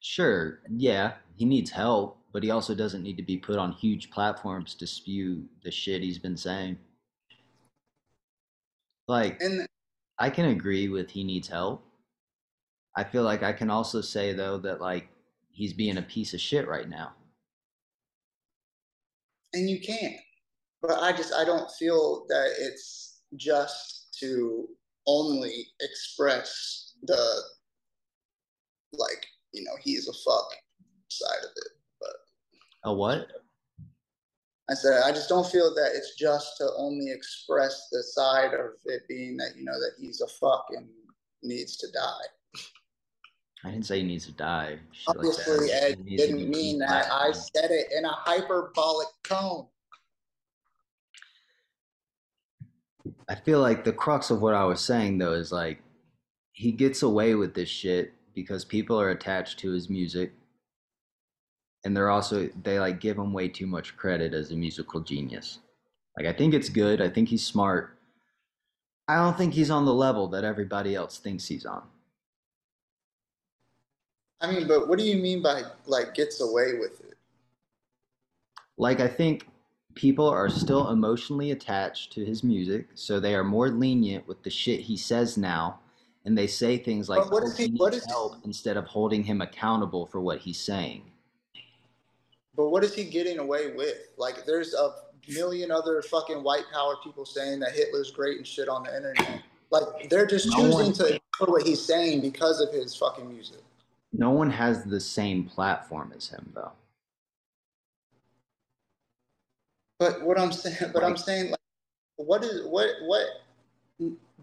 sure, 0.00 0.60
yeah, 0.70 1.14
he 1.34 1.44
needs 1.44 1.70
help, 1.70 2.18
but 2.32 2.42
he 2.42 2.50
also 2.50 2.74
doesn't 2.74 3.02
need 3.02 3.16
to 3.16 3.22
be 3.22 3.36
put 3.36 3.56
on 3.56 3.72
huge 3.72 4.10
platforms 4.10 4.74
to 4.76 4.86
spew 4.86 5.44
the 5.64 5.70
shit 5.70 6.02
he's 6.02 6.18
been 6.18 6.36
saying. 6.36 6.78
Like, 9.08 9.40
and 9.40 9.66
I 10.18 10.30
can 10.30 10.46
agree 10.46 10.88
with 10.88 11.10
he 11.10 11.24
needs 11.24 11.48
help. 11.48 11.84
I 12.96 13.04
feel 13.04 13.22
like 13.22 13.42
I 13.42 13.52
can 13.52 13.70
also 13.70 14.00
say 14.00 14.32
though 14.32 14.58
that 14.58 14.80
like 14.80 15.08
he's 15.50 15.74
being 15.74 15.98
a 15.98 16.02
piece 16.02 16.32
of 16.34 16.40
shit 16.40 16.66
right 16.66 16.88
now 16.88 17.12
and 19.56 19.70
you 19.70 19.80
can. 19.80 20.14
But 20.82 21.02
I 21.02 21.12
just 21.12 21.32
I 21.34 21.44
don't 21.44 21.70
feel 21.72 22.26
that 22.28 22.54
it's 22.58 23.22
just 23.36 24.16
to 24.20 24.68
only 25.06 25.66
express 25.80 26.92
the 27.02 27.40
like 28.92 29.26
you 29.52 29.64
know 29.64 29.72
he's 29.82 30.08
a 30.08 30.12
fuck 30.12 30.48
side 31.08 31.44
of 31.44 31.50
it. 31.56 31.72
But 32.00 32.90
a 32.90 32.92
what? 32.92 33.28
I 34.68 34.74
said 34.74 35.02
I 35.04 35.12
just 35.12 35.28
don't 35.28 35.46
feel 35.46 35.74
that 35.74 35.92
it's 35.94 36.14
just 36.16 36.56
to 36.58 36.70
only 36.76 37.10
express 37.10 37.88
the 37.90 38.02
side 38.02 38.52
of 38.52 38.72
it 38.84 39.02
being 39.08 39.36
that 39.38 39.56
you 39.56 39.64
know 39.64 39.78
that 39.80 39.92
he's 39.98 40.20
a 40.20 40.28
fuck 40.28 40.66
and 40.70 40.86
needs 41.42 41.76
to 41.78 41.86
die. 41.92 42.60
I 43.66 43.72
didn't 43.72 43.86
say 43.86 43.98
he 43.98 44.06
needs 44.06 44.26
to 44.26 44.32
die. 44.32 44.78
Shit 44.92 45.08
Obviously, 45.08 45.66
like 45.66 45.70
Ed 45.72 46.06
didn't 46.06 46.48
mean 46.48 46.78
that. 46.78 47.10
I 47.10 47.32
said 47.32 47.72
it 47.72 47.88
in 47.96 48.04
a 48.04 48.12
hyperbolic 48.12 49.08
tone. 49.24 49.66
I 53.28 53.34
feel 53.34 53.60
like 53.60 53.82
the 53.82 53.92
crux 53.92 54.30
of 54.30 54.40
what 54.40 54.54
I 54.54 54.64
was 54.64 54.80
saying 54.80 55.18
though 55.18 55.32
is 55.32 55.50
like 55.50 55.82
he 56.52 56.70
gets 56.70 57.02
away 57.02 57.34
with 57.34 57.54
this 57.54 57.68
shit 57.68 58.12
because 58.36 58.64
people 58.64 59.00
are 59.00 59.10
attached 59.10 59.58
to 59.60 59.72
his 59.72 59.90
music 59.90 60.32
and 61.84 61.96
they're 61.96 62.10
also 62.10 62.48
they 62.62 62.78
like 62.78 63.00
give 63.00 63.18
him 63.18 63.32
way 63.32 63.48
too 63.48 63.66
much 63.66 63.96
credit 63.96 64.32
as 64.32 64.52
a 64.52 64.56
musical 64.56 65.00
genius. 65.00 65.58
Like 66.16 66.28
I 66.28 66.32
think 66.32 66.54
it's 66.54 66.68
good. 66.68 67.00
I 67.00 67.08
think 67.08 67.28
he's 67.28 67.44
smart. 67.44 67.98
I 69.08 69.16
don't 69.16 69.36
think 69.36 69.54
he's 69.54 69.70
on 69.70 69.86
the 69.86 69.94
level 69.94 70.28
that 70.28 70.44
everybody 70.44 70.94
else 70.94 71.18
thinks 71.18 71.46
he's 71.46 71.66
on. 71.66 71.82
I 74.40 74.50
mean, 74.50 74.68
but 74.68 74.88
what 74.88 74.98
do 74.98 75.04
you 75.04 75.16
mean 75.16 75.42
by 75.42 75.62
like 75.86 76.14
gets 76.14 76.40
away 76.40 76.74
with 76.78 77.00
it? 77.00 77.14
Like 78.76 79.00
I 79.00 79.08
think 79.08 79.48
people 79.94 80.28
are 80.28 80.48
still 80.48 80.90
emotionally 80.90 81.52
attached 81.52 82.12
to 82.12 82.24
his 82.24 82.44
music, 82.44 82.88
so 82.94 83.18
they 83.18 83.34
are 83.34 83.44
more 83.44 83.70
lenient 83.70 84.28
with 84.28 84.42
the 84.42 84.50
shit 84.50 84.80
he 84.80 84.96
says 84.96 85.36
now, 85.36 85.80
and 86.24 86.36
they 86.36 86.46
say 86.46 86.76
things 86.76 87.08
like 87.08 87.30
what 87.30 87.42
oh, 87.42 87.46
is 87.46 87.56
he, 87.56 87.68
what 87.76 87.94
is 87.94 88.04
help 88.06 88.34
he, 88.36 88.40
instead 88.44 88.76
of 88.76 88.84
holding 88.84 89.24
him 89.24 89.40
accountable 89.40 90.06
for 90.06 90.20
what 90.20 90.38
he's 90.38 90.58
saying. 90.58 91.02
But 92.56 92.70
what 92.70 92.82
is 92.84 92.94
he 92.94 93.04
getting 93.04 93.38
away 93.38 93.72
with? 93.74 93.98
Like, 94.16 94.46
there's 94.46 94.72
a 94.72 94.94
million 95.28 95.70
other 95.70 96.00
fucking 96.02 96.42
white 96.42 96.64
power 96.72 96.96
people 97.04 97.26
saying 97.26 97.60
that 97.60 97.72
Hitler's 97.72 98.10
great 98.10 98.38
and 98.38 98.46
shit 98.46 98.68
on 98.68 98.84
the 98.84 98.96
internet. 98.96 99.42
Like, 99.70 100.08
they're 100.08 100.26
just 100.26 100.48
no 100.48 100.56
choosing 100.56 100.72
one, 100.72 100.92
to 100.94 101.04
ignore 101.04 101.52
what 101.54 101.66
he's 101.66 101.84
saying 101.84 102.22
because 102.22 102.60
of 102.60 102.72
his 102.72 102.96
fucking 102.96 103.28
music. 103.28 103.58
No 104.18 104.30
one 104.30 104.50
has 104.50 104.84
the 104.84 105.00
same 105.00 105.44
platform 105.44 106.12
as 106.16 106.28
him, 106.28 106.50
though. 106.54 106.72
But 109.98 110.22
what 110.22 110.38
I'm 110.38 110.52
saying, 110.52 110.92
but 110.92 111.04
I'm 111.04 111.16
saying, 111.16 111.50
like, 111.50 111.60
what 112.16 112.44
is 112.44 112.66
what 112.66 112.88
what? 113.02 113.26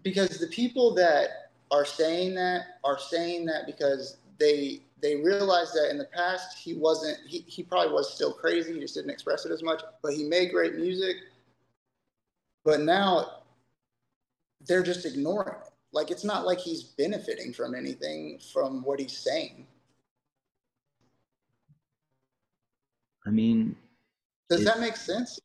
Because 0.02 0.38
the 0.38 0.46
people 0.48 0.94
that 0.94 1.50
are 1.70 1.84
saying 1.84 2.34
that 2.34 2.78
are 2.84 2.98
saying 2.98 3.46
that 3.46 3.66
because 3.66 4.18
they 4.38 4.80
they 5.02 5.16
realize 5.16 5.72
that 5.72 5.90
in 5.90 5.98
the 5.98 6.06
past 6.06 6.58
he 6.58 6.74
wasn't 6.74 7.18
he, 7.26 7.44
he 7.46 7.62
probably 7.62 7.92
was 7.92 8.14
still 8.14 8.32
crazy 8.32 8.74
he 8.74 8.80
just 8.80 8.94
didn't 8.94 9.10
express 9.10 9.44
it 9.44 9.52
as 9.52 9.62
much 9.62 9.82
but 10.02 10.12
he 10.12 10.24
made 10.24 10.50
great 10.50 10.76
music 10.76 11.16
but 12.64 12.80
now 12.80 13.42
they're 14.66 14.82
just 14.82 15.04
ignoring 15.06 15.48
it 15.48 15.73
like 15.94 16.10
it's 16.10 16.24
not 16.24 16.44
like 16.44 16.58
he's 16.58 16.82
benefiting 16.82 17.52
from 17.52 17.74
anything 17.74 18.38
from 18.52 18.82
what 18.82 19.00
he's 19.00 19.16
saying 19.16 19.66
i 23.26 23.30
mean 23.30 23.74
does 24.50 24.60
it, 24.60 24.64
that 24.64 24.80
make 24.80 24.96
sense 24.96 25.40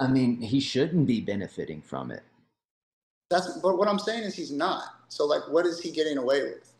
I 0.00 0.06
mean, 0.06 0.40
he 0.40 0.60
shouldn't 0.60 1.06
be 1.06 1.20
benefiting 1.20 1.82
from 1.82 2.10
it. 2.10 2.22
That's 3.28 3.58
but 3.58 3.76
what 3.76 3.86
I'm 3.86 3.98
saying 3.98 4.24
is 4.24 4.34
he's 4.34 4.50
not. 4.50 4.84
So 5.08 5.26
like, 5.26 5.42
what 5.48 5.66
is 5.66 5.78
he 5.78 5.90
getting 5.90 6.16
away 6.16 6.42
with? 6.42 6.72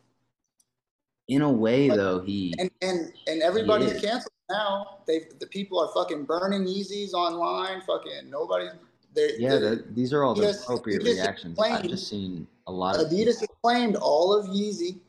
In 1.27 1.43
a 1.43 1.51
way, 1.51 1.87
like, 1.87 1.97
though, 1.97 2.19
he 2.19 2.53
and 2.57 2.69
and 2.81 3.13
and 3.27 3.41
everybody's 3.41 3.93
canceled 4.01 4.33
now. 4.49 4.97
They 5.05 5.27
the 5.39 5.45
people 5.45 5.79
are 5.79 5.89
fucking 5.93 6.25
burning 6.25 6.65
Yeezys 6.65 7.13
online. 7.13 7.81
Fucking 7.81 8.29
nobody's. 8.29 8.71
They're, 9.13 9.39
yeah, 9.39 9.57
they're, 9.57 9.75
these 9.75 10.13
are 10.13 10.23
all 10.23 10.33
the 10.33 10.49
appropriate 10.49 11.03
reactions. 11.03 11.59
I've 11.59 11.83
just 11.83 12.07
seen 12.07 12.47
a 12.67 12.71
lot 12.71 12.95
of 12.95 13.07
Adidas 13.07 13.39
has 13.39 13.49
claimed 13.61 13.97
all 13.97 14.33
of 14.33 14.45
Yeezy. 14.47 14.99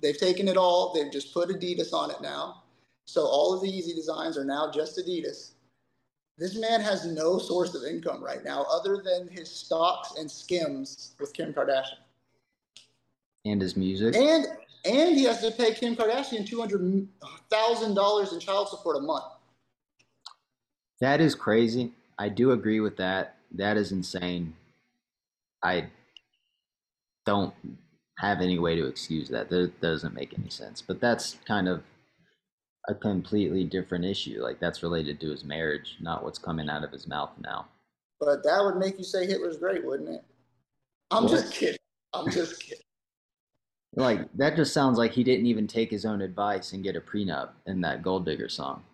They've 0.00 0.16
taken 0.16 0.48
it 0.48 0.56
all. 0.56 0.94
They've 0.94 1.12
just 1.12 1.34
put 1.34 1.50
Adidas 1.50 1.92
on 1.92 2.10
it 2.10 2.22
now. 2.22 2.62
So 3.04 3.26
all 3.26 3.52
of 3.52 3.60
the 3.60 3.68
Yeezy 3.68 3.94
designs 3.94 4.38
are 4.38 4.44
now 4.44 4.70
just 4.72 4.98
Adidas. 4.98 5.52
This 6.38 6.56
man 6.58 6.80
has 6.80 7.04
no 7.04 7.38
source 7.38 7.74
of 7.74 7.82
income 7.84 8.24
right 8.24 8.42
now 8.42 8.64
other 8.70 9.02
than 9.04 9.28
his 9.28 9.50
stocks 9.50 10.14
and 10.16 10.30
skims 10.30 11.14
with 11.20 11.34
Kim 11.34 11.52
Kardashian. 11.52 11.98
And 13.44 13.60
his 13.60 13.76
music. 13.76 14.16
And 14.16 14.46
and 14.86 15.18
he 15.18 15.24
has 15.24 15.42
to 15.42 15.50
pay 15.50 15.74
Kim 15.74 15.94
Kardashian 15.94 16.46
two 16.46 16.58
hundred 16.58 17.06
thousand 17.50 17.94
dollars 17.94 18.32
in 18.32 18.40
child 18.40 18.70
support 18.70 18.96
a 18.96 19.00
month. 19.00 19.24
That 21.00 21.20
is 21.20 21.34
crazy. 21.34 21.92
I 22.18 22.30
do 22.30 22.52
agree 22.52 22.80
with 22.80 22.96
that. 22.96 23.36
That 23.54 23.76
is 23.76 23.92
insane. 23.92 24.54
I 25.62 25.88
don't 27.26 27.54
have 28.18 28.40
any 28.40 28.58
way 28.58 28.76
to 28.76 28.86
excuse 28.86 29.28
that. 29.28 29.48
That 29.50 29.80
doesn't 29.80 30.14
make 30.14 30.38
any 30.38 30.50
sense. 30.50 30.82
But 30.82 31.00
that's 31.00 31.36
kind 31.46 31.68
of 31.68 31.82
a 32.88 32.94
completely 32.94 33.64
different 33.64 34.04
issue. 34.04 34.42
Like 34.42 34.60
that's 34.60 34.82
related 34.82 35.20
to 35.20 35.30
his 35.30 35.44
marriage, 35.44 35.96
not 36.00 36.24
what's 36.24 36.38
coming 36.38 36.68
out 36.68 36.84
of 36.84 36.92
his 36.92 37.06
mouth 37.06 37.30
now. 37.40 37.66
But 38.18 38.42
that 38.44 38.62
would 38.62 38.76
make 38.76 38.98
you 38.98 39.04
say 39.04 39.26
Hitler's 39.26 39.56
great, 39.56 39.84
wouldn't 39.84 40.10
it? 40.10 40.24
I'm 41.10 41.24
what? 41.24 41.32
just 41.32 41.52
kidding. 41.52 41.78
I'm 42.12 42.30
just 42.30 42.60
kidding. 42.60 42.84
Like 43.96 44.32
that 44.34 44.56
just 44.56 44.72
sounds 44.72 44.98
like 44.98 45.12
he 45.12 45.24
didn't 45.24 45.46
even 45.46 45.66
take 45.66 45.90
his 45.90 46.04
own 46.04 46.20
advice 46.20 46.72
and 46.72 46.84
get 46.84 46.96
a 46.96 47.00
prenup 47.00 47.50
in 47.66 47.80
that 47.80 48.02
Gold 48.02 48.24
Digger 48.24 48.48
song. 48.48 48.84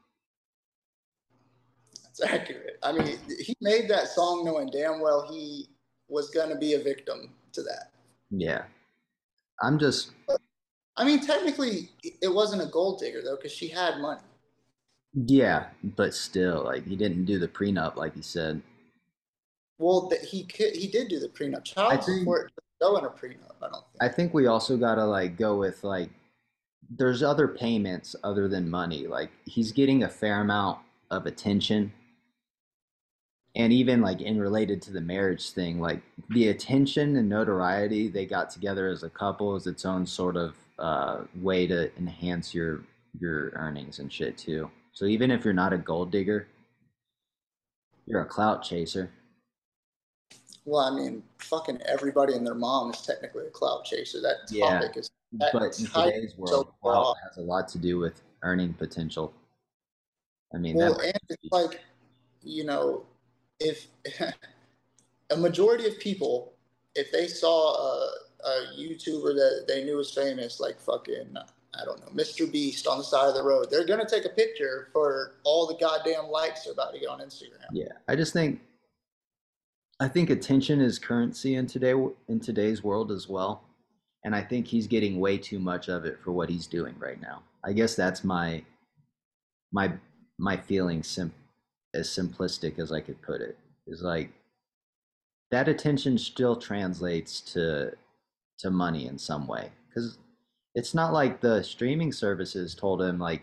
That's 2.18 2.32
accurate. 2.32 2.78
I 2.82 2.92
mean, 2.92 3.18
he 3.40 3.56
made 3.60 3.88
that 3.88 4.08
song 4.08 4.44
knowing 4.44 4.70
damn 4.70 5.00
well 5.00 5.26
he 5.30 5.68
was 6.08 6.30
going 6.30 6.50
to 6.50 6.56
be 6.56 6.74
a 6.74 6.82
victim 6.82 7.30
to 7.52 7.62
that. 7.62 7.90
Yeah. 8.30 8.62
I'm 9.62 9.78
just 9.78 10.10
I 10.96 11.04
mean, 11.04 11.24
technically, 11.24 11.90
it 12.02 12.32
wasn't 12.32 12.62
a 12.62 12.66
gold 12.66 13.00
digger 13.00 13.22
though, 13.22 13.36
because 13.36 13.52
she 13.52 13.68
had 13.68 13.98
money. 13.98 14.20
Yeah, 15.12 15.66
but 15.82 16.14
still, 16.14 16.64
like 16.64 16.86
he 16.86 16.96
didn't 16.96 17.26
do 17.26 17.38
the 17.38 17.48
prenup, 17.48 17.96
like 17.96 18.14
he 18.14 18.22
said. 18.22 18.62
Well, 19.78 20.10
he 20.22 20.44
could, 20.44 20.74
he 20.74 20.88
did 20.88 21.08
do 21.08 21.18
the 21.18 21.28
prenup. 21.28 21.64
Child 21.64 22.04
think, 22.04 22.20
support 22.20 22.50
go 22.80 22.96
in 22.96 23.04
a 23.04 23.08
prenup. 23.08 23.56
I 23.62 23.68
don't. 23.68 23.72
Think. 23.72 24.02
I 24.02 24.08
think 24.08 24.32
we 24.32 24.46
also 24.46 24.76
gotta 24.76 25.04
like 25.04 25.36
go 25.36 25.56
with 25.56 25.84
like, 25.84 26.08
there's 26.88 27.22
other 27.22 27.48
payments 27.48 28.16
other 28.24 28.48
than 28.48 28.70
money. 28.70 29.06
Like 29.06 29.30
he's 29.44 29.72
getting 29.72 30.02
a 30.04 30.08
fair 30.08 30.40
amount 30.40 30.78
of 31.10 31.26
attention 31.26 31.92
and 33.56 33.72
even 33.72 34.02
like 34.02 34.20
in 34.20 34.38
related 34.38 34.82
to 34.82 34.92
the 34.92 35.00
marriage 35.00 35.50
thing 35.50 35.80
like 35.80 36.00
the 36.30 36.48
attention 36.48 37.16
and 37.16 37.28
notoriety 37.28 38.08
they 38.08 38.26
got 38.26 38.50
together 38.50 38.88
as 38.88 39.02
a 39.02 39.08
couple 39.10 39.56
is 39.56 39.66
its 39.66 39.84
own 39.84 40.06
sort 40.06 40.36
of 40.36 40.54
uh, 40.78 41.22
way 41.36 41.66
to 41.66 41.90
enhance 41.96 42.54
your 42.54 42.82
your 43.18 43.50
earnings 43.54 43.98
and 43.98 44.12
shit 44.12 44.36
too. 44.36 44.70
So 44.92 45.06
even 45.06 45.30
if 45.30 45.42
you're 45.42 45.54
not 45.54 45.72
a 45.72 45.78
gold 45.78 46.12
digger 46.12 46.46
you're 48.04 48.20
a 48.20 48.26
clout 48.26 48.62
chaser. 48.62 49.10
Well 50.64 50.82
i 50.82 50.90
mean 50.90 51.22
fucking 51.38 51.80
everybody 51.86 52.34
and 52.34 52.46
their 52.46 52.54
mom 52.54 52.92
is 52.92 53.00
technically 53.02 53.46
a 53.46 53.50
clout 53.50 53.84
chaser. 53.84 54.20
That 54.20 54.48
topic 54.48 54.92
yeah, 54.94 55.00
is 55.00 55.10
that 55.32 55.52
but 55.52 55.78
in 55.78 55.86
today's 55.86 56.36
world 56.36 56.50
so 56.50 56.74
clout 56.82 57.16
has 57.26 57.38
a 57.38 57.40
lot 57.40 57.68
to 57.68 57.78
do 57.78 57.98
with 57.98 58.20
earning 58.42 58.74
potential. 58.74 59.32
I 60.54 60.58
mean 60.58 60.76
well, 60.76 61.00
and 61.00 61.18
it's 61.30 61.42
like 61.50 61.80
you 62.42 62.64
know 62.64 63.06
if 63.60 63.86
a 65.30 65.36
majority 65.36 65.86
of 65.86 65.98
people, 65.98 66.52
if 66.94 67.10
they 67.12 67.26
saw 67.26 67.74
a, 67.74 68.10
a 68.44 68.66
YouTuber 68.78 69.34
that 69.34 69.64
they 69.68 69.84
knew 69.84 69.96
was 69.96 70.12
famous, 70.12 70.60
like 70.60 70.80
fucking, 70.80 71.36
I 71.74 71.84
don't 71.84 72.00
know, 72.00 72.22
Mr. 72.22 72.50
Beast 72.50 72.86
on 72.86 72.98
the 72.98 73.04
side 73.04 73.28
of 73.28 73.34
the 73.34 73.42
road, 73.42 73.68
they're 73.70 73.86
gonna 73.86 74.08
take 74.08 74.24
a 74.24 74.30
picture 74.30 74.88
for 74.92 75.34
all 75.44 75.66
the 75.66 75.76
goddamn 75.78 76.28
likes 76.28 76.64
they're 76.64 76.72
about 76.72 76.94
to 76.94 77.00
get 77.00 77.08
on 77.08 77.20
Instagram. 77.20 77.66
Yeah, 77.72 77.92
I 78.08 78.16
just 78.16 78.32
think, 78.32 78.60
I 79.98 80.08
think 80.08 80.30
attention 80.30 80.80
is 80.80 80.98
currency 80.98 81.54
in 81.54 81.66
today 81.66 81.94
in 82.28 82.40
today's 82.40 82.84
world 82.84 83.10
as 83.10 83.28
well, 83.28 83.62
and 84.24 84.34
I 84.34 84.42
think 84.42 84.66
he's 84.66 84.86
getting 84.86 85.20
way 85.20 85.38
too 85.38 85.58
much 85.58 85.88
of 85.88 86.04
it 86.04 86.18
for 86.22 86.32
what 86.32 86.48
he's 86.50 86.66
doing 86.66 86.94
right 86.98 87.20
now. 87.20 87.42
I 87.64 87.72
guess 87.72 87.94
that's 87.94 88.22
my 88.22 88.62
my 89.72 89.92
my 90.38 90.56
feeling 90.56 91.02
sim- 91.02 91.32
as 91.96 92.08
simplistic 92.08 92.78
as 92.78 92.92
I 92.92 93.00
could 93.00 93.20
put 93.22 93.40
it 93.40 93.58
is 93.86 94.02
like 94.02 94.30
that 95.50 95.68
attention 95.68 96.18
still 96.18 96.56
translates 96.56 97.40
to 97.52 97.92
to 98.58 98.70
money 98.70 99.06
in 99.06 99.18
some 99.18 99.46
way. 99.46 99.70
Because 99.88 100.18
it's 100.74 100.94
not 100.94 101.12
like 101.12 101.40
the 101.40 101.62
streaming 101.62 102.12
services 102.12 102.74
told 102.74 103.02
him 103.02 103.18
like 103.18 103.42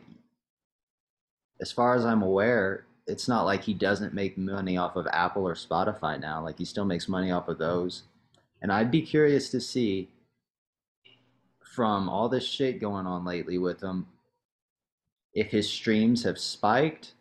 as 1.62 1.72
far 1.72 1.96
as 1.96 2.06
i'm 2.06 2.22
aware 2.22 2.86
it's 3.08 3.28
not 3.28 3.46
like 3.46 3.64
he 3.64 3.74
doesn't 3.74 4.14
make 4.14 4.38
money 4.38 4.78
off 4.78 4.96
of 4.96 5.08
apple 5.12 5.48
or 5.48 5.56
spotify 5.56 6.20
now 6.20 6.44
like 6.44 6.58
he 6.58 6.66
still 6.66 6.86
makes 6.86 7.10
money 7.10 7.32
off 7.32 7.48
of 7.48 7.58
those. 7.58 8.04
And 8.62 8.72
I'd 8.72 8.92
be 8.92 9.02
curious 9.02 9.50
to 9.50 9.60
see 9.60 10.10
from 11.76 12.08
all 12.08 12.30
this 12.30 12.48
shit 12.48 12.80
going 12.80 13.06
on 13.06 13.26
lately 13.26 13.58
with 13.58 13.82
him 13.82 14.08
if 15.34 15.48
his 15.48 15.68
streams 15.68 16.24
have 16.24 16.40
spiked 16.40 17.14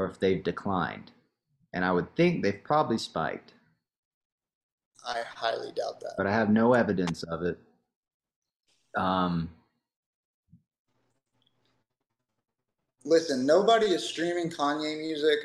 or 0.00 0.06
if 0.06 0.18
they've 0.18 0.42
declined. 0.42 1.10
And 1.72 1.84
I 1.84 1.92
would 1.92 2.14
think 2.16 2.42
they've 2.42 2.62
probably 2.64 2.98
spiked. 2.98 3.52
I 5.06 5.22
highly 5.34 5.72
doubt 5.72 6.00
that. 6.00 6.14
But 6.16 6.26
I 6.26 6.32
have 6.32 6.50
no 6.50 6.74
evidence 6.74 7.22
of 7.22 7.42
it. 7.42 7.58
Um, 8.96 9.50
Listen, 13.04 13.46
nobody 13.46 13.86
is 13.86 14.04
streaming 14.04 14.50
Kanye 14.50 14.98
music. 14.98 15.38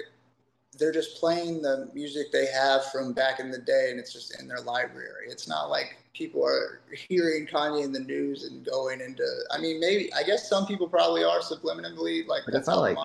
They're 0.78 0.92
just 0.92 1.18
playing 1.20 1.62
the 1.62 1.90
music 1.94 2.32
they 2.34 2.48
have 2.48 2.86
from 2.92 3.14
back 3.14 3.40
in 3.40 3.50
the 3.50 3.60
day, 3.60 3.88
and 3.92 4.00
it's 4.00 4.12
just 4.12 4.38
in 4.42 4.48
their 4.48 4.60
library. 4.60 5.28
It's 5.30 5.48
not 5.48 5.70
like 5.70 5.96
people 6.14 6.46
are 6.46 6.82
hearing 7.08 7.48
Kanye 7.48 7.86
in 7.86 7.94
the 7.94 8.02
news 8.02 8.44
and 8.44 8.66
going 8.66 9.00
into. 9.00 9.24
I 9.52 9.60
mean, 9.60 9.80
maybe 9.80 10.14
I 10.14 10.24
guess 10.24 10.50
some 10.50 10.66
people 10.66 10.90
probably 10.90 11.24
are 11.24 11.40
subliminally 11.40 12.28
like. 12.28 12.44
But 12.46 12.56
if 12.56 12.68
I 12.68 12.74
like, 12.74 12.98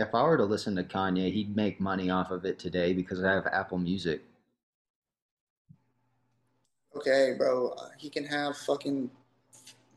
if 0.00 0.14
I 0.14 0.22
were 0.22 0.36
to 0.36 0.44
listen 0.44 0.74
to 0.76 0.84
Kanye, 0.84 1.32
he'd 1.32 1.54
make 1.54 1.80
money 1.80 2.10
off 2.10 2.30
of 2.30 2.44
it 2.44 2.58
today 2.58 2.92
because 2.92 3.22
I 3.22 3.32
have 3.32 3.46
Apple 3.46 3.78
Music. 3.78 4.22
Okay, 6.96 7.34
bro, 7.36 7.74
he 7.98 8.08
can 8.08 8.24
have 8.24 8.56
fucking 8.56 9.10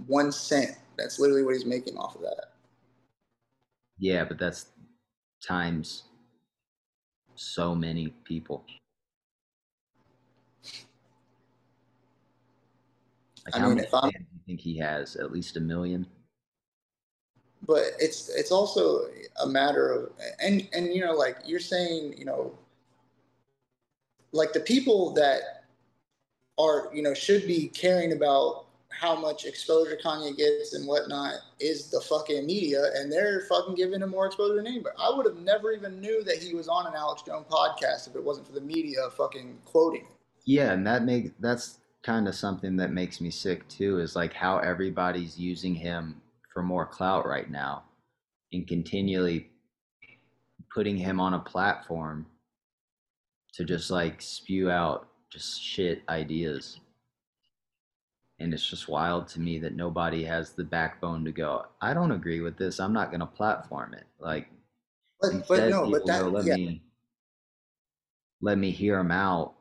one 0.08 0.32
cent. 0.32 0.78
That's 0.98 1.20
literally 1.20 1.44
what 1.44 1.54
he's 1.54 1.66
making 1.66 1.98
off 1.98 2.16
of 2.16 2.22
that. 2.22 2.52
Yeah, 3.98 4.26
but 4.26 4.38
that's 4.38 4.68
times 5.46 6.04
so 7.36 7.74
many 7.74 8.14
people. 8.26 8.66
Like 13.46 13.56
I 13.56 13.60
how 13.60 13.68
mean, 13.68 13.78
many 13.78 13.88
fans 13.88 14.14
do 14.14 14.20
you 14.20 14.42
think 14.46 14.60
he 14.60 14.78
has? 14.78 15.16
At 15.16 15.32
least 15.32 15.58
a 15.58 15.60
million. 15.60 16.06
But 17.66 17.84
it's 18.00 18.30
it's 18.30 18.52
also 18.52 19.08
a 19.42 19.48
matter 19.48 19.92
of 19.92 20.12
and 20.42 20.68
and 20.74 20.94
you 20.94 21.02
know 21.02 21.14
like 21.14 21.38
you're 21.46 21.60
saying 21.60 22.16
you 22.18 22.26
know 22.26 22.58
like 24.32 24.52
the 24.54 24.60
people 24.60 25.14
that 25.14 25.64
are 26.58 26.90
you 26.94 27.02
know 27.02 27.14
should 27.14 27.48
be 27.48 27.70
caring 27.70 28.12
about 28.14 28.66
how 28.90 29.16
much 29.16 29.46
exposure 29.46 29.98
Kanye 30.04 30.38
gets 30.38 30.74
and 30.74 30.88
whatnot 30.88 31.36
is 31.60 31.90
the 31.90 32.00
fucking 32.02 32.46
media, 32.46 32.84
and 32.96 33.12
they're 33.12 33.42
fucking 33.42 33.76
giving 33.76 34.02
him 34.02 34.10
more 34.10 34.28
exposure 34.28 34.56
than 34.56 34.68
anybody. 34.68 34.96
I 35.00 35.10
would 35.10 35.26
have 35.26 35.38
never 35.38 35.72
even 35.72 36.00
knew 36.00 36.24
that 36.24 36.38
he 36.38 36.54
was 36.54 36.68
on 36.68 36.88
an 36.88 36.94
Alex 36.96 37.24
Jones 37.24 37.46
podcast 37.50 38.08
if 38.08 38.16
it 38.16 38.24
wasn't 38.24 38.48
for 38.48 38.54
the 38.54 38.62
media 38.62 39.10
fucking 39.18 39.58
quoting 39.66 40.06
Yeah, 40.46 40.72
and 40.72 40.86
that 40.86 41.04
makes 41.04 41.32
that's 41.40 41.80
kind 42.04 42.28
of 42.28 42.36
something 42.36 42.76
that 42.78 42.92
makes 42.92 43.20
me 43.20 43.32
sick 43.32 43.68
too. 43.68 44.00
Is 44.00 44.16
like 44.16 44.34
how 44.34 44.60
everybody's 44.60 45.40
using 45.40 45.76
him 45.76 46.22
for 46.54 46.64
more 46.64 46.86
clout 46.86 47.28
right 47.28 47.50
now, 47.50 47.84
and 48.52 48.68
continually 48.68 49.50
putting 50.74 50.98
him 50.98 51.20
on 51.20 51.34
a 51.34 51.40
platform 51.40 52.26
to 53.54 53.64
just 53.64 53.92
like 53.92 54.22
spew 54.22 54.70
out 54.70 55.08
just 55.32 55.62
shit 55.62 56.04
ideas. 56.10 56.80
And 58.40 58.54
it's 58.54 58.68
just 58.68 58.90
wild 58.90 59.28
to 59.30 59.40
me 59.40 59.60
that 59.60 59.76
nobody 59.76 60.24
has 60.26 60.52
the 60.52 60.64
backbone 60.64 61.24
to 61.24 61.32
go 61.32 61.66
i 61.82 61.94
don't 61.94 62.12
agree 62.12 62.42
with 62.42 62.58
this. 62.58 62.80
I'm 62.80 62.94
not 62.94 63.10
going 63.10 63.22
to 63.22 63.26
platform 63.26 63.94
it. 63.94 64.06
Like 64.20 64.48
but, 65.22 65.48
but 65.48 65.70
no 65.70 65.90
but 65.90 66.06
that, 66.06 66.22
go, 66.22 66.30
let 66.30 66.46
yeah. 66.46 66.56
me 66.56 66.82
let 68.42 68.58
me 68.58 68.72
hear 68.72 69.00
him 69.00 69.12
out 69.12 69.54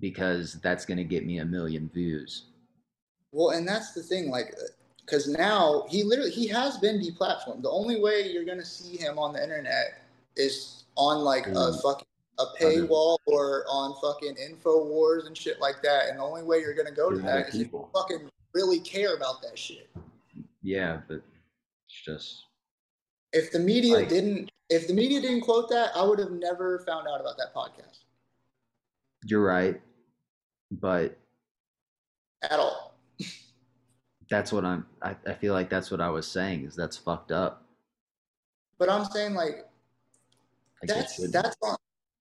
because 0.00 0.54
that's 0.62 0.86
going 0.86 0.98
to 0.98 1.04
get 1.04 1.26
me 1.26 1.38
a 1.38 1.44
million 1.44 1.90
views. 1.92 2.46
Well 3.32 3.50
and 3.50 3.66
that's 3.66 3.92
the 3.92 4.02
thing 4.02 4.30
like 4.30 4.54
uh, 4.56 4.66
because 5.04 5.28
now 5.28 5.84
he 5.88 6.02
literally 6.02 6.30
he 6.30 6.46
has 6.48 6.78
been 6.78 7.00
deplatformed 7.00 7.62
the 7.62 7.70
only 7.70 8.00
way 8.00 8.30
you're 8.30 8.44
going 8.44 8.58
to 8.58 8.64
see 8.64 8.96
him 8.96 9.18
on 9.18 9.32
the 9.32 9.42
internet 9.42 10.02
is 10.36 10.84
on 10.96 11.18
like 11.18 11.46
a 11.46 11.50
mm. 11.50 11.82
fucking 11.82 12.06
a 12.38 12.46
paywall 12.60 13.18
or 13.26 13.64
on 13.68 13.94
fucking 14.00 14.34
InfoWars 14.36 15.26
and 15.26 15.36
shit 15.36 15.60
like 15.60 15.76
that. 15.82 16.08
And 16.08 16.18
the 16.18 16.22
only 16.22 16.42
way 16.42 16.58
you're 16.58 16.74
gonna 16.74 16.90
go 16.90 17.10
to 17.10 17.18
that 17.18 17.48
is 17.48 17.54
if 17.54 17.72
you 17.72 17.88
fucking 17.94 18.30
really 18.52 18.80
care 18.80 19.16
about 19.16 19.42
that 19.42 19.58
shit. 19.58 19.88
Yeah, 20.62 21.00
but 21.08 21.22
it's 21.86 22.02
just 22.04 22.44
if 23.32 23.52
the 23.52 23.58
media 23.58 23.98
like, 23.98 24.08
didn't 24.08 24.50
if 24.70 24.88
the 24.88 24.94
media 24.94 25.20
didn't 25.20 25.42
quote 25.42 25.68
that, 25.70 25.90
I 25.94 26.02
would 26.02 26.18
have 26.18 26.30
never 26.30 26.80
found 26.80 27.06
out 27.06 27.20
about 27.20 27.36
that 27.38 27.54
podcast. 27.54 28.00
You're 29.24 29.44
right. 29.44 29.80
But 30.70 31.16
at 32.42 32.58
all. 32.58 32.93
That's 34.30 34.52
what 34.52 34.64
I'm 34.64 34.86
I, 35.02 35.16
I 35.26 35.34
feel 35.34 35.52
like 35.52 35.68
that's 35.68 35.90
what 35.90 36.00
I 36.00 36.08
was 36.08 36.26
saying 36.26 36.64
is 36.64 36.74
that's 36.74 36.96
fucked 36.96 37.32
up. 37.32 37.66
But 38.78 38.90
I'm 38.90 39.04
saying 39.04 39.34
like 39.34 39.66
that's 40.82 41.30
that's 41.30 41.56
on 41.62 41.76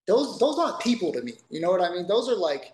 those 0.08 0.40
those 0.40 0.60
aren't 0.60 0.80
people 0.80 1.12
to 1.14 1.22
me. 1.22 1.34
You 1.50 1.62
know 1.62 1.72
what 1.72 1.82
I 1.82 1.90
mean? 1.92 2.08
Those 2.08 2.30
are 2.30 2.36
like 2.36 2.74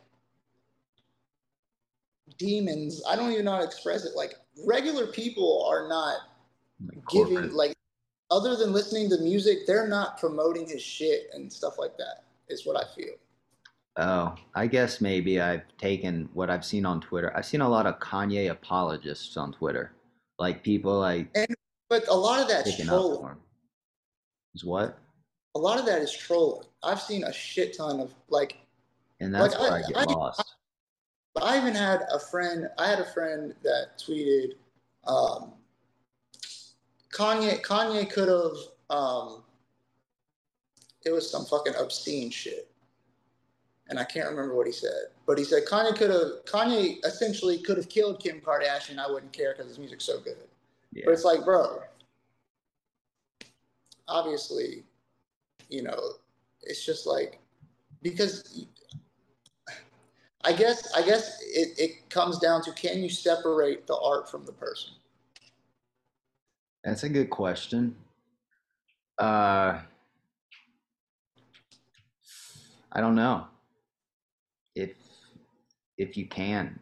demons. 2.38 3.01
I 3.07 3.15
don't 3.15 3.32
even 3.32 3.45
know 3.45 3.53
how 3.53 3.59
to 3.59 3.65
express 3.65 4.05
it. 4.05 4.15
Like 4.15 4.36
regular 4.65 5.07
people 5.07 5.65
are 5.69 5.88
not 5.88 6.17
like 6.82 7.07
giving 7.09 7.51
like 7.51 7.75
other 8.32 8.55
than 8.55 8.73
listening 8.73 9.09
to 9.09 9.17
music, 9.19 9.65
they're 9.65 9.88
not 9.88 10.19
promoting 10.19 10.67
his 10.67 10.82
shit 10.82 11.30
and 11.34 11.51
stuff 11.51 11.77
like 11.77 11.97
that. 11.97 12.23
Is 12.47 12.65
what 12.65 12.75
I 12.75 12.84
feel. 12.95 13.13
Oh, 13.98 14.36
I 14.56 14.68
guess 14.68 15.02
maybe 15.02 15.42
I've 15.42 15.64
taken 15.78 16.30
what 16.34 16.50
I've 16.50 16.64
seen 16.64 16.86
on 16.86 17.02
Twitter. 17.02 17.36
I've 17.36 17.46
seen 17.46 17.62
a 17.62 17.70
lot 17.70 17.86
of 17.86 18.00
Kanye 18.00 18.52
apologists 18.52 19.36
on 19.36 19.52
Twitter, 19.52 19.92
like 20.38 20.64
people 20.64 21.00
like. 21.00 21.30
And 21.36 21.54
but 21.90 22.08
a 22.08 22.14
lot 22.14 22.40
of 22.40 22.48
that's 22.48 22.84
trolling. 22.86 23.36
Is 24.56 24.64
what? 24.64 24.98
a 25.56 25.60
lot 25.60 25.80
of 25.80 25.86
that 25.86 26.02
is 26.02 26.14
trolling. 26.14 26.68
I've 26.84 27.02
seen 27.02 27.24
a 27.24 27.34
shit 27.34 27.76
ton 27.78 28.00
of 28.00 28.14
like, 28.30 28.58
and 29.20 29.34
that's 29.34 29.54
like, 29.56 29.62
where 29.62 29.72
I, 29.74 29.78
I 29.78 29.82
get 29.88 29.98
I, 29.98 30.04
lost. 30.14 30.56
I, 31.38 31.56
I, 31.56 31.58
even 31.58 31.76
had 31.76 32.02
a 32.12 32.20
friend. 32.20 32.68
I 32.78 32.88
had 32.88 33.00
a 33.00 33.06
friend 33.06 33.54
that 33.64 34.00
tweeted, 34.00 34.54
um, 35.08 35.54
Kanye. 37.14 37.62
Kanye 37.62 38.10
could 38.10 38.30
have. 38.30 38.58
Um, 38.90 39.44
it 41.06 41.12
was 41.12 41.30
some 41.30 41.46
fucking 41.46 41.74
obscene 41.80 42.30
shit, 42.30 42.68
and 43.90 44.00
I 44.00 44.04
can't 44.04 44.30
remember 44.30 44.56
what 44.56 44.68
he 44.68 44.74
said. 44.74 45.08
But 45.26 45.38
he 45.38 45.44
said 45.44 45.64
Kanye 45.66 45.96
could 45.96 46.12
have. 46.12 46.46
Kanye 46.46 47.04
essentially 47.04 47.58
could 47.58 47.78
have 47.78 47.90
killed 47.90 48.22
Kim 48.22 48.40
Kardashian. 48.40 49.00
I 49.00 49.12
wouldn't 49.12 49.34
care 49.34 49.54
because 49.54 49.68
his 49.68 49.80
music's 49.80 50.06
so 50.06 50.20
good. 50.20 50.38
Yeah. 50.94 51.04
But 51.06 51.14
it's 51.14 51.24
like, 51.24 51.44
bro. 51.44 51.80
Obviously, 54.08 54.84
you 55.70 55.84
know, 55.84 56.00
it's 56.62 56.86
just 56.86 57.06
like 57.06 57.40
because 58.02 58.66
I 60.44 60.54
guess 60.54 60.92
I 60.96 61.02
guess 61.02 61.42
it, 61.42 61.78
it 61.78 62.10
comes 62.10 62.40
down 62.40 62.64
to 62.64 62.72
can 62.72 63.04
you 63.04 63.10
separate 63.10 63.88
the 63.88 63.98
art 63.98 64.30
from 64.30 64.46
the 64.46 64.54
person? 64.54 64.94
That's 66.84 67.04
a 67.04 67.10
good 67.10 67.30
question. 67.30 67.96
Uh, 69.20 69.80
I 72.92 73.02
don't 73.02 73.16
know 73.16 73.48
if 74.80 74.91
if 75.97 76.17
you 76.17 76.25
can 76.25 76.80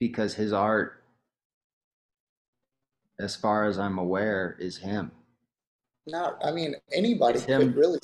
because 0.00 0.34
his 0.34 0.52
art 0.52 1.04
as 3.20 3.36
far 3.36 3.64
as 3.64 3.78
I'm 3.78 3.98
aware 3.98 4.56
is 4.58 4.78
him 4.78 5.12
not. 6.06 6.38
I 6.44 6.50
mean, 6.50 6.74
anybody 6.92 7.40
could 7.40 7.76
really. 7.76 7.98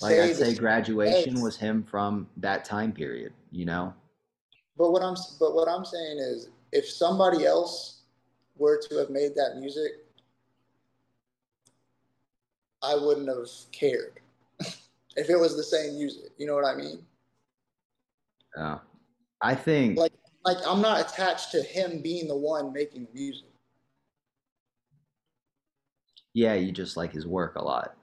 Like 0.00 0.18
I'd 0.18 0.36
say, 0.36 0.54
graduation 0.54 1.42
was 1.42 1.56
him 1.56 1.82
from 1.82 2.26
that 2.38 2.64
time 2.64 2.92
period. 2.92 3.32
You 3.50 3.66
know. 3.66 3.94
But 4.76 4.90
what 4.90 5.02
I'm 5.02 5.16
but 5.38 5.54
what 5.54 5.68
I'm 5.68 5.84
saying 5.84 6.18
is, 6.18 6.48
if 6.72 6.88
somebody 6.88 7.44
else 7.44 8.00
were 8.56 8.80
to 8.88 8.98
have 8.98 9.10
made 9.10 9.34
that 9.34 9.58
music, 9.58 9.92
I 12.82 12.94
wouldn't 12.94 13.28
have 13.28 13.48
cared 13.70 14.20
if 15.16 15.28
it 15.28 15.38
was 15.38 15.56
the 15.56 15.62
same 15.62 15.96
music. 15.96 16.30
You 16.38 16.46
know 16.46 16.54
what 16.54 16.64
I 16.64 16.74
mean? 16.74 17.04
Yeah, 18.56 18.78
I 19.40 19.54
think 19.54 19.98
like 19.98 20.12
like 20.44 20.58
I'm 20.66 20.82
not 20.82 21.00
attached 21.00 21.52
to 21.52 21.62
him 21.62 22.02
being 22.02 22.28
the 22.28 22.36
one 22.36 22.72
making 22.72 23.04
the 23.06 23.12
music. 23.12 23.48
Yeah, 26.34 26.54
you 26.54 26.72
just 26.72 26.96
like 26.96 27.12
his 27.12 27.26
work 27.26 27.56
a 27.56 27.62
lot, 27.62 27.94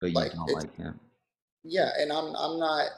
but 0.00 0.08
you 0.08 0.14
like, 0.14 0.32
don't 0.32 0.52
like 0.52 0.76
him. 0.76 0.98
Yeah, 1.64 1.90
and 1.98 2.12
I'm 2.12 2.34
I'm 2.36 2.58
not. 2.58 2.88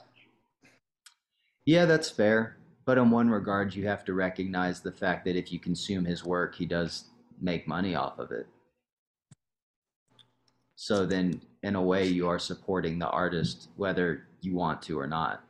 Yeah, 1.65 1.85
that's 1.85 2.11
fair. 2.11 2.57
But 2.85 2.97
in 2.97 3.11
one 3.11 3.29
regard, 3.29 3.75
you 3.75 3.87
have 3.87 4.05
to 4.07 4.15
recognize 4.15 4.81
the 4.81 4.93
fact 4.93 5.27
that 5.27 5.37
if 5.37 5.53
you 5.53 5.59
consume 5.59 6.07
his 6.07 6.25
work, 6.25 6.55
he 6.55 6.65
does 6.65 7.05
make 7.41 7.69
money 7.69 7.95
off 7.95 8.19
of 8.19 8.33
it. 8.33 8.47
So 10.77 11.05
then, 11.05 11.43
in 11.63 11.77
a 11.77 11.83
way, 11.83 12.07
you 12.07 12.29
are 12.29 12.39
supporting 12.39 12.99
the 12.99 13.09
artist, 13.09 13.69
whether 13.77 14.29
you 14.41 14.55
want 14.55 14.81
to 14.83 14.99
or 14.99 15.07
not. 15.07 15.45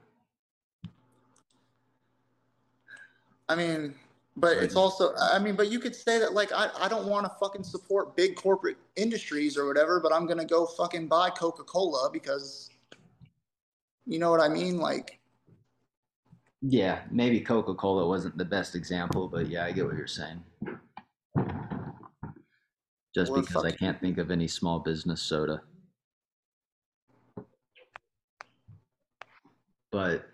I 3.49 3.55
mean, 3.55 3.95
but 4.37 4.59
it's 4.59 4.77
also, 4.77 5.15
I 5.17 5.39
mean, 5.39 5.57
but 5.57 5.71
you 5.71 5.81
could 5.81 5.97
say 5.97 6.19
that, 6.19 6.33
like, 6.33 6.53
I, 6.53 6.71
I 6.81 6.89
don't 6.89 7.07
want 7.07 7.27
to 7.27 7.33
fucking 7.41 7.65
support 7.65 8.15
big 8.15 8.37
corporate 8.37 8.77
industries 8.97 9.57
or 9.57 9.67
whatever, 9.67 10.01
but 10.01 10.13
I'm 10.13 10.27
going 10.27 10.39
to 10.39 10.45
go 10.45 10.67
fucking 10.67 11.09
buy 11.09 11.31
Coca 11.31 11.65
Cola 11.65 12.11
because, 12.13 12.71
you 14.07 14.19
know 14.19 14.31
what 14.31 14.41
I 14.41 14.49
mean? 14.49 14.79
Like, 14.79 15.19
yeah, 16.63 17.01
maybe 17.11 17.41
Coca 17.41 17.75
Cola 17.75 18.07
wasn't 18.07 18.37
the 18.37 18.45
best 18.45 18.75
example, 18.75 19.29
but 19.29 19.49
yeah, 19.49 19.65
I 19.65 19.73
get 19.73 19.87
what 19.87 19.97
you're 19.97 20.07
saying. 20.07 20.43
Just 23.15 23.35
because 23.35 23.49
fucking, 23.49 23.73
I 23.73 23.77
can't 23.77 24.01
think 24.01 24.19
of 24.19 24.31
any 24.31 24.47
small 24.47 24.79
business 24.81 25.23
soda. 25.23 25.63
But 29.91 30.29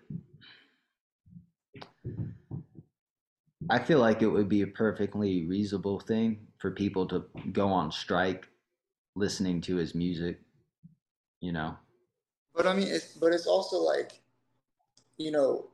I 3.69 3.79
feel 3.79 3.99
like 3.99 4.21
it 4.21 4.27
would 4.27 4.49
be 4.49 4.61
a 4.61 4.67
perfectly 4.67 5.45
reasonable 5.47 5.99
thing 5.99 6.47
for 6.59 6.71
people 6.71 7.07
to 7.07 7.25
go 7.51 7.69
on 7.69 7.91
strike 7.91 8.47
listening 9.15 9.61
to 9.61 9.75
his 9.77 9.95
music, 9.95 10.39
you 11.41 11.51
know. 11.51 11.75
But 12.53 12.67
I 12.67 12.73
mean, 12.73 12.87
it's, 12.87 13.13
but 13.13 13.33
it's 13.33 13.47
also 13.47 13.77
like, 13.77 14.19
you 15.17 15.31
know, 15.31 15.67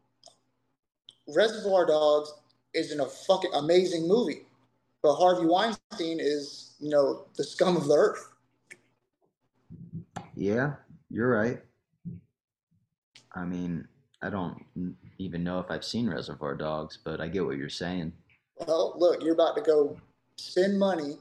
Reservoir 1.28 1.86
Dogs 1.86 2.34
isn't 2.74 3.00
a 3.00 3.06
fucking 3.06 3.52
amazing 3.54 4.08
movie, 4.08 4.44
but 5.04 5.16
Harvey 5.16 5.46
Weinstein 5.46 6.20
is, 6.20 6.76
you 6.80 6.90
know, 6.90 7.26
the 7.36 7.44
scum 7.44 7.76
of 7.76 7.88
the 7.88 7.96
earth. 7.96 8.30
Yeah, 10.36 10.74
you're 11.10 11.30
right. 11.30 11.62
I 13.36 13.46
mean, 13.46 13.88
I 14.22 14.30
don't 14.30 14.64
even 15.18 15.44
know 15.44 15.60
if 15.60 15.72
I've 15.72 15.84
seen 15.84 16.10
Reservoir 16.10 16.56
Dogs, 16.56 17.00
but 17.04 17.20
I 17.20 17.28
get 17.28 17.46
what 17.46 17.58
you're 17.58 17.70
saying. 17.70 18.14
Well, 18.68 18.94
look, 18.98 19.24
you're 19.24 19.34
about 19.34 19.56
to 19.56 19.62
go 19.62 19.98
spend 20.38 20.78
money 20.78 21.18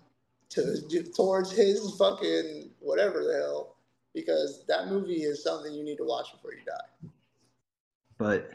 to 0.50 1.02
towards 1.14 1.52
his 1.52 1.96
fucking 1.96 2.70
whatever 2.80 3.22
the 3.24 3.32
hell 3.34 3.76
because 4.14 4.64
that 4.66 4.88
movie 4.88 5.22
is 5.22 5.42
something 5.42 5.72
you 5.72 5.84
need 5.84 5.96
to 5.96 6.04
watch 6.04 6.32
before 6.32 6.52
you 6.52 6.64
die. 6.66 7.10
But 8.18 8.50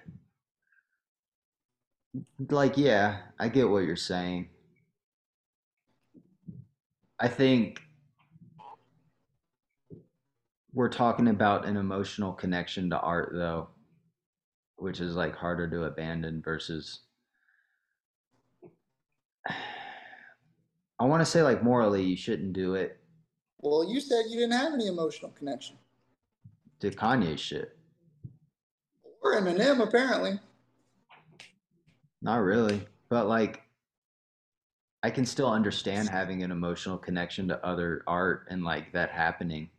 like 2.49 2.77
yeah, 2.77 3.19
I 3.39 3.47
get 3.47 3.69
what 3.69 3.85
you're 3.85 3.95
saying. 3.95 4.49
I 7.19 7.29
think 7.29 7.81
we're 10.73 10.89
talking 10.89 11.29
about 11.29 11.65
an 11.65 11.77
emotional 11.77 12.33
connection 12.33 12.89
to 12.89 12.99
art 12.99 13.31
though 13.33 13.69
which 14.77 14.99
is 14.99 15.15
like 15.15 15.35
harder 15.35 15.69
to 15.69 15.83
abandon 15.83 16.41
versus 16.43 17.01
I 20.99 21.03
want 21.05 21.21
to 21.21 21.25
say 21.25 21.41
like 21.41 21.63
morally 21.63 22.03
you 22.03 22.15
shouldn't 22.15 22.53
do 22.53 22.75
it. 22.75 22.99
Well, 23.59 23.89
you 23.89 23.99
said 23.99 24.25
you 24.29 24.39
didn't 24.39 24.53
have 24.53 24.73
any 24.73 24.87
emotional 24.87 25.31
connection. 25.31 25.77
To 26.79 26.91
Kanye 26.91 27.37
shit. 27.37 27.77
Or 29.21 29.35
Eminem 29.35 29.81
apparently. 29.81 30.39
Not 32.21 32.37
really, 32.37 32.85
but 33.09 33.27
like 33.27 33.61
I 35.03 35.11
can 35.11 35.25
still 35.25 35.49
understand 35.51 36.09
having 36.09 36.41
an 36.41 36.51
emotional 36.51 36.97
connection 36.97 37.47
to 37.49 37.63
other 37.63 38.03
art 38.07 38.47
and 38.49 38.63
like 38.63 38.91
that 38.93 39.11
happening. 39.11 39.69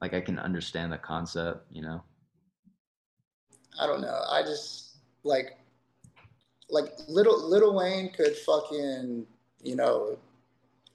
Like 0.00 0.14
I 0.14 0.20
can 0.20 0.38
understand 0.38 0.92
the 0.92 0.98
concept, 0.98 1.66
you 1.72 1.82
know. 1.82 2.04
I 3.78 3.86
don't 3.86 4.00
know. 4.00 4.22
I 4.30 4.42
just 4.42 4.96
like 5.24 5.56
like 6.68 6.92
little 7.08 7.48
Lil 7.48 7.74
Wayne 7.74 8.10
could 8.10 8.36
fucking 8.36 9.26
you 9.62 9.76
know 9.76 10.18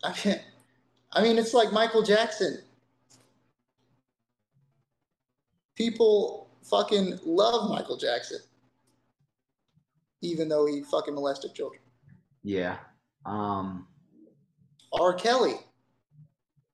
I 0.04 0.14
mean 0.26 0.40
I 1.14 1.24
mean 1.24 1.38
it's 1.38 1.54
like 1.54 1.72
Michael 1.72 2.04
Jackson. 2.04 2.60
People 5.76 6.50
fucking 6.64 7.20
love 7.26 7.70
Michael 7.70 7.98
Jackson. 7.98 8.40
Even 10.22 10.48
though 10.48 10.66
he 10.66 10.84
fucking 10.84 11.16
molested 11.16 11.54
children. 11.54 11.82
Yeah. 12.44 12.78
Um 13.26 13.88
R. 14.92 15.14
Kelly. 15.14 15.56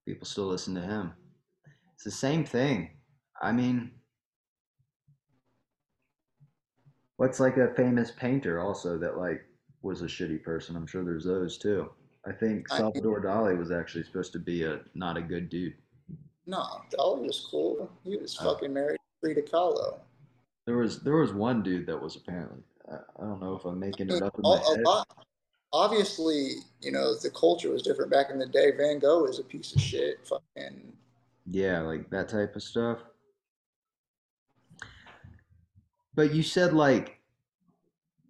People 0.05 0.25
still 0.25 0.47
listen 0.47 0.75
to 0.75 0.81
him. 0.81 1.13
It's 1.93 2.03
the 2.03 2.11
same 2.11 2.43
thing. 2.43 2.89
I 3.41 3.51
mean, 3.51 3.91
What's 7.19 7.41
like 7.41 7.57
a 7.57 7.73
famous 7.75 8.11
painter 8.11 8.61
also 8.61 8.97
that 8.97 9.17
like 9.17 9.43
was 9.81 10.03
a 10.03 10.05
shitty 10.05 10.41
person? 10.41 10.77
I'm 10.77 10.87
sure 10.87 11.03
there's 11.03 11.25
those 11.25 11.57
too. 11.57 11.91
I 12.25 12.31
think 12.31 12.69
Salvador 12.69 13.21
Dali 13.21 13.59
was 13.59 13.71
actually 13.71 14.05
supposed 14.05 14.31
to 14.31 14.39
be 14.39 14.63
a 14.63 14.79
not 14.95 15.17
a 15.17 15.21
good 15.21 15.49
dude. 15.49 15.73
No, 16.45 16.63
Dali 16.97 17.27
was 17.27 17.45
cool. 17.51 17.91
He 18.05 18.15
was 18.15 18.39
uh, 18.39 18.45
fucking 18.45 18.71
married 18.71 18.95
to 18.95 19.19
Frida 19.19 19.41
Kahlo. 19.41 19.99
There 20.65 20.77
was 20.77 21.01
there 21.01 21.17
was 21.17 21.33
one 21.33 21.61
dude 21.61 21.87
that 21.87 22.01
was 22.01 22.15
apparently 22.15 22.63
I, 22.89 22.95
I 22.95 23.25
don't 23.25 23.41
know 23.41 23.53
if 23.53 23.65
I'm 23.65 23.81
making 23.81 24.09
it 24.09 24.23
up 24.23 24.35
in 24.37 24.43
my 24.43 24.55
head. 24.55 24.79
Lot, 24.85 25.05
obviously, 25.73 26.51
you 26.79 26.93
know 26.93 27.15
the 27.15 27.31
culture 27.31 27.69
was 27.69 27.81
different 27.81 28.11
back 28.11 28.29
in 28.29 28.39
the 28.39 28.47
day. 28.47 28.71
Van 28.71 28.97
Gogh 28.97 29.25
is 29.25 29.39
a 29.39 29.43
piece 29.43 29.75
of 29.75 29.81
shit. 29.81 30.25
Fucking 30.25 30.93
yeah, 31.51 31.81
like 31.81 32.09
that 32.11 32.29
type 32.29 32.55
of 32.55 32.63
stuff. 32.63 32.99
But 36.15 36.33
you 36.33 36.43
said 36.43 36.73
like 36.73 37.19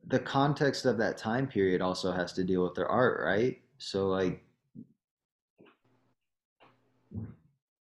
the 0.07 0.19
context 0.19 0.85
of 0.85 0.97
that 0.97 1.17
time 1.17 1.47
period 1.47 1.81
also 1.81 2.11
has 2.11 2.33
to 2.33 2.43
deal 2.43 2.63
with 2.63 2.75
their 2.75 2.87
art, 2.87 3.21
right? 3.23 3.61
So 3.77 4.07
like 4.07 4.43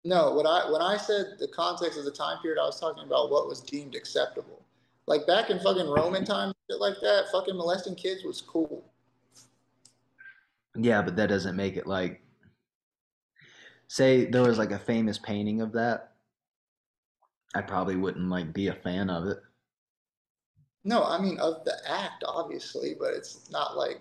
No, 0.05 0.33
what 0.33 0.47
I 0.47 0.71
when 0.71 0.81
I 0.81 0.97
said 0.97 1.37
the 1.39 1.49
context 1.49 1.99
of 1.99 2.05
the 2.05 2.11
time 2.11 2.39
period, 2.41 2.61
I 2.61 2.67
was 2.67 2.81
talking 2.81 3.05
about 3.05 3.31
what 3.31 3.49
was 3.49 3.61
deemed 3.61 3.95
acceptable. 3.95 4.63
Like 5.07 5.27
back 5.27 5.51
in 5.51 5.59
fucking 5.61 5.89
Roman 5.89 6.25
times, 6.25 6.55
shit 6.71 6.81
like 6.81 7.01
that, 7.01 7.27
fucking 7.33 7.57
molesting 7.57 7.95
kids 7.95 8.25
was 8.25 8.41
cool. 8.41 8.85
Yeah, 10.77 11.03
but 11.03 11.17
that 11.17 11.29
doesn't 11.29 11.57
make 11.57 11.77
it 11.77 11.87
like 11.87 12.23
say 13.89 14.27
there 14.27 14.43
was 14.43 14.59
like 14.59 14.71
a 14.71 14.79
famous 14.79 15.19
painting 15.19 15.61
of 15.61 15.73
that. 15.73 16.13
I 17.55 17.63
probably 17.63 17.97
wouldn't 17.97 18.29
like 18.29 18.53
be 18.53 18.69
a 18.69 18.75
fan 18.75 19.11
of 19.11 19.27
it. 19.27 19.39
No, 20.89 21.05
I 21.05 21.21
mean 21.21 21.39
of 21.39 21.67
the 21.67 21.77
act, 21.87 22.25
obviously, 22.27 22.97
but 22.99 23.13
it's 23.13 23.51
not 23.51 23.77
like. 23.77 24.01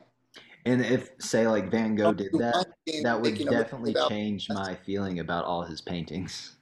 And 0.66 0.82
if, 0.82 1.10
say, 1.20 1.46
like 1.46 1.70
Van 1.70 1.96
Gogh 1.96 2.14
did 2.14 2.32
that, 2.32 2.66
that 3.04 3.22
would 3.22 3.38
definitely 3.38 3.94
change 4.08 4.48
my 4.50 4.74
feeling 4.86 5.20
about 5.20 5.44
all 5.44 5.64
his 5.64 5.82
paintings. 5.82 6.56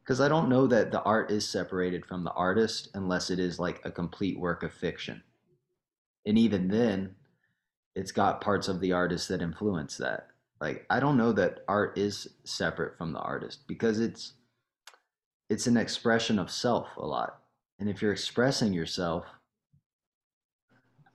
Because 0.00 0.20
I 0.20 0.28
don't 0.28 0.50
know 0.50 0.66
that 0.66 0.90
the 0.90 1.02
art 1.02 1.30
is 1.30 1.48
separated 1.48 2.04
from 2.04 2.24
the 2.24 2.32
artist 2.32 2.90
unless 2.92 3.30
it 3.30 3.38
is 3.38 3.58
like 3.58 3.80
a 3.84 3.90
complete 3.90 4.38
work 4.38 4.62
of 4.62 4.72
fiction. 4.74 5.22
And 6.26 6.36
even 6.36 6.68
then, 6.68 7.14
it's 7.94 8.12
got 8.12 8.42
parts 8.42 8.68
of 8.68 8.80
the 8.80 8.92
artist 8.92 9.28
that 9.28 9.40
influence 9.40 9.96
that. 9.96 10.28
Like 10.60 10.84
I 10.90 11.00
don't 11.00 11.16
know 11.16 11.32
that 11.32 11.64
art 11.66 11.96
is 11.96 12.28
separate 12.44 12.98
from 12.98 13.14
the 13.14 13.20
artist 13.20 13.66
because 13.66 13.98
it's 13.98 14.34
it's 15.48 15.66
an 15.66 15.78
expression 15.78 16.38
of 16.38 16.50
self 16.50 16.88
a 16.98 17.06
lot 17.06 17.38
and 17.78 17.88
if 17.88 18.02
you're 18.02 18.12
expressing 18.12 18.72
yourself, 18.72 19.24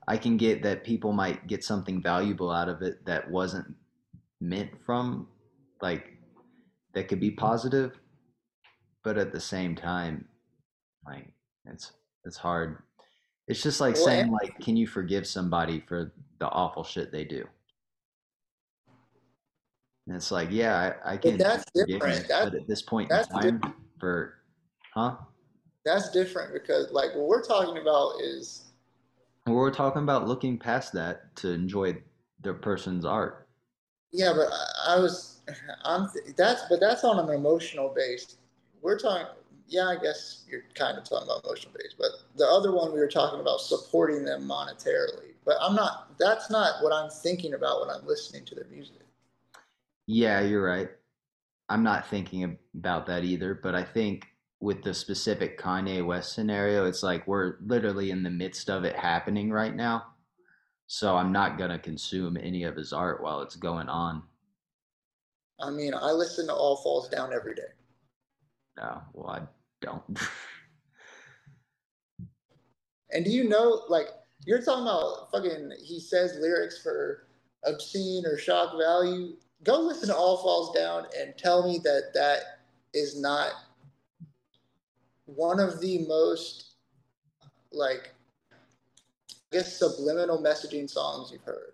I 0.08 0.18
can 0.18 0.38
get 0.38 0.64
that 0.64 0.84
people 0.84 1.14
might 1.14 1.48
get 1.48 1.64
something 1.64 2.02
valuable 2.02 2.52
out 2.52 2.70
of 2.70 2.82
it 2.82 3.06
that 3.06 3.30
wasn't 3.30 3.68
meant 4.42 4.72
from 4.86 5.28
like 5.82 6.18
that 6.94 7.08
could 7.08 7.20
be 7.20 7.32
positive, 7.32 8.00
but 9.04 9.18
at 9.18 9.32
the 9.32 9.40
same 9.40 9.76
time, 9.76 10.26
like 11.06 11.28
it's 11.66 11.92
it's 12.26 12.38
hard. 12.38 12.80
It's 13.48 13.62
just 13.62 13.82
like 13.82 13.96
well, 13.96 14.06
saying 14.06 14.32
like, 14.32 14.58
can 14.60 14.78
you 14.78 14.88
forgive 14.88 15.28
somebody 15.28 15.84
for 15.88 16.14
the 16.40 16.48
awful 16.50 16.84
shit 16.84 17.12
they 17.12 17.26
do? 17.26 17.46
And 20.08 20.16
it's 20.16 20.32
like, 20.32 20.50
yeah, 20.52 20.94
I, 21.06 21.14
I 21.14 21.18
can. 21.18 21.38
That's 21.38 21.66
different. 21.74 22.28
That's, 22.28 22.46
but 22.46 22.56
at 22.56 22.68
this 22.68 22.82
point 22.82 23.12
in 23.12 23.24
time, 23.26 23.42
different. 23.42 23.76
for, 24.00 24.36
huh? 24.94 25.16
That's 25.86 26.10
different 26.12 26.54
because 26.54 26.92
like 26.92 27.14
what 27.16 27.28
we're 27.28 27.44
talking 27.44 27.82
about 27.82 28.14
is 28.22 28.72
we're 29.46 29.72
talking 29.72 30.04
about 30.04 30.28
looking 30.28 30.58
past 30.58 30.94
that 30.94 31.36
to 31.36 31.52
enjoy 31.52 31.98
the 32.42 32.54
person's 32.54 33.06
art. 33.06 33.48
Yeah 34.12 34.34
but 34.34 34.48
i 34.88 35.00
was 35.00 35.42
i'm 35.84 36.10
that's 36.38 36.64
but 36.70 36.80
that's 36.80 37.04
on 37.04 37.20
an 37.20 37.34
emotional 37.34 37.94
base. 37.96 38.38
We're 38.82 39.00
talking 39.00 39.28
yeah 39.68 39.88
i 39.88 39.96
guess 40.02 40.46
you're 40.50 40.64
kind 40.76 40.98
of 40.98 41.04
talking 41.04 41.28
about 41.28 41.44
emotional 41.46 41.74
base 41.74 41.96
but 41.98 42.10
the 42.38 42.46
other 42.46 42.72
one 42.74 42.94
we 42.94 43.00
were 43.00 43.08
talking 43.08 43.40
about 43.40 43.60
supporting 43.62 44.24
them 44.24 44.44
monetarily. 44.48 45.34
But 45.46 45.58
i'm 45.62 45.76
not 45.76 46.18
that's 46.20 46.50
not 46.50 46.82
what 46.82 46.94
i'm 46.94 47.10
thinking 47.10 47.54
about 47.54 47.82
when 47.82 47.90
i'm 47.90 48.06
listening 48.06 48.46
to 48.46 48.56
their 48.56 48.68
music. 48.72 48.96
Yeah 50.06 50.42
you're 50.42 50.64
right. 50.64 50.90
I'm 51.70 51.82
not 51.84 52.08
thinking 52.08 52.58
about 52.76 53.06
that 53.08 53.24
either 53.24 53.56
but 53.56 53.74
i 53.76 53.84
think 53.84 54.28
with 54.64 54.82
the 54.82 54.94
specific 54.94 55.60
Kanye 55.60 56.06
West 56.06 56.32
scenario, 56.32 56.86
it's 56.86 57.04
like 57.04 57.28
we're 57.28 57.56
literally 57.66 58.12
in 58.12 58.24
the 58.24 58.30
midst 58.30 58.70
of 58.70 58.86
it 58.86 58.96
happening 58.96 59.52
right 59.52 59.76
now. 59.76 60.06
So 60.88 61.18
I'm 61.18 61.34
not 61.34 61.58
gonna 61.58 61.78
consume 61.78 62.38
any 62.38 62.64
of 62.64 62.78
his 62.78 62.94
art 62.94 63.22
while 63.22 63.42
it's 63.42 63.58
going 63.58 63.90
on. 63.90 64.24
I 65.60 65.70
mean, 65.70 65.94
I 65.94 66.12
listen 66.12 66.48
to 66.48 66.54
All 66.54 66.78
Falls 66.78 67.10
Down 67.10 67.34
every 67.34 67.56
day. 67.56 67.74
No, 68.78 69.02
well, 69.12 69.32
I 69.32 69.42
don't. 69.82 70.02
and 73.12 73.26
do 73.26 73.32
you 73.32 73.50
know, 73.50 73.84
like, 73.90 74.08
you're 74.46 74.62
talking 74.62 74.84
about 74.84 75.30
fucking, 75.30 75.72
he 75.84 76.00
says 76.00 76.38
lyrics 76.40 76.82
for 76.82 77.28
obscene 77.66 78.26
or 78.26 78.38
shock 78.38 78.78
value. 78.80 79.34
Go 79.66 79.82
listen 79.82 80.08
to 80.08 80.16
All 80.16 80.38
Falls 80.38 80.74
Down 80.74 81.08
and 81.20 81.38
tell 81.38 81.68
me 81.68 81.82
that 81.84 82.12
that 82.14 82.40
is 82.94 83.20
not 83.20 83.52
one 85.26 85.60
of 85.60 85.80
the 85.80 86.06
most 86.08 86.76
like 87.72 88.14
I 89.32 89.58
guess 89.58 89.78
subliminal 89.78 90.42
messaging 90.42 90.90
songs 90.90 91.32
you've 91.32 91.44
heard 91.44 91.74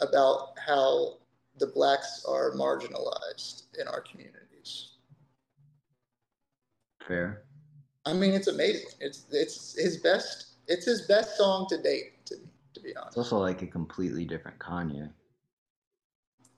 about 0.00 0.58
how 0.64 1.18
the 1.58 1.66
blacks 1.66 2.24
are 2.28 2.52
marginalized 2.52 3.64
in 3.78 3.86
our 3.86 4.00
communities. 4.00 4.90
Fair. 7.06 7.44
I 8.06 8.12
mean, 8.12 8.32
it's 8.32 8.48
amazing. 8.48 8.90
It's 9.00 9.26
it's 9.30 9.74
his 9.78 9.98
best. 9.98 10.46
It's 10.66 10.86
his 10.86 11.02
best 11.02 11.36
song 11.36 11.66
to 11.68 11.80
date, 11.80 12.24
to 12.26 12.36
me, 12.36 12.48
to 12.74 12.80
be 12.80 12.96
honest. 12.96 13.16
It's 13.16 13.18
also 13.18 13.38
like 13.38 13.62
a 13.62 13.66
completely 13.66 14.24
different 14.24 14.58
Kanye. 14.58 15.10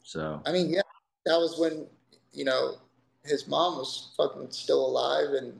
So. 0.02 0.40
I 0.46 0.52
mean, 0.52 0.70
yeah, 0.70 0.82
that 1.24 1.36
was 1.36 1.58
when 1.58 1.86
you 2.32 2.44
know 2.44 2.76
his 3.26 3.46
mom 3.48 3.78
was 3.78 4.08
fucking 4.16 4.50
still 4.50 4.86
alive, 4.86 5.30
and 5.30 5.52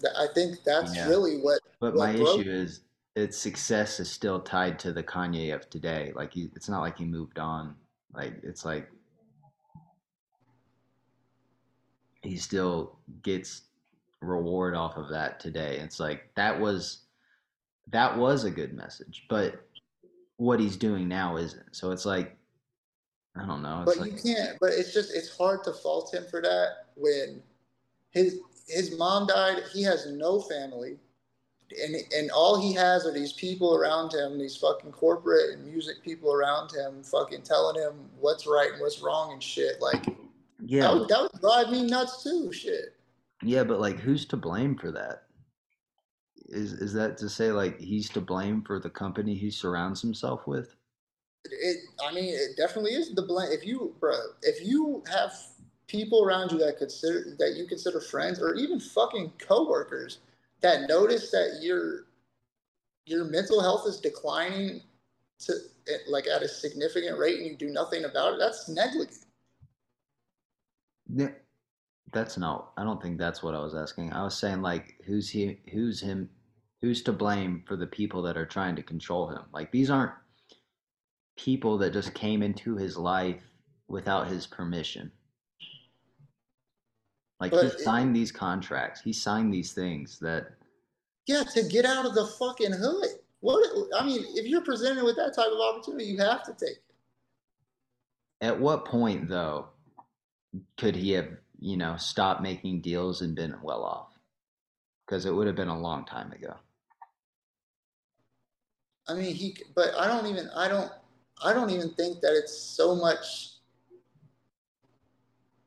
th- 0.00 0.14
I 0.18 0.26
think 0.34 0.62
that's 0.64 0.94
yeah. 0.94 1.08
really 1.08 1.38
what. 1.38 1.60
But 1.80 1.94
what 1.94 2.14
my 2.14 2.14
issue 2.14 2.50
is, 2.50 2.80
its 3.14 3.36
success 3.36 4.00
is 4.00 4.10
still 4.10 4.40
tied 4.40 4.78
to 4.80 4.92
the 4.92 5.02
Kanye 5.02 5.54
of 5.54 5.68
today. 5.70 6.12
Like 6.14 6.32
he, 6.32 6.50
it's 6.56 6.68
not 6.68 6.80
like 6.80 6.98
he 6.98 7.04
moved 7.04 7.38
on. 7.38 7.74
Like 8.14 8.34
it's 8.42 8.64
like 8.64 8.88
he 12.22 12.36
still 12.36 12.96
gets 13.22 13.62
reward 14.20 14.74
off 14.74 14.96
of 14.96 15.08
that 15.10 15.40
today. 15.40 15.78
It's 15.78 15.98
like 16.00 16.30
that 16.36 16.58
was 16.58 17.00
that 17.90 18.16
was 18.16 18.44
a 18.44 18.50
good 18.50 18.72
message, 18.72 19.24
but 19.28 19.66
what 20.36 20.60
he's 20.60 20.76
doing 20.76 21.08
now 21.08 21.36
isn't. 21.36 21.74
So 21.74 21.90
it's 21.90 22.06
like 22.06 22.36
I 23.36 23.46
don't 23.46 23.62
know. 23.62 23.82
but 23.86 23.96
like, 23.96 24.12
you 24.12 24.34
can't. 24.34 24.58
But 24.60 24.70
it's 24.72 24.92
just 24.92 25.14
it's 25.14 25.34
hard 25.36 25.64
to 25.64 25.72
fault 25.72 26.12
him 26.12 26.24
for 26.30 26.42
that 26.42 26.86
when 26.96 27.42
his 28.10 28.40
his 28.68 28.96
mom 28.98 29.26
died. 29.26 29.62
He 29.72 29.82
has 29.82 30.06
no 30.06 30.40
family, 30.40 30.98
and 31.82 31.96
and 32.14 32.30
all 32.30 32.60
he 32.60 32.74
has 32.74 33.06
are 33.06 33.12
these 33.12 33.32
people 33.32 33.74
around 33.74 34.12
him, 34.12 34.38
these 34.38 34.56
fucking 34.56 34.92
corporate 34.92 35.54
and 35.54 35.64
music 35.64 36.02
people 36.02 36.32
around 36.32 36.72
him, 36.72 37.02
fucking 37.02 37.42
telling 37.42 37.80
him 37.80 37.94
what's 38.20 38.46
right 38.46 38.72
and 38.72 38.80
what's 38.80 39.00
wrong 39.00 39.32
and 39.32 39.42
shit. 39.42 39.80
Like, 39.80 40.04
yeah, 40.64 40.82
that 40.82 40.94
would, 40.94 41.08
that 41.08 41.22
would 41.22 41.40
drive 41.40 41.70
me 41.70 41.86
nuts 41.86 42.22
too. 42.22 42.52
Shit. 42.52 42.96
Yeah, 43.42 43.64
but 43.64 43.80
like, 43.80 43.98
who's 43.98 44.26
to 44.26 44.36
blame 44.36 44.76
for 44.76 44.92
that? 44.92 45.24
Is 46.48 46.74
is 46.74 46.92
that 46.92 47.16
to 47.18 47.30
say 47.30 47.50
like 47.50 47.80
he's 47.80 48.10
to 48.10 48.20
blame 48.20 48.62
for 48.62 48.78
the 48.78 48.90
company 48.90 49.34
he 49.34 49.50
surrounds 49.50 50.02
himself 50.02 50.46
with? 50.46 50.76
It 51.44 51.78
I 52.04 52.12
mean 52.12 52.34
it 52.34 52.56
definitely 52.56 52.92
is 52.92 53.14
the 53.14 53.22
blame. 53.22 53.50
If 53.50 53.66
you 53.66 53.94
bro, 54.00 54.14
if 54.42 54.66
you 54.66 55.02
have 55.10 55.32
people 55.88 56.24
around 56.24 56.52
you 56.52 56.58
that 56.58 56.78
consider 56.78 57.36
that 57.38 57.54
you 57.56 57.66
consider 57.66 58.00
friends 58.00 58.40
or 58.40 58.54
even 58.54 58.80
fucking 58.80 59.32
coworkers 59.38 60.18
that 60.62 60.88
notice 60.88 61.30
that 61.30 61.58
your 61.60 62.06
your 63.04 63.24
mental 63.24 63.60
health 63.60 63.86
is 63.86 64.00
declining 64.00 64.80
to 65.40 65.52
eh, 65.88 65.98
like 66.08 66.26
at 66.26 66.42
a 66.42 66.48
significant 66.48 67.18
rate 67.18 67.38
and 67.38 67.46
you 67.46 67.56
do 67.56 67.70
nothing 67.70 68.04
about 68.04 68.34
it, 68.34 68.38
that's 68.38 68.68
negligent. 68.68 69.26
Yeah. 71.12 71.30
That's 72.12 72.36
not 72.36 72.72
I 72.76 72.84
don't 72.84 73.02
think 73.02 73.18
that's 73.18 73.42
what 73.42 73.54
I 73.54 73.60
was 73.60 73.74
asking. 73.74 74.12
I 74.12 74.22
was 74.22 74.36
saying 74.36 74.62
like 74.62 74.96
who's 75.04 75.28
he 75.28 75.58
who's 75.72 76.00
him 76.00 76.28
who's 76.80 77.02
to 77.02 77.12
blame 77.12 77.64
for 77.66 77.76
the 77.76 77.86
people 77.86 78.22
that 78.22 78.36
are 78.36 78.46
trying 78.46 78.76
to 78.76 78.82
control 78.82 79.28
him? 79.28 79.42
Like 79.52 79.72
these 79.72 79.90
aren't 79.90 80.12
people 81.36 81.78
that 81.78 81.92
just 81.92 82.14
came 82.14 82.42
into 82.42 82.76
his 82.76 82.96
life 82.96 83.42
without 83.88 84.28
his 84.28 84.46
permission. 84.46 85.10
Like 87.40 87.50
but 87.50 87.64
he 87.64 87.82
signed 87.82 88.10
it, 88.10 88.20
these 88.20 88.32
contracts. 88.32 89.00
He 89.00 89.12
signed 89.12 89.52
these 89.52 89.72
things 89.72 90.18
that 90.20 90.52
Yeah, 91.26 91.42
to 91.54 91.62
get 91.64 91.84
out 91.84 92.06
of 92.06 92.14
the 92.14 92.26
fucking 92.38 92.72
hood. 92.72 93.08
What 93.40 93.68
I 93.98 94.04
mean, 94.06 94.24
if 94.34 94.46
you're 94.46 94.62
presented 94.62 95.02
with 95.04 95.16
that 95.16 95.34
type 95.34 95.50
of 95.50 95.58
opportunity, 95.58 96.04
you 96.04 96.18
have 96.18 96.44
to 96.44 96.52
take 96.52 96.76
it. 96.76 96.84
At 98.40 98.60
what 98.60 98.84
point 98.84 99.28
though 99.28 99.66
could 100.76 100.94
he 100.94 101.12
have, 101.12 101.28
you 101.58 101.76
know, 101.76 101.96
stopped 101.96 102.42
making 102.42 102.82
deals 102.82 103.22
and 103.22 103.34
been 103.34 103.56
well 103.62 103.82
off? 103.82 104.08
Because 105.06 105.26
it 105.26 105.34
would 105.34 105.46
have 105.46 105.56
been 105.56 105.68
a 105.68 105.78
long 105.78 106.04
time 106.04 106.30
ago. 106.32 106.54
I 109.08 109.14
mean, 109.14 109.34
he, 109.34 109.56
but 109.74 109.94
I 109.98 110.06
don't 110.06 110.26
even, 110.26 110.48
I 110.54 110.68
don't, 110.68 110.90
I 111.44 111.52
don't 111.52 111.70
even 111.70 111.90
think 111.94 112.20
that 112.20 112.32
it's 112.32 112.56
so 112.56 112.94
much. 112.94 113.50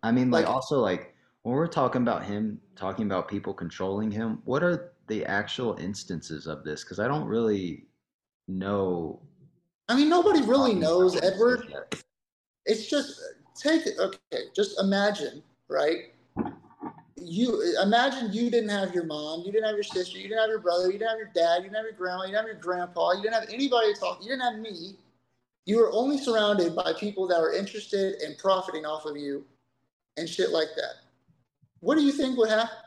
I 0.04 0.12
mean, 0.12 0.30
like, 0.30 0.46
like 0.46 0.54
also 0.54 0.80
like 0.80 1.16
when 1.44 1.56
we're 1.56 1.68
talking 1.68 2.02
about 2.02 2.24
him 2.24 2.60
talking 2.76 3.06
about 3.06 3.28
people 3.28 3.54
controlling 3.54 4.12
him, 4.12 4.42
what 4.46 4.64
are 4.64 4.94
the 5.08 5.26
actual 5.26 5.76
instances 5.76 6.48
of 6.48 6.64
this? 6.64 6.84
Because 6.84 7.00
I 7.00 7.08
don't 7.08 7.26
really 7.26 7.86
know. 8.48 9.22
I 9.90 9.96
mean, 9.96 10.10
nobody 10.10 10.42
really 10.42 10.74
knows, 10.74 11.22
Edward. 11.22 11.72
It's 12.66 12.90
just 12.90 13.22
take 13.56 13.86
it. 13.86 13.98
Okay, 14.00 14.46
just 14.56 14.80
imagine, 14.80 15.44
right? 15.68 16.14
You 17.18 17.76
imagine 17.82 18.34
you 18.34 18.50
didn't 18.50 18.70
have 18.70 18.94
your 18.94 19.06
mom, 19.06 19.44
you 19.46 19.52
didn't 19.52 19.66
have 19.66 19.76
your 19.76 19.84
sister, 19.84 20.18
you 20.18 20.28
didn't 20.28 20.40
have 20.40 20.50
your 20.50 20.60
brother, 20.60 20.88
you 20.88 20.94
didn't 20.94 21.10
have 21.10 21.18
your 21.18 21.32
dad, 21.34 21.58
you 21.58 21.64
didn't 21.64 21.76
have 21.76 21.86
your 21.86 21.94
grandma, 21.94 22.24
you 22.24 22.32
didn't 22.32 22.38
have 22.38 22.48
your 22.48 22.56
grandpa, 22.56 23.14
you 23.14 23.22
didn't 23.22 23.36
have 23.36 23.50
anybody 23.50 23.94
to 23.94 24.00
talk, 24.00 24.20
you 24.22 24.30
didn't 24.30 24.42
have 24.42 24.60
me, 24.60 24.98
you 25.66 25.84
are 25.84 25.92
only 25.92 26.18
surrounded 26.18 26.76
by 26.76 26.94
people 26.94 27.28
that 27.28 27.40
are 27.40 27.52
interested 27.52 28.22
in 28.22 28.36
profiting 28.36 28.86
off 28.86 29.06
of 29.06 29.18
you 29.18 29.46
and 30.18 30.30
shit 30.30 30.52
like 30.52 30.70
that. 30.76 30.94
What 31.80 31.96
do 31.96 32.04
you 32.04 32.12
think 32.12 32.38
would 32.38 32.50
happen? 32.50 32.78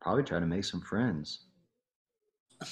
Probably 0.00 0.22
try 0.22 0.40
to 0.40 0.46
make 0.46 0.64
some 0.64 0.80
friends. 0.80 1.44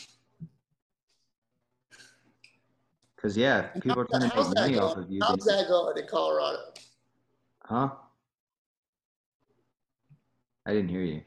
Because 3.16 3.36
yeah, 3.36 3.66
people 3.82 4.00
are 4.00 4.06
trying 4.06 4.30
to 4.30 4.34
make 4.34 4.54
money 4.54 4.78
off 4.78 4.96
of 4.96 5.10
you. 5.10 5.20
How's 5.22 5.44
that 5.44 5.66
going 5.68 5.98
in 5.98 6.06
Colorado? 6.06 6.72
Huh? 7.62 7.90
I 10.64 10.72
didn't 10.72 10.88
hear 10.88 11.02
you. 11.02 11.20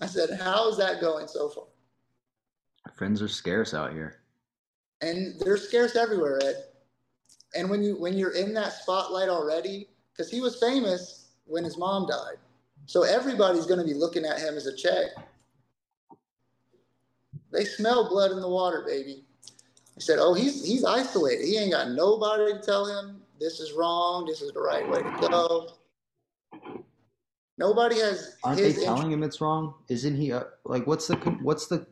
I 0.00 0.06
said, 0.06 0.38
how's 0.40 0.78
that 0.78 1.00
going 1.00 1.26
so 1.26 1.48
far? 1.48 1.64
Friends 2.94 3.20
are 3.20 3.26
scarce 3.26 3.74
out 3.74 3.92
here 3.92 4.19
and 5.02 5.38
they're 5.40 5.56
scarce 5.56 5.96
everywhere, 5.96 6.40
Ed. 6.42 6.64
And 7.54 7.68
when 7.68 7.82
you 7.82 7.98
when 8.00 8.16
you're 8.16 8.34
in 8.34 8.54
that 8.54 8.72
spotlight 8.72 9.28
already, 9.28 9.88
because 10.12 10.30
he 10.30 10.40
was 10.40 10.56
famous 10.58 11.30
when 11.46 11.64
his 11.64 11.76
mom 11.76 12.06
died, 12.06 12.36
so 12.86 13.02
everybody's 13.02 13.66
going 13.66 13.80
to 13.80 13.86
be 13.86 13.94
looking 13.94 14.24
at 14.24 14.38
him 14.38 14.56
as 14.56 14.66
a 14.66 14.76
check. 14.76 15.10
They 17.52 17.64
smell 17.64 18.08
blood 18.08 18.30
in 18.30 18.40
the 18.40 18.48
water, 18.48 18.84
baby. 18.86 19.24
He 19.94 20.00
said, 20.00 20.18
"Oh, 20.20 20.34
he's 20.34 20.64
he's 20.64 20.84
isolated. 20.84 21.44
He 21.44 21.58
ain't 21.58 21.72
got 21.72 21.90
nobody 21.90 22.52
to 22.52 22.60
tell 22.60 22.86
him 22.86 23.22
this 23.40 23.58
is 23.58 23.72
wrong. 23.72 24.26
This 24.26 24.42
is 24.42 24.52
the 24.52 24.60
right 24.60 24.88
way 24.88 25.02
to 25.02 25.28
go." 25.28 25.68
Nobody 27.58 27.98
has. 27.98 28.36
Aren't 28.42 28.58
they 28.58 28.72
telling 28.72 29.10
him 29.12 29.22
it's 29.22 29.40
wrong? 29.40 29.74
Isn't 29.88 30.16
he 30.16 30.32
uh, 30.32 30.44
like 30.64 30.86
what's 30.86 31.08
the 31.08 31.16
what's 31.42 31.66
the 31.66 31.86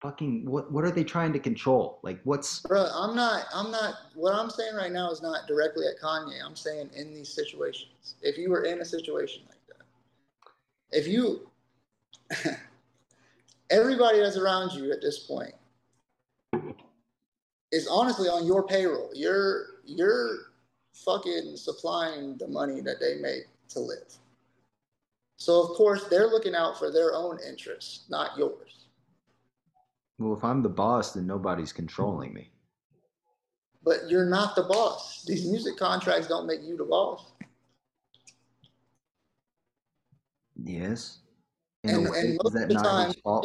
fucking 0.00 0.48
what 0.48 0.70
what 0.70 0.84
are 0.84 0.90
they 0.90 1.04
trying 1.04 1.32
to 1.32 1.38
control? 1.38 1.98
Like 2.02 2.20
what's 2.24 2.60
Bro, 2.60 2.88
I'm 2.94 3.14
not 3.14 3.44
I'm 3.54 3.70
not 3.70 3.94
what 4.14 4.34
I'm 4.34 4.50
saying 4.50 4.74
right 4.74 4.92
now 4.92 5.10
is 5.10 5.22
not 5.22 5.46
directly 5.46 5.86
at 5.86 6.00
Kanye. 6.00 6.38
I'm 6.44 6.56
saying 6.56 6.90
in 6.94 7.14
these 7.14 7.32
situations. 7.32 8.16
If 8.22 8.38
you 8.38 8.50
were 8.50 8.64
in 8.64 8.80
a 8.80 8.84
situation 8.84 9.42
like 9.48 9.60
that. 9.68 9.86
If 10.96 11.06
you 11.06 11.48
everybody 13.70 14.20
that's 14.20 14.36
around 14.36 14.72
you 14.72 14.92
at 14.92 15.00
this 15.00 15.20
point 15.20 15.54
is 17.72 17.88
honestly 17.88 18.28
on 18.28 18.46
your 18.46 18.66
payroll. 18.66 19.10
You're 19.14 19.66
you're 19.84 20.36
fucking 20.92 21.56
supplying 21.56 22.36
the 22.38 22.48
money 22.48 22.80
that 22.80 23.00
they 23.00 23.16
make 23.16 23.44
to 23.70 23.80
live. 23.80 24.14
So 25.36 25.62
of 25.62 25.70
course 25.76 26.04
they're 26.04 26.28
looking 26.28 26.54
out 26.54 26.78
for 26.78 26.90
their 26.90 27.14
own 27.14 27.38
interests, 27.46 28.04
not 28.08 28.36
yours. 28.38 28.85
Well, 30.18 30.34
if 30.34 30.44
I'm 30.44 30.62
the 30.62 30.68
boss, 30.68 31.12
then 31.12 31.26
nobody's 31.26 31.72
controlling 31.72 32.32
me. 32.32 32.50
But 33.84 34.08
you're 34.08 34.28
not 34.28 34.56
the 34.56 34.62
boss. 34.62 35.24
These 35.26 35.46
music 35.46 35.76
contracts 35.76 36.26
don't 36.26 36.46
make 36.46 36.62
you 36.62 36.76
the 36.76 36.84
boss. 36.84 37.32
Yes. 40.62 41.18
In 41.84 41.90
and, 41.90 42.10
way, 42.10 42.20
and 42.20 42.40
most 42.42 42.56
of 42.56 42.68
the 42.68 42.74
time, 42.74 43.12
what, 43.22 43.42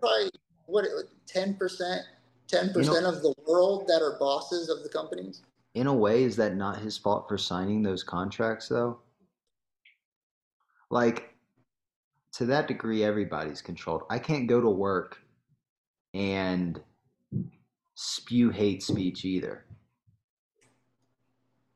Probably, 0.00 0.30
what, 0.66 0.84
10%, 1.32 1.56
10% 1.58 2.76
you 2.76 2.82
know, 2.82 3.08
of 3.08 3.22
the 3.22 3.34
world 3.46 3.86
that 3.86 4.02
are 4.02 4.18
bosses 4.18 4.68
of 4.68 4.82
the 4.82 4.88
companies? 4.88 5.42
In 5.74 5.86
a 5.86 5.94
way, 5.94 6.24
is 6.24 6.34
that 6.36 6.56
not 6.56 6.78
his 6.78 6.96
fault 6.96 7.28
for 7.28 7.36
signing 7.36 7.82
those 7.82 8.02
contracts, 8.02 8.68
though? 8.68 8.98
Like, 10.90 11.34
to 12.32 12.46
that 12.46 12.66
degree, 12.66 13.04
everybody's 13.04 13.62
controlled. 13.62 14.02
I 14.10 14.18
can't 14.18 14.48
go 14.48 14.60
to 14.60 14.70
work 14.70 15.20
and 16.14 16.80
spew 17.94 18.50
hate 18.50 18.82
speech 18.82 19.24
either. 19.24 19.64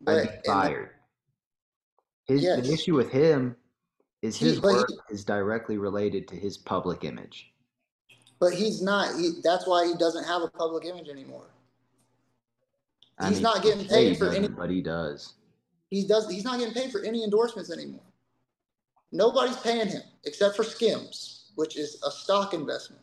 I'd 0.07 0.23
be 0.23 0.29
fired. 0.47 0.91
His 2.27 2.43
yes. 2.43 2.67
the 2.67 2.73
issue 2.73 2.95
with 2.95 3.11
him 3.11 3.57
is 4.23 4.37
his 4.37 4.55
he, 4.55 4.61
work 4.61 4.89
he, 4.89 5.15
is 5.15 5.25
directly 5.25 5.77
related 5.77 6.29
to 6.29 6.37
his 6.37 6.57
public 6.57 7.05
image. 7.05 7.53
But 8.39 8.55
he's 8.55 8.81
not. 8.81 9.17
He, 9.17 9.33
that's 9.43 9.67
why 9.67 9.87
he 9.87 9.95
doesn't 9.95 10.25
have 10.25 10.43
a 10.43 10.49
public 10.49 10.85
image 10.85 11.09
anymore. 11.09 11.51
I 13.19 13.29
he's 13.29 13.39
mean, 13.39 13.43
not 13.43 13.63
getting 13.63 13.87
paid 13.87 14.17
for 14.17 14.31
any. 14.31 14.49
But 14.49 14.71
he 14.71 14.81
does. 14.81 15.35
He 15.91 16.07
does. 16.07 16.31
He's 16.31 16.45
not 16.45 16.59
getting 16.59 16.75
paid 16.75 16.93
for 16.93 17.03
any 17.03 17.25
endorsements 17.25 17.73
anymore. 17.73 18.03
Nobody's 19.11 19.57
paying 19.57 19.89
him 19.89 20.03
except 20.25 20.55
for 20.55 20.63
Skims, 20.63 21.51
which 21.57 21.77
is 21.77 22.01
a 22.07 22.11
stock 22.11 22.55
investment. 22.55 23.03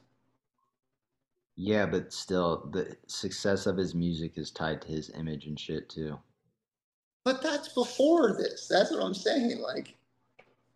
Yeah, 1.55 1.85
but 1.85 2.11
still, 2.11 2.69
the 2.73 2.97
success 3.07 3.65
of 3.65 3.77
his 3.77 3.95
music 3.95 4.37
is 4.37 4.51
tied 4.51 4.81
to 4.81 4.87
his 4.89 5.09
image 5.11 5.45
and 5.45 5.59
shit 5.59 5.89
too. 5.89 6.19
But 7.23 7.41
that's 7.41 7.69
before 7.69 8.33
this. 8.33 8.67
That's 8.67 8.91
what 8.91 9.01
I'm 9.01 9.13
saying. 9.13 9.59
Like, 9.59 9.95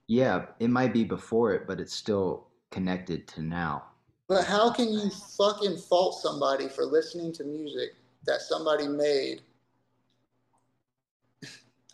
yeah, 0.07 0.45
it 0.59 0.69
might 0.69 0.93
be 0.93 1.03
before 1.03 1.53
it, 1.53 1.67
but 1.67 1.79
it's 1.79 1.93
still 1.93 2.47
connected 2.71 3.27
to 3.29 3.41
now. 3.41 3.83
But 4.27 4.45
how 4.45 4.71
can 4.71 4.91
you 4.91 5.09
fucking 5.37 5.77
fault 5.77 6.21
somebody 6.21 6.67
for 6.69 6.85
listening 6.85 7.33
to 7.33 7.43
music 7.43 7.95
that 8.25 8.41
somebody 8.41 8.87
made? 8.87 9.41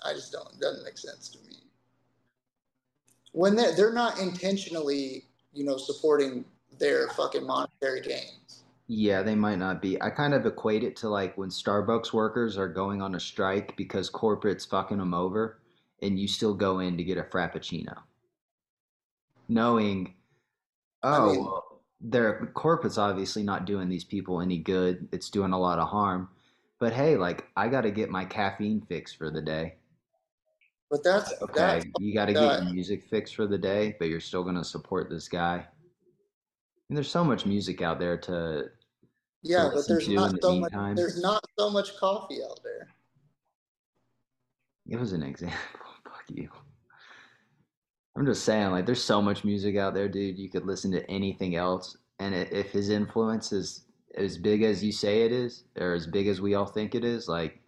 I 0.06 0.14
just 0.14 0.32
don't. 0.32 0.54
It 0.54 0.62
doesn't 0.62 0.84
make 0.84 0.98
sense 0.98 1.30
to 1.30 1.40
me. 1.40 1.56
When 3.32 3.56
they're, 3.56 3.76
they're 3.76 3.94
not 3.94 4.20
intentionally, 4.20 5.26
you 5.54 5.66
know, 5.66 5.78
supporting 5.78 6.46
their 6.78 7.10
fucking 7.10 7.46
monetary 7.46 8.02
gains. 8.02 8.45
Yeah, 8.88 9.24
they 9.24 9.34
might 9.36 9.58
not 9.58 9.82
be. 9.82 10.00
I 10.02 10.12
kind 10.12 10.34
of 10.34 10.46
equate 10.46 10.84
it 10.84 10.96
to 10.98 11.10
like 11.10 11.38
when 11.38 11.50
Starbucks 11.50 12.14
workers 12.14 12.58
are 12.58 12.68
going 12.68 13.02
on 13.02 13.16
a 13.16 13.20
strike 13.20 13.76
because 13.78 14.12
corporate's 14.12 14.66
fucking 14.66 15.00
them 15.00 15.14
over, 15.14 15.60
and 16.02 16.20
you 16.20 16.28
still 16.28 16.54
go 16.54 16.80
in 16.80 16.96
to 16.98 17.04
get 17.04 17.18
a 17.18 17.24
frappuccino, 17.24 17.98
knowing, 19.48 20.14
oh, 21.02 21.10
I 21.10 21.32
mean, 21.32 21.44
well, 21.44 21.82
their 22.00 22.52
corporate's 22.54 23.00
obviously 23.00 23.42
not 23.42 23.66
doing 23.66 23.90
these 23.90 24.04
people 24.04 24.40
any 24.40 24.60
good. 24.60 25.08
It's 25.12 25.32
doing 25.32 25.54
a 25.54 25.60
lot 25.60 25.80
of 25.80 25.88
harm. 25.88 26.30
But 26.80 26.94
hey, 26.94 27.16
like 27.16 27.48
I 27.56 27.70
got 27.70 27.82
to 27.82 27.92
get 27.92 28.12
my 28.12 28.26
caffeine 28.26 28.82
fix 28.82 29.12
for 29.12 29.32
the 29.32 29.42
day. 29.42 29.78
But 30.92 31.04
that's 31.04 31.34
okay. 31.42 31.54
That's, 31.56 31.86
you 32.00 32.14
got 32.14 32.26
to 32.26 32.34
get 32.34 32.64
your 32.64 32.72
music 32.72 33.04
fixed 33.10 33.36
for 33.36 33.48
the 33.48 33.58
day, 33.58 33.96
but 33.98 34.10
you're 34.10 34.20
still 34.20 34.44
going 34.44 34.58
to 34.58 34.64
support 34.64 35.10
this 35.10 35.28
guy. 35.28 35.66
And 36.90 36.98
there's 36.98 37.10
so 37.10 37.24
much 37.24 37.46
music 37.46 37.82
out 37.82 38.00
there 38.00 38.18
to. 38.18 38.66
Yeah, 39.42 39.70
but 39.74 39.88
there's 39.88 40.08
not 40.08 40.32
the 40.32 40.40
so 40.42 40.52
meantime. 40.52 40.90
much. 40.90 40.96
There's 40.98 41.22
not 41.22 41.44
so 41.58 41.70
much 41.70 41.98
coffee 41.98 42.40
out 42.44 42.60
there. 42.64 42.88
It 44.88 45.00
was 45.00 45.14
an 45.14 45.24
example. 45.24 45.58
Fuck 46.04 46.24
you. 46.30 46.50
I'm 48.18 48.26
just 48.26 48.44
saying, 48.44 48.72
like, 48.72 48.86
there's 48.86 49.04
so 49.04 49.22
much 49.22 49.44
music 49.44 49.76
out 49.76 49.94
there, 49.94 50.08
dude. 50.08 50.38
You 50.38 50.50
could 50.50 50.66
listen 50.66 50.92
to 50.92 51.10
anything 51.10 51.56
else, 51.56 51.98
and 52.20 52.34
if 52.34 52.72
his 52.72 52.90
influence 52.90 53.52
is 53.52 53.86
as 54.16 54.38
big 54.38 54.64
as 54.64 54.84
you 54.84 54.92
say 54.92 55.24
it 55.24 55.32
is, 55.32 55.66
or 55.78 55.94
as 55.94 56.08
big 56.08 56.28
as 56.28 56.40
we 56.40 56.56
all 56.56 56.66
think 56.66 56.96
it 56.96 57.04
is, 57.04 57.28
like, 57.28 57.60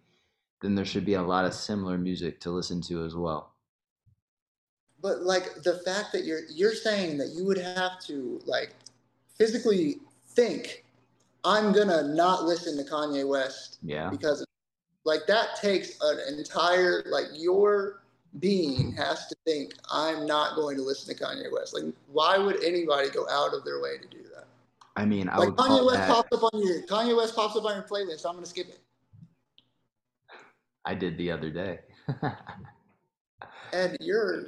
then 0.62 0.74
there 0.74 0.84
should 0.84 1.04
be 1.04 1.14
a 1.14 1.22
lot 1.22 1.44
of 1.44 1.54
similar 1.54 1.98
music 1.98 2.40
to 2.40 2.50
listen 2.50 2.80
to 2.82 3.04
as 3.04 3.14
well. 3.14 3.52
But 5.00 5.22
like 5.22 5.62
the 5.62 5.78
fact 5.84 6.12
that 6.12 6.24
you're 6.24 6.42
you're 6.50 6.74
saying 6.74 7.18
that 7.18 7.28
you 7.28 7.44
would 7.44 7.58
have 7.58 8.00
to 8.06 8.40
like 8.46 8.74
physically 9.38 9.98
think, 10.26 10.84
I'm 11.44 11.72
gonna 11.72 12.02
not 12.14 12.44
listen 12.44 12.76
to 12.76 12.90
Kanye 12.90 13.26
West. 13.26 13.78
Yeah. 13.82 14.10
Because 14.10 14.44
like 15.04 15.26
that 15.26 15.56
takes 15.60 15.98
an 16.02 16.18
entire 16.36 17.04
like 17.06 17.26
your 17.34 18.02
being 18.40 18.92
has 18.92 19.26
to 19.28 19.36
think 19.46 19.74
I'm 19.90 20.26
not 20.26 20.54
going 20.54 20.76
to 20.76 20.82
listen 20.82 21.14
to 21.14 21.24
Kanye 21.24 21.52
West. 21.52 21.74
Like, 21.74 21.84
why 22.12 22.36
would 22.38 22.62
anybody 22.62 23.08
go 23.10 23.26
out 23.28 23.54
of 23.54 23.64
their 23.64 23.80
way 23.80 23.96
to 23.98 24.06
do 24.08 24.22
that? 24.34 24.46
I 24.96 25.06
mean, 25.06 25.28
I 25.28 25.38
like 25.38 25.48
would 25.48 25.56
Kanye 25.56 25.86
West 25.86 25.98
that... 25.98 26.08
pops 26.08 26.32
up 26.32 26.52
on 26.52 26.62
your 26.62 26.82
Kanye 26.82 27.16
West 27.16 27.34
pops 27.34 27.56
up 27.56 27.64
on 27.64 27.76
your 27.76 27.84
playlist. 27.84 28.26
I'm 28.26 28.34
gonna 28.34 28.46
skip 28.46 28.68
it. 28.68 28.80
I 30.84 30.94
did 30.94 31.16
the 31.18 31.30
other 31.30 31.50
day. 31.50 31.80
and 33.72 33.96
you're 34.00 34.46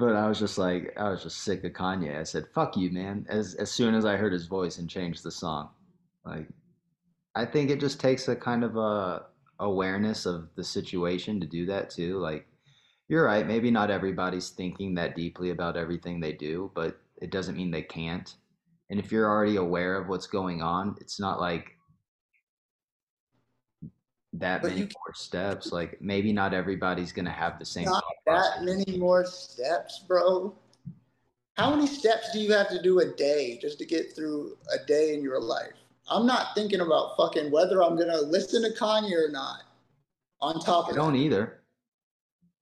but 0.00 0.16
I 0.16 0.28
was 0.28 0.40
just 0.40 0.58
like, 0.58 0.92
I 0.96 1.10
was 1.10 1.22
just 1.22 1.38
sick 1.44 1.64
of 1.64 1.72
Kanye. 1.72 2.18
I 2.18 2.24
said, 2.24 2.48
"Fuck 2.54 2.76
you, 2.76 2.90
man!" 2.90 3.26
As 3.28 3.54
as 3.56 3.70
soon 3.72 3.94
as 3.94 4.04
I 4.06 4.16
heard 4.16 4.32
his 4.32 4.46
voice 4.46 4.78
and 4.78 4.90
changed 4.90 5.22
the 5.24 5.30
song, 5.30 5.70
like, 6.24 6.48
I 7.34 7.46
think 7.46 7.70
it 7.70 7.80
just 7.80 8.00
takes 8.00 8.28
a 8.28 8.36
kind 8.36 8.64
of 8.64 8.76
a 8.76 9.26
awareness 9.60 10.26
of 10.26 10.50
the 10.56 10.64
situation 10.64 11.40
to 11.40 11.46
do 11.46 11.66
that 11.66 11.90
too. 11.90 12.18
Like, 12.18 12.48
you're 13.08 13.24
right. 13.24 13.46
Maybe 13.46 13.70
not 13.70 13.90
everybody's 13.90 14.50
thinking 14.50 14.94
that 14.94 15.16
deeply 15.16 15.50
about 15.50 15.76
everything 15.76 16.20
they 16.20 16.32
do, 16.32 16.72
but 16.74 17.00
it 17.22 17.30
doesn't 17.30 17.56
mean 17.56 17.70
they 17.70 17.82
can't. 17.82 18.34
And 18.90 19.00
if 19.00 19.12
you're 19.12 19.28
already 19.28 19.56
aware 19.56 19.96
of 19.96 20.08
what's 20.08 20.26
going 20.26 20.62
on, 20.62 20.96
it's 21.00 21.20
not 21.20 21.40
like 21.40 21.76
that 24.32 24.62
but 24.62 24.70
many 24.70 24.82
more 24.82 25.14
steps. 25.14 25.72
Like 25.72 26.00
maybe 26.00 26.32
not 26.32 26.54
everybody's 26.54 27.12
gonna 27.12 27.30
have 27.32 27.58
the 27.58 27.64
same. 27.64 27.99
That 28.26 28.62
many 28.62 28.98
more 28.98 29.24
steps, 29.24 30.04
bro. 30.06 30.54
How 31.56 31.74
many 31.74 31.86
steps 31.86 32.32
do 32.32 32.40
you 32.40 32.52
have 32.52 32.68
to 32.70 32.80
do 32.80 33.00
a 33.00 33.06
day 33.06 33.58
just 33.60 33.78
to 33.78 33.86
get 33.86 34.14
through 34.14 34.56
a 34.72 34.86
day 34.86 35.14
in 35.14 35.22
your 35.22 35.40
life? 35.40 35.74
I'm 36.08 36.26
not 36.26 36.54
thinking 36.54 36.80
about 36.80 37.16
fucking 37.16 37.50
whether 37.50 37.82
I'm 37.82 37.96
gonna 37.96 38.20
listen 38.20 38.62
to 38.62 38.70
Kanye 38.70 39.12
or 39.12 39.30
not. 39.30 39.62
On 40.40 40.58
top 40.60 40.88
of 40.88 40.94
I 40.94 40.96
don't 40.96 41.16
either. 41.16 41.60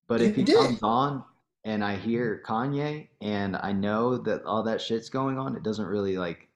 But 0.06 0.20
you 0.20 0.26
if 0.26 0.36
he 0.36 0.42
did. 0.42 0.56
comes 0.56 0.82
on 0.82 1.24
and 1.64 1.84
I 1.84 1.96
hear 1.96 2.42
Kanye 2.44 3.08
and 3.20 3.56
I 3.56 3.72
know 3.72 4.18
that 4.18 4.44
all 4.44 4.62
that 4.64 4.80
shit's 4.80 5.08
going 5.08 5.38
on, 5.38 5.56
it 5.56 5.62
doesn't 5.62 5.86
really 5.86 6.18
like 6.18 6.48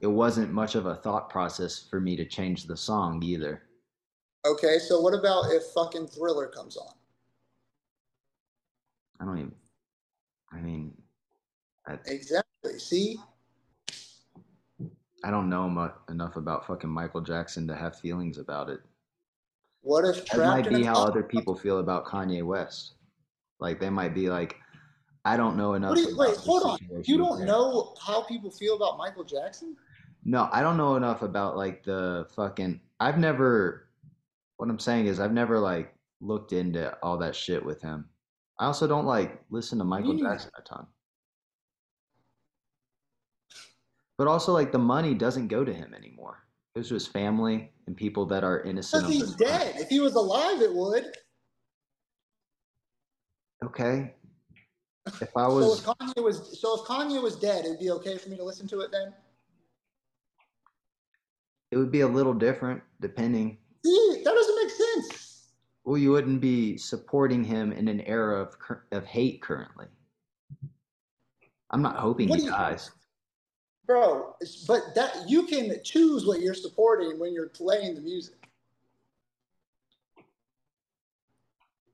it 0.00 0.06
wasn't 0.06 0.52
much 0.52 0.74
of 0.74 0.86
a 0.86 0.96
thought 0.96 1.28
process 1.28 1.78
for 1.78 2.00
me 2.00 2.16
to 2.16 2.24
change 2.24 2.64
the 2.64 2.76
song 2.76 3.22
either. 3.22 3.62
Okay, 4.46 4.78
so 4.78 5.00
what 5.00 5.14
about 5.14 5.50
if 5.50 5.62
fucking 5.74 6.06
Thriller 6.06 6.46
comes 6.46 6.76
on? 6.76 6.94
I 9.20 9.24
don't 9.24 9.38
even. 9.38 9.54
I 10.52 10.60
mean, 10.60 10.94
I, 11.86 11.98
exactly. 12.06 12.78
See, 12.78 13.18
I 15.22 15.30
don't 15.30 15.50
know 15.50 15.68
much, 15.68 15.94
enough 16.08 16.36
about 16.36 16.66
fucking 16.66 16.90
Michael 16.90 17.20
Jackson 17.20 17.68
to 17.68 17.74
have 17.74 17.98
feelings 17.98 18.38
about 18.38 18.70
it. 18.70 18.80
What 19.82 20.04
if 20.04 20.26
that 20.26 20.38
might 20.38 20.68
be 20.68 20.82
how 20.82 21.02
other 21.02 21.22
people 21.22 21.54
feel 21.54 21.78
about 21.78 22.04
Kanye 22.04 22.44
West? 22.44 22.94
Like 23.60 23.80
they 23.80 23.90
might 23.90 24.14
be 24.14 24.28
like, 24.28 24.56
I 25.24 25.36
don't 25.36 25.56
know 25.56 25.74
enough. 25.74 25.96
You, 25.96 26.16
wait, 26.16 26.36
hold 26.36 26.62
on. 26.62 26.78
You 27.04 27.18
don't 27.18 27.44
know 27.44 27.94
how 28.00 28.22
people 28.22 28.50
feel 28.50 28.76
about 28.76 28.98
Michael 28.98 29.24
Jackson? 29.24 29.76
No, 30.24 30.48
I 30.52 30.60
don't 30.62 30.76
know 30.76 30.96
enough 30.96 31.22
about 31.22 31.56
like 31.56 31.82
the 31.82 32.26
fucking. 32.34 32.80
I've 32.98 33.18
never. 33.18 33.88
What 34.56 34.68
I'm 34.68 34.78
saying 34.78 35.06
is, 35.06 35.20
I've 35.20 35.32
never 35.32 35.58
like 35.58 35.94
looked 36.20 36.52
into 36.52 36.94
all 37.02 37.16
that 37.18 37.34
shit 37.34 37.64
with 37.64 37.80
him. 37.80 38.09
I 38.60 38.66
also 38.66 38.86
don't 38.86 39.06
like 39.06 39.40
listen 39.50 39.78
to 39.78 39.84
Michael 39.84 40.12
mm. 40.12 40.20
Jackson 40.20 40.50
a 40.56 40.62
ton. 40.62 40.86
But 44.18 44.28
also, 44.28 44.52
like 44.52 44.70
the 44.70 44.78
money 44.78 45.14
doesn't 45.14 45.48
go 45.48 45.64
to 45.64 45.72
him 45.72 45.94
anymore. 45.94 46.44
It 46.74 46.80
goes 46.80 46.88
to 46.88 46.94
his 46.94 47.06
family 47.06 47.72
and 47.86 47.96
people 47.96 48.26
that 48.26 48.44
are 48.44 48.62
innocent. 48.62 49.06
Because 49.06 49.28
he's 49.28 49.34
dead. 49.34 49.76
If 49.78 49.88
he 49.88 49.98
was 49.98 50.14
alive, 50.14 50.60
it 50.60 50.74
would. 50.74 51.06
Okay. 53.64 54.14
If 55.06 55.34
I 55.34 55.48
was, 55.48 55.82
so 55.82 55.92
if 55.92 55.98
Kanye 55.98 56.22
was, 56.22 56.60
so 56.60 56.80
if 56.80 56.86
Kanye 56.86 57.22
was 57.22 57.36
dead, 57.36 57.64
it'd 57.64 57.80
be 57.80 57.90
okay 57.92 58.18
for 58.18 58.28
me 58.28 58.36
to 58.36 58.44
listen 58.44 58.68
to 58.68 58.80
it 58.80 58.92
then. 58.92 59.14
It 61.70 61.78
would 61.78 61.90
be 61.90 62.02
a 62.02 62.06
little 62.06 62.34
different, 62.34 62.82
depending. 63.00 63.56
See, 63.84 64.22
that 64.22 64.34
doesn't 64.34 64.56
make 64.56 64.70
sense. 64.70 64.79
Well, 65.90 65.98
you 65.98 66.12
wouldn't 66.12 66.40
be 66.40 66.76
supporting 66.76 67.42
him 67.42 67.72
in 67.72 67.88
an 67.88 68.00
era 68.02 68.40
of 68.40 68.56
of 68.92 69.04
hate 69.04 69.42
currently. 69.42 69.86
I'm 71.72 71.82
not 71.82 71.96
hoping 71.96 72.28
what 72.28 72.38
he 72.38 72.46
dies. 72.46 72.92
Bro, 73.86 74.36
but 74.68 74.94
that 74.94 75.28
you 75.28 75.46
can 75.46 75.74
choose 75.82 76.24
what 76.24 76.42
you're 76.42 76.54
supporting 76.54 77.18
when 77.18 77.34
you're 77.34 77.48
playing 77.48 77.96
the 77.96 78.02
music. 78.02 78.36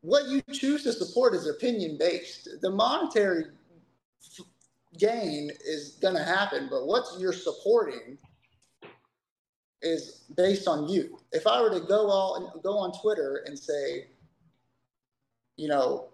what 0.03 0.29
you 0.29 0.43
choose 0.53 0.83
to 0.83 0.93
support 0.93 1.35
is 1.35 1.49
opinion 1.49 1.97
based. 1.99 2.49
The 2.61 2.71
monetary 2.71 3.47
gain 4.99 5.51
is 5.65 5.97
going 6.03 6.17
to 6.17 6.23
happen, 6.23 6.69
but 6.71 6.87
what 6.87 7.05
you're 7.19 7.33
supporting 7.33 8.19
is 9.83 10.25
based 10.37 10.69
on 10.69 10.89
you. 10.89 11.19
If 11.33 11.47
I 11.47 11.61
were 11.61 11.71
to 11.71 11.81
go 11.81 12.09
all 12.09 12.61
go 12.63 12.79
on 12.79 12.93
Twitter 13.01 13.43
and 13.47 13.59
say, 13.59 14.09
you 15.57 15.69
know, 15.69 16.09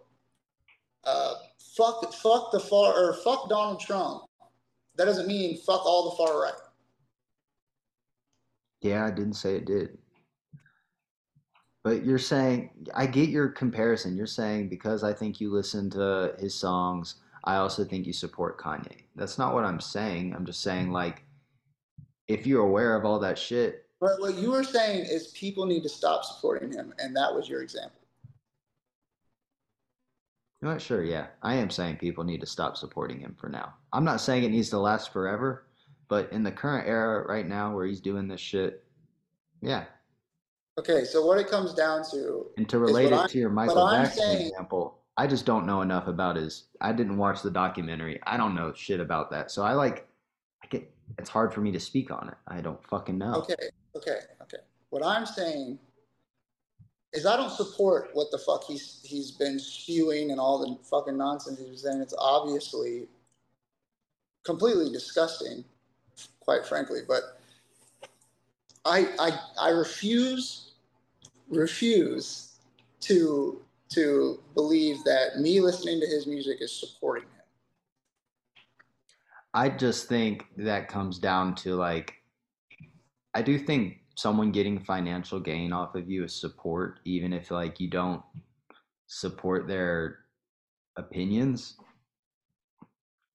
uh, 1.04 1.34
fuck 1.76 2.12
fuck 2.14 2.52
the 2.52 2.60
far 2.60 2.94
or 2.94 3.14
fuck 3.24 3.48
Donald 3.48 3.80
Trump, 3.80 4.24
that 4.96 5.04
doesn't 5.04 5.26
mean 5.26 5.56
fuck 5.58 5.84
all 5.84 6.10
the 6.10 6.16
far 6.16 6.40
right. 6.40 6.52
Yeah, 8.80 9.06
I 9.06 9.10
didn't 9.10 9.34
say 9.34 9.56
it 9.56 9.64
did. 9.64 9.98
But 11.84 12.04
you're 12.04 12.18
saying 12.18 12.70
I 12.94 13.06
get 13.06 13.28
your 13.28 13.48
comparison. 13.48 14.16
You're 14.16 14.26
saying 14.26 14.68
because 14.68 15.02
I 15.02 15.12
think 15.12 15.40
you 15.40 15.52
listen 15.52 15.90
to 15.90 16.34
his 16.38 16.54
songs, 16.54 17.16
I 17.44 17.56
also 17.56 17.84
think 17.84 18.06
you 18.06 18.12
support 18.12 18.58
Kanye. 18.58 19.02
That's 19.16 19.38
not 19.38 19.54
what 19.54 19.64
I'm 19.64 19.80
saying. 19.80 20.34
I'm 20.34 20.46
just 20.46 20.62
saying 20.62 20.90
like 20.90 21.24
if 22.32 22.46
you're 22.46 22.64
aware 22.64 22.96
of 22.96 23.04
all 23.04 23.18
that 23.20 23.38
shit. 23.38 23.86
But 24.00 24.20
what 24.20 24.34
you 24.36 24.50
were 24.50 24.64
saying 24.64 25.04
is 25.04 25.28
people 25.28 25.66
need 25.66 25.82
to 25.84 25.88
stop 25.88 26.24
supporting 26.24 26.72
him, 26.72 26.92
and 26.98 27.14
that 27.16 27.32
was 27.32 27.48
your 27.48 27.62
example. 27.62 28.00
I'm 30.62 30.68
not 30.68 30.82
sure. 30.82 31.02
Yeah, 31.02 31.26
I 31.42 31.54
am 31.54 31.70
saying 31.70 31.96
people 31.96 32.24
need 32.24 32.40
to 32.40 32.46
stop 32.46 32.76
supporting 32.76 33.20
him 33.20 33.36
for 33.38 33.48
now. 33.48 33.74
I'm 33.92 34.04
not 34.04 34.20
saying 34.20 34.44
it 34.44 34.50
needs 34.50 34.70
to 34.70 34.78
last 34.78 35.12
forever, 35.12 35.66
but 36.08 36.30
in 36.32 36.42
the 36.42 36.52
current 36.52 36.88
era 36.88 37.26
right 37.26 37.46
now 37.46 37.74
where 37.74 37.86
he's 37.86 38.00
doing 38.00 38.28
this 38.28 38.40
shit, 38.40 38.84
yeah, 39.60 39.84
Okay, 40.78 41.04
so 41.04 41.24
what 41.24 41.38
it 41.38 41.48
comes 41.48 41.74
down 41.74 42.02
to, 42.10 42.46
and 42.56 42.66
to 42.68 42.78
relate 42.78 43.12
it 43.12 43.28
to 43.28 43.38
your 43.38 43.50
Michael 43.50 43.90
Jackson 43.90 44.22
saying, 44.22 44.46
example, 44.48 45.00
I 45.18 45.26
just 45.26 45.44
don't 45.44 45.66
know 45.66 45.82
enough 45.82 46.06
about 46.08 46.36
his. 46.36 46.64
I 46.80 46.92
didn't 46.92 47.18
watch 47.18 47.42
the 47.42 47.50
documentary. 47.50 48.18
I 48.26 48.38
don't 48.38 48.54
know 48.54 48.72
shit 48.74 49.00
about 49.00 49.30
that. 49.32 49.50
So 49.50 49.62
I 49.62 49.74
like. 49.74 50.08
It's 51.18 51.28
hard 51.30 51.52
for 51.52 51.60
me 51.60 51.72
to 51.72 51.80
speak 51.80 52.10
on 52.10 52.28
it. 52.28 52.34
I 52.48 52.60
don't 52.60 52.82
fucking 52.86 53.18
know. 53.18 53.34
Okay, 53.34 53.54
okay, 53.96 54.18
okay. 54.42 54.58
What 54.90 55.04
I'm 55.04 55.26
saying 55.26 55.78
is 57.12 57.26
I 57.26 57.36
don't 57.36 57.50
support 57.50 58.10
what 58.14 58.30
the 58.30 58.38
fuck 58.38 58.64
he's 58.64 59.00
he's 59.04 59.30
been 59.30 59.58
spewing 59.58 60.30
and 60.30 60.40
all 60.40 60.58
the 60.58 60.82
fucking 60.88 61.16
nonsense 61.16 61.58
he's 61.58 61.82
saying. 61.82 62.00
It's 62.00 62.14
obviously 62.18 63.08
completely 64.44 64.90
disgusting, 64.90 65.64
quite 66.40 66.66
frankly. 66.66 67.00
But 67.06 67.38
I 68.84 69.08
I 69.18 69.38
I 69.60 69.68
refuse 69.70 70.72
refuse 71.48 72.56
to 73.00 73.60
to 73.90 74.40
believe 74.54 75.04
that 75.04 75.38
me 75.38 75.60
listening 75.60 76.00
to 76.00 76.06
his 76.06 76.26
music 76.26 76.58
is 76.60 76.72
supporting 76.72 77.24
him. 77.24 77.41
I 79.54 79.68
just 79.68 80.08
think 80.08 80.46
that 80.56 80.88
comes 80.88 81.18
down 81.18 81.54
to 81.56 81.74
like 81.74 82.14
I 83.34 83.42
do 83.42 83.58
think 83.58 83.98
someone 84.16 84.52
getting 84.52 84.78
financial 84.78 85.40
gain 85.40 85.72
off 85.72 85.94
of 85.94 86.10
you 86.10 86.24
is 86.24 86.38
support 86.38 87.00
even 87.04 87.32
if 87.32 87.50
like 87.50 87.80
you 87.80 87.88
don't 87.88 88.22
support 89.06 89.66
their 89.66 90.18
opinions. 90.96 91.76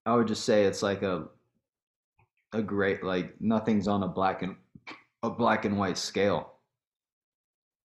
I 0.06 0.16
would 0.16 0.28
just 0.28 0.46
say 0.46 0.64
it's 0.64 0.84
like 0.84 1.02
a 1.04 1.28
a 2.54 2.62
great 2.62 3.04
like 3.04 3.40
nothing's 3.40 3.88
on 3.88 4.04
a 4.04 4.08
black 4.08 4.42
and 4.42 4.56
a 5.24 5.30
black 5.30 5.66
and 5.66 5.78
white 5.78 5.98
scale. 5.98 6.54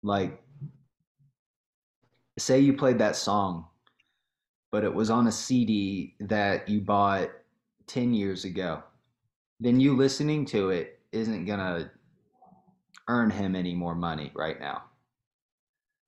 Like, 0.03 0.41
say 2.37 2.59
you 2.59 2.73
played 2.73 2.99
that 2.99 3.15
song, 3.15 3.67
but 4.71 4.83
it 4.83 4.93
was 4.93 5.09
on 5.09 5.27
a 5.27 5.31
CD 5.31 6.15
that 6.19 6.67
you 6.67 6.81
bought 6.81 7.29
10 7.91 8.13
years 8.13 8.45
ago. 8.45 8.81
Then 9.59 9.79
you 9.79 9.95
listening 9.95 10.45
to 10.47 10.69
it 10.69 10.99
isn't 11.11 11.45
going 11.45 11.59
to 11.59 11.91
earn 13.07 13.29
him 13.29 13.55
any 13.55 13.73
more 13.73 13.95
money 13.95 14.31
right 14.33 14.59
now. 14.59 14.83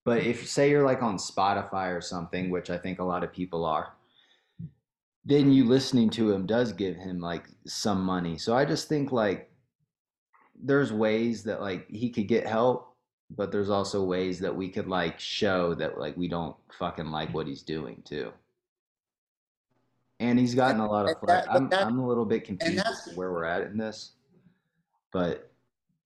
But 0.06 0.24
if 0.24 0.48
say 0.48 0.70
you're 0.70 0.86
like 0.86 1.04
on 1.04 1.18
Spotify 1.18 1.96
or 1.96 2.02
something, 2.02 2.50
which 2.50 2.70
I 2.70 2.78
think 2.78 3.00
a 3.00 3.04
lot 3.04 3.24
of 3.24 3.34
people 3.34 3.66
are, 3.66 3.94
then 5.26 5.52
you 5.52 5.66
listening 5.66 6.10
to 6.12 6.32
him 6.32 6.46
does 6.46 6.72
give 6.74 6.96
him 6.96 7.20
like 7.20 7.48
some 7.66 8.02
money. 8.04 8.38
So 8.38 8.56
I 8.56 8.66
just 8.66 8.88
think 8.88 9.12
like 9.12 9.50
there's 10.62 10.92
ways 10.92 11.44
that 11.44 11.62
like 11.62 11.90
he 11.90 12.10
could 12.10 12.28
get 12.28 12.48
help, 12.48 12.96
but 13.30 13.52
there's 13.52 13.70
also 13.70 14.04
ways 14.04 14.40
that 14.40 14.56
we 14.56 14.70
could 14.70 14.88
like 14.88 15.20
show 15.20 15.74
that 15.76 15.98
like 15.98 16.16
we 16.16 16.28
don't 16.28 16.56
fucking 16.78 17.12
like 17.12 17.34
what 17.34 17.48
he's 17.48 17.64
doing 17.64 18.02
too. 18.06 18.32
And 20.24 20.40
he's 20.40 20.56
gotten 20.56 20.80
a 20.80 20.90
lot 20.90 21.10
of 21.10 21.20
flack. 21.20 21.46
I'm 21.50 21.68
that, 21.70 21.86
I'm 21.86 22.00
a 22.00 22.08
little 22.08 22.26
bit 22.26 22.46
confused 22.46 23.16
where 23.16 23.32
we're 23.34 23.44
at 23.44 23.64
in 23.64 23.78
this, 23.78 24.12
but 25.12 25.52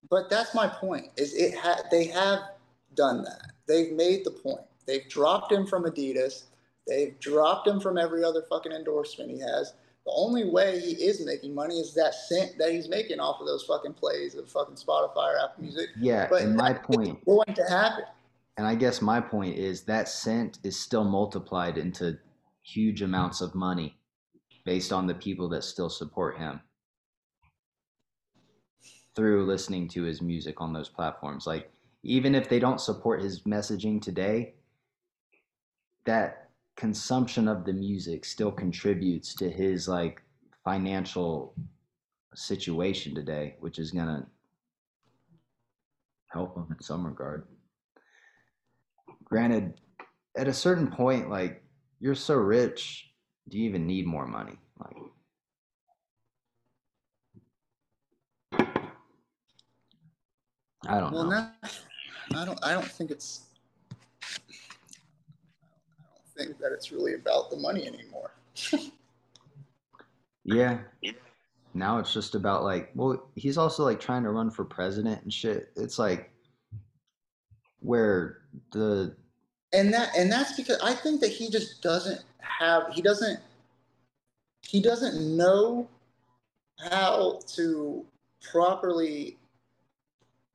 but 0.10 0.30
that's 0.30 0.56
my 0.56 0.68
point. 0.68 1.10
Is 1.18 1.36
it 1.36 1.56
ha- 1.56 1.84
they 1.92 2.06
have 2.06 2.40
done 2.96 3.24
that? 3.24 3.52
They've 3.68 3.92
made 3.92 4.26
the 4.26 4.32
point. 4.32 4.62
They've 4.88 5.08
dropped 5.08 5.52
him 5.52 5.68
from 5.68 5.84
Adidas. 5.84 6.46
They've 6.88 7.20
dropped 7.20 7.68
him 7.68 7.80
from 7.80 8.00
every 8.00 8.24
other 8.24 8.42
fucking 8.50 8.72
endorsement 8.72 9.30
he 9.30 9.40
has. 9.40 9.74
The 10.06 10.14
only 10.16 10.50
way 10.50 10.80
he 10.80 10.94
is 10.94 11.24
making 11.24 11.54
money 11.54 11.76
is 11.76 11.94
that 11.94 12.16
cent 12.16 12.58
that 12.58 12.72
he's 12.72 12.90
making 12.90 13.20
off 13.20 13.40
of 13.40 13.46
those 13.46 13.66
fucking 13.66 13.94
plays 13.94 14.34
of 14.34 14.50
fucking 14.50 14.76
Spotify 14.76 15.36
or 15.36 15.38
Apple 15.38 15.64
Music. 15.64 15.90
Yeah, 16.00 16.28
but 16.28 16.42
and 16.42 16.56
my 16.56 16.74
point 16.74 17.24
going 17.26 17.54
to 17.54 17.64
happen. 17.66 18.06
And 18.58 18.66
I 18.66 18.74
guess 18.74 19.00
my 19.00 19.22
point 19.22 19.58
is 19.58 19.84
that 19.84 20.08
cent 20.08 20.58
is 20.64 20.80
still 20.80 21.04
multiplied 21.04 21.78
into 21.78 22.18
huge 22.64 23.04
amounts 23.04 23.42
of 23.42 23.54
money 23.54 23.97
based 24.68 24.92
on 24.92 25.08
the 25.08 25.16
people 25.16 25.48
that 25.48 25.64
still 25.64 25.90
support 25.90 26.38
him 26.38 26.60
through 29.16 29.46
listening 29.46 29.88
to 29.88 30.04
his 30.04 30.22
music 30.22 30.60
on 30.60 30.74
those 30.74 30.90
platforms. 30.90 31.48
Like 31.48 31.72
even 32.04 32.36
if 32.36 32.50
they 32.50 32.60
don't 32.60 32.82
support 32.82 33.22
his 33.22 33.44
messaging 33.44 34.02
today, 34.02 34.56
that 36.06 36.50
consumption 36.76 37.48
of 37.48 37.64
the 37.64 37.72
music 37.72 38.26
still 38.26 38.52
contributes 38.52 39.34
to 39.36 39.50
his 39.50 39.88
like 39.88 40.22
financial 40.66 41.56
situation 42.36 43.16
today, 43.16 43.56
which 43.62 43.80
is 43.80 43.92
gonna 43.92 44.28
help 46.28 46.58
him 46.58 46.68
in 46.70 46.84
some 46.84 47.06
regard. 47.06 47.48
Granted, 49.24 49.80
at 50.36 50.50
a 50.50 50.54
certain 50.54 50.92
point, 50.92 51.30
like 51.30 51.64
you're 52.02 52.16
so 52.16 52.36
rich, 52.36 53.08
do 53.50 53.58
you 53.58 53.70
even 53.70 53.88
need 53.88 54.06
more 54.06 54.28
money? 54.28 54.58
Like 54.80 54.98
I 60.88 61.00
don't 61.00 61.12
well, 61.12 61.26
know. 61.26 61.48
I 62.36 62.46
don't. 62.46 62.60
I 62.64 62.74
don't 62.74 62.86
think 62.86 63.12
it's 63.12 63.42
I 63.92 63.96
don't 66.16 66.46
think 66.46 66.58
that 66.60 66.72
it's 66.72 66.92
really 66.92 67.16
about 67.16 67.50
the 67.50 67.58
money 67.58 67.88
anymore. 67.88 68.32
yeah. 70.44 70.80
Now 71.74 72.00
it's 72.00 72.14
just 72.14 72.36
about 72.36 72.64
like, 72.64 72.92
well, 72.96 73.30
he's 73.36 73.58
also 73.58 73.84
like 73.84 74.00
trying 74.00 74.24
to 74.24 74.32
run 74.32 74.50
for 74.50 74.64
president 74.66 75.22
and 75.24 75.32
shit. 75.32 75.72
It's 75.76 76.00
like 76.00 76.32
where 77.80 78.40
the 78.72 79.16
and 79.74 79.94
that 79.94 80.16
and 80.18 80.32
that's 80.32 80.56
because 80.56 80.80
I 80.82 80.94
think 80.94 81.22
that 81.22 81.30
he 81.30 81.50
just 81.50 81.82
doesn't 81.82 82.22
have 82.40 82.94
he 82.94 83.02
doesn't 83.02 83.40
he 84.62 84.82
doesn't 84.82 85.36
know 85.36 85.88
how 86.92 87.40
to 87.56 88.06
properly 88.52 89.38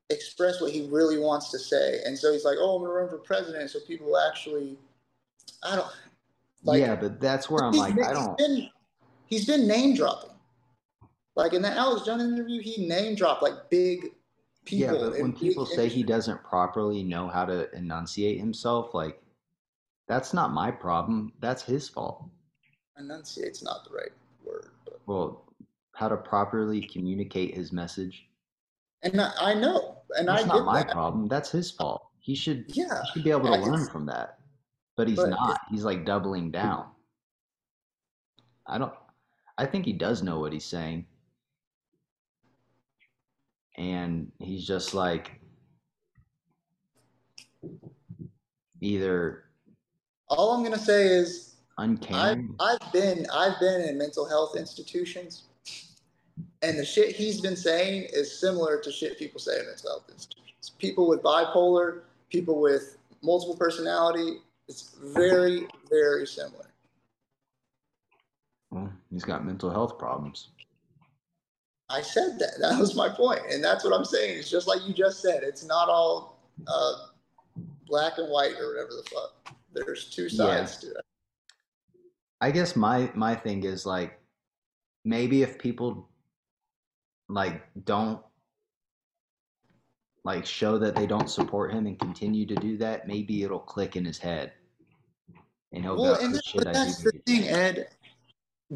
express 0.09 0.61
what 0.61 0.71
he 0.71 0.87
really 0.89 1.17
wants 1.17 1.49
to 1.49 1.59
say. 1.59 2.01
And 2.05 2.17
so 2.17 2.31
he's 2.31 2.45
like, 2.45 2.57
"Oh, 2.59 2.75
I'm 2.75 2.81
going 2.83 2.91
to 2.91 2.95
run 2.95 3.09
for 3.09 3.17
president 3.17 3.69
so 3.69 3.79
people 3.79 4.15
actually 4.17 4.77
I 5.63 5.75
don't. 5.75 5.87
Like, 6.63 6.79
yeah, 6.79 6.95
but 6.95 7.19
that's 7.19 7.49
where 7.49 7.63
I'm 7.63 7.73
like, 7.73 7.99
I 7.99 8.13
don't. 8.13 8.39
He's 8.39 8.47
been, 8.47 8.69
he's 9.27 9.45
been 9.45 9.67
name 9.67 9.95
dropping. 9.95 10.29
Like 11.35 11.53
in 11.53 11.61
that 11.63 11.77
Alex 11.77 12.05
Jones 12.05 12.23
interview, 12.23 12.61
he 12.61 12.87
name 12.87 13.15
dropped 13.15 13.41
like 13.41 13.69
big 13.69 14.11
people. 14.65 14.95
Yeah, 14.95 15.09
but 15.09 15.19
when 15.19 15.33
people 15.33 15.65
say 15.65 15.89
he 15.89 16.03
doesn't 16.03 16.43
properly 16.43 17.03
know 17.03 17.27
how 17.27 17.45
to 17.45 17.73
enunciate 17.75 18.39
himself, 18.39 18.93
like 18.93 19.21
that's 20.07 20.33
not 20.33 20.51
my 20.51 20.71
problem. 20.71 21.33
That's 21.39 21.63
his 21.63 21.89
fault. 21.89 22.25
Enunciate's 22.97 23.63
not 23.63 23.85
the 23.85 23.95
right 23.95 24.11
word. 24.45 24.69
But. 24.85 24.99
Well, 25.05 25.45
how 25.95 26.09
to 26.09 26.17
properly 26.17 26.81
communicate 26.81 27.55
his 27.55 27.71
message. 27.71 28.27
And 29.03 29.19
I 29.19 29.53
know, 29.53 29.97
and 30.17 30.27
that's 30.27 30.43
I 30.43 30.47
not 30.47 30.65
my 30.65 30.83
that. 30.83 30.91
problem. 30.91 31.27
That's 31.27 31.51
his 31.51 31.69
fault. 31.71 32.07
He 32.19 32.35
should. 32.35 32.65
Yeah, 32.69 33.01
he 33.01 33.11
should 33.11 33.23
be 33.23 33.31
able 33.31 33.53
to 33.53 33.57
learn 33.57 33.85
from 33.89 34.05
that 34.05 34.39
but 34.95 35.07
he's 35.07 35.17
but 35.17 35.29
not. 35.29 35.61
He's 35.69 35.83
like 35.83 36.05
doubling 36.05 36.51
down. 36.51 36.85
I 38.67 38.77
don't. 38.77 38.93
I 39.57 39.65
think 39.65 39.85
he 39.85 39.93
does 39.93 40.23
know 40.23 40.39
what 40.39 40.53
he's 40.53 40.65
saying, 40.65 41.05
and 43.77 44.31
he's 44.39 44.65
just 44.65 44.93
like 44.93 45.39
either 48.81 49.45
All 50.37 50.51
I'm 50.51 50.63
gonna 50.63 50.79
say 50.79 51.05
is 51.05 51.55
uncaring. 51.77 52.55
I've, 52.59 52.79
I've 52.81 52.93
been 52.93 53.27
I've 53.31 53.59
been 53.59 53.81
in 53.81 53.97
mental 53.99 54.27
health 54.27 54.55
institutions, 54.55 55.43
and 56.63 56.77
the 56.77 56.85
shit 56.85 57.15
he's 57.15 57.39
been 57.39 57.55
saying 57.55 58.07
is 58.11 58.39
similar 58.39 58.79
to 58.81 58.91
shit 58.91 59.19
people 59.19 59.39
say 59.39 59.59
in 59.59 59.67
mental 59.67 59.91
health 59.91 60.09
institutions. 60.11 60.71
People 60.79 61.07
with 61.07 61.21
bipolar, 61.21 62.01
people 62.31 62.59
with 62.59 62.97
multiple 63.21 63.55
personality, 63.55 64.39
it's 64.67 64.95
very 65.03 65.67
very 65.87 66.25
similar. 66.25 66.65
Well, 68.71 68.91
he's 69.11 69.23
got 69.23 69.45
mental 69.45 69.69
health 69.69 69.99
problems. 69.99 70.49
I 71.89 72.01
said 72.01 72.39
that. 72.39 72.53
That 72.59 72.79
was 72.79 72.95
my 72.95 73.07
point, 73.07 73.41
and 73.51 73.63
that's 73.63 73.83
what 73.83 73.93
I'm 73.93 74.05
saying. 74.05 74.39
It's 74.39 74.49
just 74.49 74.67
like 74.67 74.79
you 74.87 74.95
just 74.95 75.21
said. 75.21 75.43
It's 75.43 75.63
not 75.63 75.89
all 75.89 76.39
uh, 76.67 76.93
black 77.85 78.17
and 78.17 78.29
white 78.31 78.55
or 78.59 78.73
whatever 78.73 78.89
the 78.95 79.07
fuck. 79.11 79.55
There's 79.73 80.09
two 80.09 80.29
sides 80.29 80.79
yeah. 80.81 80.89
to 80.89 80.95
it. 80.95 81.05
I 82.41 82.51
guess 82.51 82.75
my 82.75 83.11
my 83.15 83.35
thing 83.35 83.63
is 83.63 83.85
like 83.85 84.19
maybe 85.05 85.43
if 85.43 85.57
people 85.57 86.09
like 87.29 87.63
don't 87.85 88.21
like 90.23 90.45
show 90.45 90.77
that 90.77 90.95
they 90.95 91.05
don't 91.05 91.29
support 91.29 91.73
him 91.73 91.85
and 91.85 91.99
continue 91.99 92.45
to 92.45 92.55
do 92.55 92.77
that, 92.77 93.07
maybe 93.07 93.43
it'll 93.43 93.59
click 93.59 93.95
in 93.95 94.05
his 94.05 94.17
head. 94.17 94.53
And 95.71 95.83
he'll 95.83 95.99
well, 95.99 96.15
go, 96.15 96.25
and 96.25 96.35
oh, 96.35 96.59
that's 96.59 97.03
the 97.03 97.11
thing, 97.25 97.47
Ed 97.47 97.87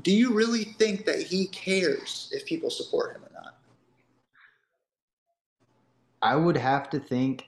do 0.02 0.12
you 0.12 0.34
really 0.34 0.64
think 0.64 1.06
that 1.06 1.22
he 1.22 1.48
cares 1.48 2.30
if 2.32 2.46
people 2.46 2.70
support 2.70 3.16
him 3.16 3.24
or 3.24 3.32
not? 3.34 3.58
I 6.22 6.36
would 6.36 6.58
have 6.58 6.90
to 6.92 7.00
think. 7.00 7.46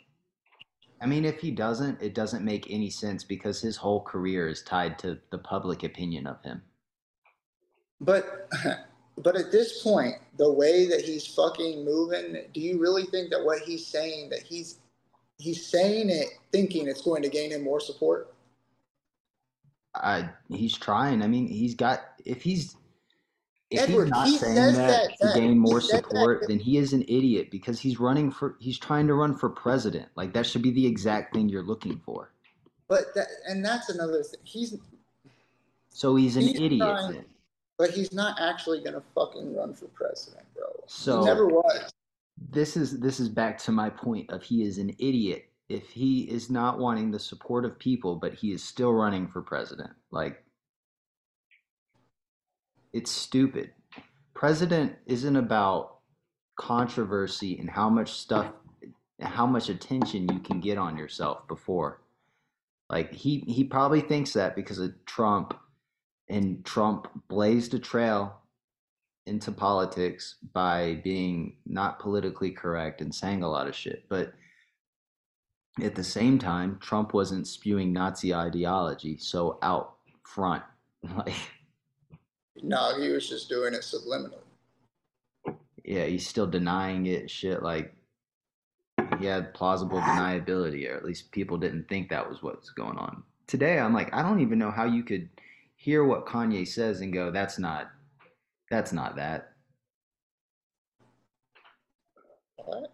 I 1.01 1.05
mean, 1.05 1.25
if 1.25 1.39
he 1.39 1.51
doesn't, 1.51 2.01
it 2.01 2.13
doesn't 2.13 2.43
make 2.43 2.69
any 2.69 2.89
sense 2.89 3.23
because 3.23 3.61
his 3.61 3.77
whole 3.77 4.01
career 4.01 4.47
is 4.47 4.61
tied 4.61 4.99
to 4.99 5.17
the 5.31 5.37
public 5.37 5.83
opinion 5.83 6.27
of 6.27 6.41
him. 6.43 6.61
But, 8.01 8.49
but 9.17 9.35
at 9.35 9.51
this 9.51 9.81
point, 9.81 10.15
the 10.37 10.51
way 10.51 10.87
that 10.87 11.01
he's 11.01 11.25
fucking 11.25 11.85
moving, 11.85 12.43
do 12.53 12.59
you 12.59 12.79
really 12.79 13.05
think 13.05 13.29
that 13.31 13.43
what 13.43 13.61
he's 13.61 13.85
saying 13.85 14.29
that 14.29 14.41
he's 14.41 14.79
he's 15.37 15.65
saying 15.65 16.09
it 16.09 16.27
thinking 16.51 16.87
it's 16.87 17.01
going 17.01 17.23
to 17.23 17.29
gain 17.29 17.51
him 17.51 17.63
more 17.63 17.79
support? 17.79 18.33
I 19.95 20.29
he's 20.49 20.77
trying. 20.77 21.21
I 21.21 21.27
mean, 21.27 21.47
he's 21.47 21.75
got 21.75 22.01
if 22.25 22.41
he's 22.41 22.75
if 23.69 23.81
Edward, 23.81 24.05
he's 24.05 24.11
not 24.11 24.27
he 24.27 24.37
saying 24.37 24.55
that, 24.55 24.75
that, 24.75 25.33
to 25.33 25.39
gain 25.39 25.57
more 25.57 25.79
support, 25.79 26.45
then 26.47 26.57
he 26.57 26.77
is 26.77 26.93
an 26.93 27.03
idiot 27.03 27.51
because 27.51 27.79
he's 27.79 27.99
running 27.99 28.31
for 28.31 28.55
he's 28.59 28.79
trying 28.79 29.05
to 29.07 29.13
run 29.13 29.35
for 29.35 29.49
president. 29.49 30.07
Like 30.15 30.33
that 30.33 30.45
should 30.45 30.63
be 30.63 30.71
the 30.71 30.85
exact 30.85 31.33
thing 31.33 31.49
you're 31.49 31.63
looking 31.63 32.01
for. 32.03 32.31
But 32.87 33.13
that 33.13 33.27
and 33.47 33.63
that's 33.63 33.89
another 33.89 34.23
thing. 34.23 34.39
He's 34.43 34.75
so 35.89 36.15
he's 36.15 36.35
an 36.35 36.43
he's 36.43 36.59
idiot. 36.59 36.79
Trying, 36.79 37.25
but 37.77 37.91
he's 37.91 38.11
not 38.11 38.39
actually 38.39 38.83
gonna 38.83 39.03
fucking 39.13 39.55
run 39.55 39.75
for 39.75 39.85
president, 39.87 40.45
bro. 40.55 40.65
So 40.87 41.19
he 41.19 41.25
never 41.25 41.45
was. 41.45 41.91
This 42.51 42.75
is 42.75 42.99
this 42.99 43.19
is 43.19 43.29
back 43.29 43.59
to 43.59 43.71
my 43.71 43.89
point 43.89 44.31
of 44.31 44.41
he 44.41 44.63
is 44.63 44.79
an 44.79 44.95
idiot 44.97 45.45
if 45.67 45.91
he 45.91 46.21
is 46.21 46.49
not 46.49 46.79
wanting 46.79 47.11
the 47.11 47.19
support 47.19 47.65
of 47.65 47.77
people, 47.77 48.15
but 48.15 48.33
he 48.33 48.51
is 48.51 48.63
still 48.63 48.93
running 48.93 49.27
for 49.27 49.43
president. 49.43 49.91
Like 50.09 50.43
it's 52.93 53.11
stupid. 53.11 53.71
President 54.33 54.95
isn't 55.05 55.35
about 55.35 55.97
controversy 56.57 57.57
and 57.57 57.69
how 57.69 57.89
much 57.89 58.11
stuff 58.11 58.51
how 59.21 59.45
much 59.45 59.69
attention 59.69 60.29
you 60.31 60.39
can 60.39 60.59
get 60.59 60.77
on 60.77 60.97
yourself 60.97 61.47
before. 61.47 62.01
Like 62.89 63.13
he 63.13 63.43
he 63.47 63.63
probably 63.63 64.01
thinks 64.01 64.33
that 64.33 64.55
because 64.55 64.79
of 64.79 64.93
Trump 65.05 65.53
and 66.29 66.63
Trump 66.65 67.07
blazed 67.27 67.73
a 67.73 67.79
trail 67.79 68.39
into 69.25 69.51
politics 69.51 70.35
by 70.53 70.99
being 71.03 71.57
not 71.65 71.99
politically 71.99 72.51
correct 72.51 73.01
and 73.01 73.13
saying 73.13 73.43
a 73.43 73.49
lot 73.49 73.67
of 73.67 73.75
shit. 73.75 74.05
But 74.09 74.33
at 75.81 75.95
the 75.95 76.03
same 76.03 76.39
time, 76.39 76.77
Trump 76.81 77.13
wasn't 77.13 77.47
spewing 77.47 77.93
Nazi 77.93 78.33
ideology 78.33 79.17
so 79.17 79.59
out 79.61 79.95
front. 80.23 80.63
Like 81.15 81.33
no, 82.63 82.99
he 83.01 83.09
was 83.09 83.27
just 83.27 83.49
doing 83.49 83.73
it 83.73 83.81
subliminally. 83.81 84.41
Yeah, 85.83 86.05
he's 86.05 86.27
still 86.27 86.47
denying 86.47 87.07
it. 87.07 87.29
Shit, 87.29 87.63
like 87.63 87.93
he 89.19 89.25
had 89.25 89.53
plausible 89.53 89.99
deniability, 89.99 90.89
or 90.89 90.95
at 90.95 91.05
least 91.05 91.31
people 91.31 91.57
didn't 91.57 91.87
think 91.89 92.09
that 92.09 92.27
was 92.27 92.43
what's 92.43 92.69
going 92.69 92.97
on. 92.97 93.23
Today, 93.47 93.79
I'm 93.79 93.93
like, 93.93 94.13
I 94.13 94.21
don't 94.21 94.39
even 94.41 94.59
know 94.59 94.71
how 94.71 94.85
you 94.85 95.03
could 95.03 95.29
hear 95.75 96.03
what 96.03 96.25
Kanye 96.25 96.67
says 96.67 97.01
and 97.01 97.11
go, 97.11 97.31
"That's 97.31 97.57
not, 97.57 97.89
that's 98.69 98.93
not 98.93 99.15
that." 99.15 99.53
What? 102.57 102.91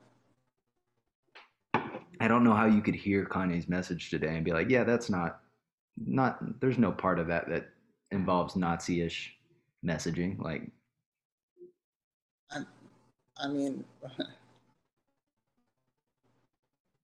I 2.22 2.28
don't 2.28 2.44
know 2.44 2.54
how 2.54 2.66
you 2.66 2.82
could 2.82 2.96
hear 2.96 3.26
Kanye's 3.26 3.68
message 3.68 4.10
today 4.10 4.36
and 4.36 4.46
be 4.46 4.54
like, 4.54 4.70
"Yeah, 4.70 4.86
that's 4.86 5.10
not, 5.10 5.42
not. 5.98 6.62
There's 6.62 6.78
no 6.78 6.92
part 6.92 7.20
of 7.20 7.28
that 7.28 7.50
that 7.50 7.70
involves 8.12 8.56
Nazi-ish." 8.56 9.36
Messaging 9.86 10.40
like 10.42 10.64
I, 12.52 12.62
I 13.38 13.48
mean 13.48 13.84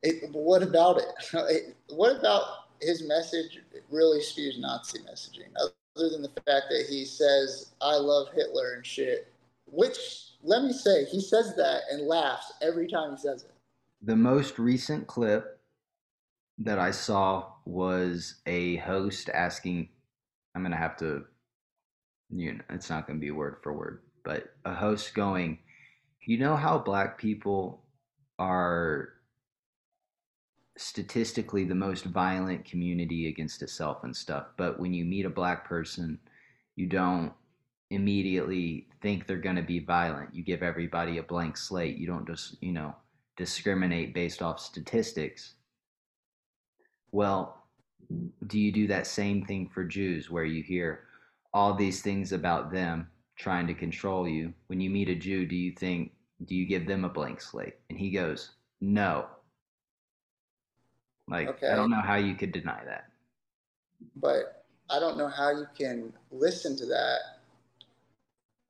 it, 0.03 0.31
what 0.31 0.63
about 0.63 1.01
it? 1.33 1.75
what 1.89 2.17
about 2.17 2.43
his 2.81 3.03
message 3.07 3.59
really 3.89 4.21
spews 4.21 4.57
nazi 4.59 4.99
messaging 4.99 5.49
other 5.61 6.09
than 6.09 6.21
the 6.21 6.29
fact 6.29 6.67
that 6.69 6.85
he 6.89 7.05
says 7.05 7.71
i 7.81 7.95
love 7.95 8.27
hitler 8.33 8.73
and 8.75 8.85
shit 8.85 9.31
which 9.67 9.97
let 10.43 10.63
me 10.63 10.73
say 10.73 11.05
he 11.05 11.21
says 11.21 11.55
that 11.55 11.81
and 11.91 12.07
laughs 12.07 12.53
every 12.61 12.87
time 12.87 13.11
he 13.11 13.17
says 13.17 13.43
it 13.43 13.51
the 14.01 14.15
most 14.15 14.57
recent 14.59 15.07
clip 15.07 15.59
that 16.57 16.79
i 16.79 16.91
saw 16.91 17.45
was 17.65 18.35
a 18.47 18.77
host 18.77 19.29
asking 19.29 19.87
i'm 20.55 20.63
going 20.63 20.71
to 20.71 20.77
have 20.77 20.97
to 20.97 21.23
you 22.33 22.53
know, 22.53 22.61
it's 22.69 22.89
not 22.89 23.07
going 23.07 23.19
to 23.19 23.25
be 23.25 23.31
word 23.31 23.57
for 23.61 23.73
word, 23.73 24.01
but 24.23 24.53
a 24.65 24.73
host 24.73 25.13
going, 25.13 25.59
you 26.25 26.37
know 26.37 26.55
how 26.55 26.77
black 26.77 27.17
people 27.17 27.83
are 28.39 29.09
statistically 30.77 31.63
the 31.63 31.75
most 31.75 32.05
violent 32.05 32.65
community 32.65 33.27
against 33.27 33.61
itself 33.61 34.03
and 34.03 34.15
stuff, 34.15 34.47
but 34.57 34.79
when 34.79 34.93
you 34.93 35.05
meet 35.05 35.25
a 35.25 35.29
black 35.29 35.67
person, 35.67 36.19
you 36.75 36.87
don't 36.87 37.33
immediately 37.89 38.87
think 39.01 39.27
they're 39.27 39.37
going 39.37 39.57
to 39.57 39.61
be 39.61 39.79
violent. 39.79 40.33
You 40.33 40.43
give 40.43 40.63
everybody 40.63 41.17
a 41.17 41.23
blank 41.23 41.57
slate. 41.57 41.97
You 41.97 42.07
don't 42.07 42.25
just, 42.25 42.55
you 42.61 42.71
know, 42.71 42.95
discriminate 43.35 44.13
based 44.13 44.41
off 44.41 44.59
statistics. 44.59 45.55
Well, 47.11 47.57
do 48.47 48.57
you 48.57 48.71
do 48.71 48.87
that 48.87 49.07
same 49.07 49.45
thing 49.45 49.69
for 49.73 49.83
Jews 49.83 50.29
where 50.29 50.45
you 50.45 50.63
hear, 50.63 51.03
all 51.53 51.73
these 51.73 52.01
things 52.01 52.31
about 52.31 52.71
them 52.71 53.09
trying 53.37 53.67
to 53.67 53.73
control 53.73 54.27
you. 54.27 54.53
When 54.67 54.79
you 54.79 54.89
meet 54.89 55.09
a 55.09 55.15
Jew, 55.15 55.45
do 55.45 55.55
you 55.55 55.71
think, 55.71 56.11
do 56.45 56.55
you 56.55 56.65
give 56.65 56.87
them 56.87 57.05
a 57.05 57.09
blank 57.09 57.41
slate? 57.41 57.75
And 57.89 57.97
he 57.97 58.11
goes, 58.11 58.51
no. 58.79 59.25
Like, 61.27 61.47
okay. 61.47 61.69
I 61.69 61.75
don't 61.75 61.91
know 61.91 62.01
how 62.01 62.15
you 62.15 62.35
could 62.35 62.51
deny 62.51 62.83
that. 62.85 63.05
But 64.15 64.65
I 64.89 64.99
don't 64.99 65.17
know 65.17 65.27
how 65.27 65.51
you 65.51 65.65
can 65.77 66.11
listen 66.31 66.75
to 66.77 66.85
that 66.87 67.19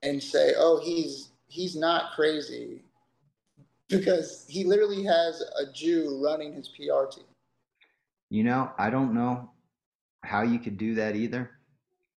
and 0.03 0.22
say, 0.22 0.53
oh, 0.58 0.80
he's 0.84 1.30
he's 1.48 1.76
not 1.76 2.14
crazy 2.16 2.84
because 3.88 4.45
he 4.48 4.64
literally 4.64 5.03
has 5.03 5.41
a 5.41 5.72
Jew 5.74 6.22
running 6.24 6.53
his 6.53 6.70
PR 6.70 7.06
team. 7.12 7.26
You 8.30 8.44
know, 8.44 8.72
I 8.78 8.90
don't 8.90 9.14
know 9.14 9.49
how 10.24 10.44
you 10.44 10.60
could 10.60 10.78
do 10.78 10.95
that 10.95 11.16
either. 11.16 11.52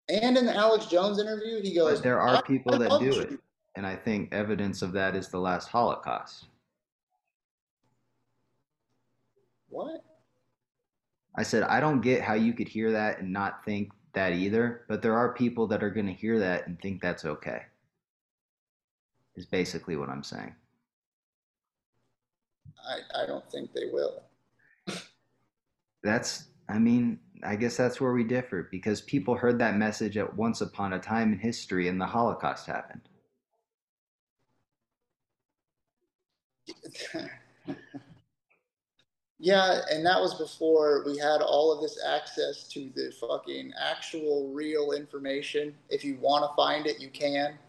And 0.09 0.38
in 0.38 0.45
the 0.45 0.55
Alex 0.55 0.88
Jones 0.88 1.19
interview, 1.19 1.61
he 1.61 1.73
goes, 1.73 1.99
but 1.99 2.03
"There 2.03 2.19
are 2.19 2.43
people 2.43 2.77
that 2.77 2.99
do 2.99 3.19
it, 3.19 3.39
and 3.75 3.85
I 3.85 3.95
think 3.95 4.34
evidence 4.34 4.81
of 4.81 4.91
that 4.93 5.15
is 5.15 5.30
the 5.30 5.39
last 5.39 5.69
Holocaust." 5.69 6.47
What? 9.69 10.03
I 11.35 11.43
said 11.43 11.63
I 11.63 11.80
don't 11.80 12.01
get 12.01 12.21
how 12.21 12.34
you 12.34 12.53
could 12.53 12.67
hear 12.67 12.91
that 12.91 13.19
and 13.19 13.31
not 13.31 13.65
think 13.65 13.91
that 14.13 14.34
either, 14.34 14.85
but 14.88 15.01
there 15.01 15.17
are 15.17 15.34
people 15.34 15.67
that 15.67 15.84
are 15.84 15.89
going 15.89 16.05
to 16.05 16.13
hear 16.13 16.38
that 16.39 16.67
and 16.67 16.80
think 16.80 17.01
that's 17.01 17.25
okay. 17.25 17.63
Is 19.35 19.47
basically 19.47 19.95
what 19.95 20.09
I'm 20.09 20.23
saying. 20.23 20.53
I 22.88 23.23
I 23.23 23.25
don't 23.25 23.49
think 23.49 23.73
they 23.73 23.89
will. 23.91 24.23
that's 26.03 26.49
I 26.69 26.77
mean, 26.77 27.19
I 27.45 27.56
guess 27.56 27.78
that's 27.78 27.99
where 28.02 28.14
we 28.14 28.24
differ 28.24 28.68
because 28.72 29.02
people 29.02 29.36
heard 29.36 29.60
that 29.60 29.78
message 29.78 30.18
at 30.18 30.36
once 30.36 30.61
upon 30.61 30.94
a 30.94 30.99
time 30.99 31.34
in 31.34 31.40
history 31.40 31.88
and 31.88 31.99
the 31.99 32.06
Holocaust 32.06 32.68
happened. 32.68 33.02
Yeah, 39.44 39.82
and 39.91 40.06
that 40.06 40.22
was 40.22 40.36
before 40.36 41.03
we 41.06 41.18
had 41.18 41.41
all 41.41 41.74
of 41.74 41.82
this 41.82 42.02
access 42.02 42.65
to 42.70 42.90
the 42.95 43.11
fucking 43.20 43.74
actual 43.78 44.53
real 44.53 44.94
information. 44.94 45.76
If 45.90 46.06
you 46.06 46.18
want 46.22 46.49
to 46.49 46.56
find 46.56 46.88
it, 46.88 47.02
you 47.02 47.10
can. 47.10 47.60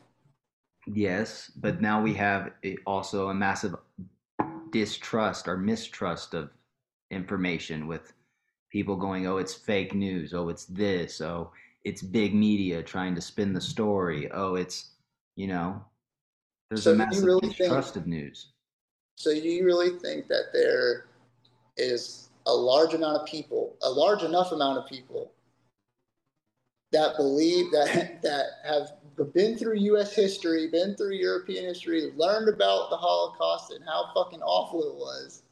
Yes, 0.86 1.50
but 1.56 1.80
now 1.80 2.00
we 2.00 2.14
have 2.14 2.52
also 2.86 3.30
a 3.30 3.34
massive 3.34 3.74
distrust 4.70 5.48
or 5.48 5.56
mistrust 5.56 6.34
of 6.34 6.50
information 7.10 7.88
with 7.88 8.12
people 8.74 8.96
going, 8.96 9.24
oh, 9.28 9.36
it's 9.36 9.54
fake 9.54 9.94
news. 9.94 10.34
Oh, 10.34 10.48
it's 10.48 10.64
this. 10.64 11.20
Oh, 11.20 11.52
it's 11.84 12.02
big 12.02 12.34
media 12.34 12.82
trying 12.82 13.14
to 13.14 13.20
spin 13.20 13.52
the 13.52 13.60
story. 13.60 14.28
Oh, 14.32 14.56
it's, 14.56 14.90
you 15.36 15.46
know, 15.46 15.80
there's 16.68 16.82
so 16.82 16.92
a 16.92 16.96
massive 16.96 17.22
really 17.22 17.48
distrust 17.48 17.94
think, 17.94 18.04
of 18.04 18.08
news. 18.08 18.48
So 19.14 19.32
do 19.32 19.48
you 19.48 19.64
really 19.64 19.90
think 20.00 20.26
that 20.26 20.46
there 20.52 21.06
is 21.76 22.30
a 22.46 22.52
large 22.52 22.94
amount 22.94 23.16
of 23.18 23.28
people, 23.28 23.76
a 23.84 23.88
large 23.88 24.24
enough 24.24 24.50
amount 24.50 24.78
of 24.78 24.88
people 24.88 25.30
that 26.90 27.16
believe 27.16 27.70
that 27.70 28.22
that 28.22 28.46
have 28.66 28.88
been 29.32 29.56
through 29.56 29.76
U.S. 29.76 30.16
history, 30.16 30.66
been 30.66 30.96
through 30.96 31.14
European 31.14 31.64
history, 31.64 32.10
learned 32.16 32.48
about 32.48 32.90
the 32.90 32.96
Holocaust 32.96 33.70
and 33.70 33.84
how 33.84 34.10
fucking 34.12 34.42
awful 34.42 34.82
it 34.82 34.96
was, 34.96 35.44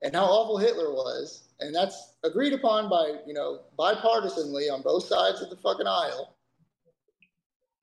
and 0.00 0.16
how 0.16 0.24
awful 0.24 0.56
Hitler 0.56 0.90
was, 0.90 1.51
and 1.62 1.74
that's 1.74 2.14
agreed 2.24 2.52
upon 2.52 2.88
by 2.88 3.18
you 3.26 3.34
know 3.34 3.60
bipartisanly 3.78 4.72
on 4.72 4.82
both 4.82 5.04
sides 5.04 5.40
of 5.40 5.50
the 5.50 5.56
fucking 5.56 5.86
aisle. 5.86 6.36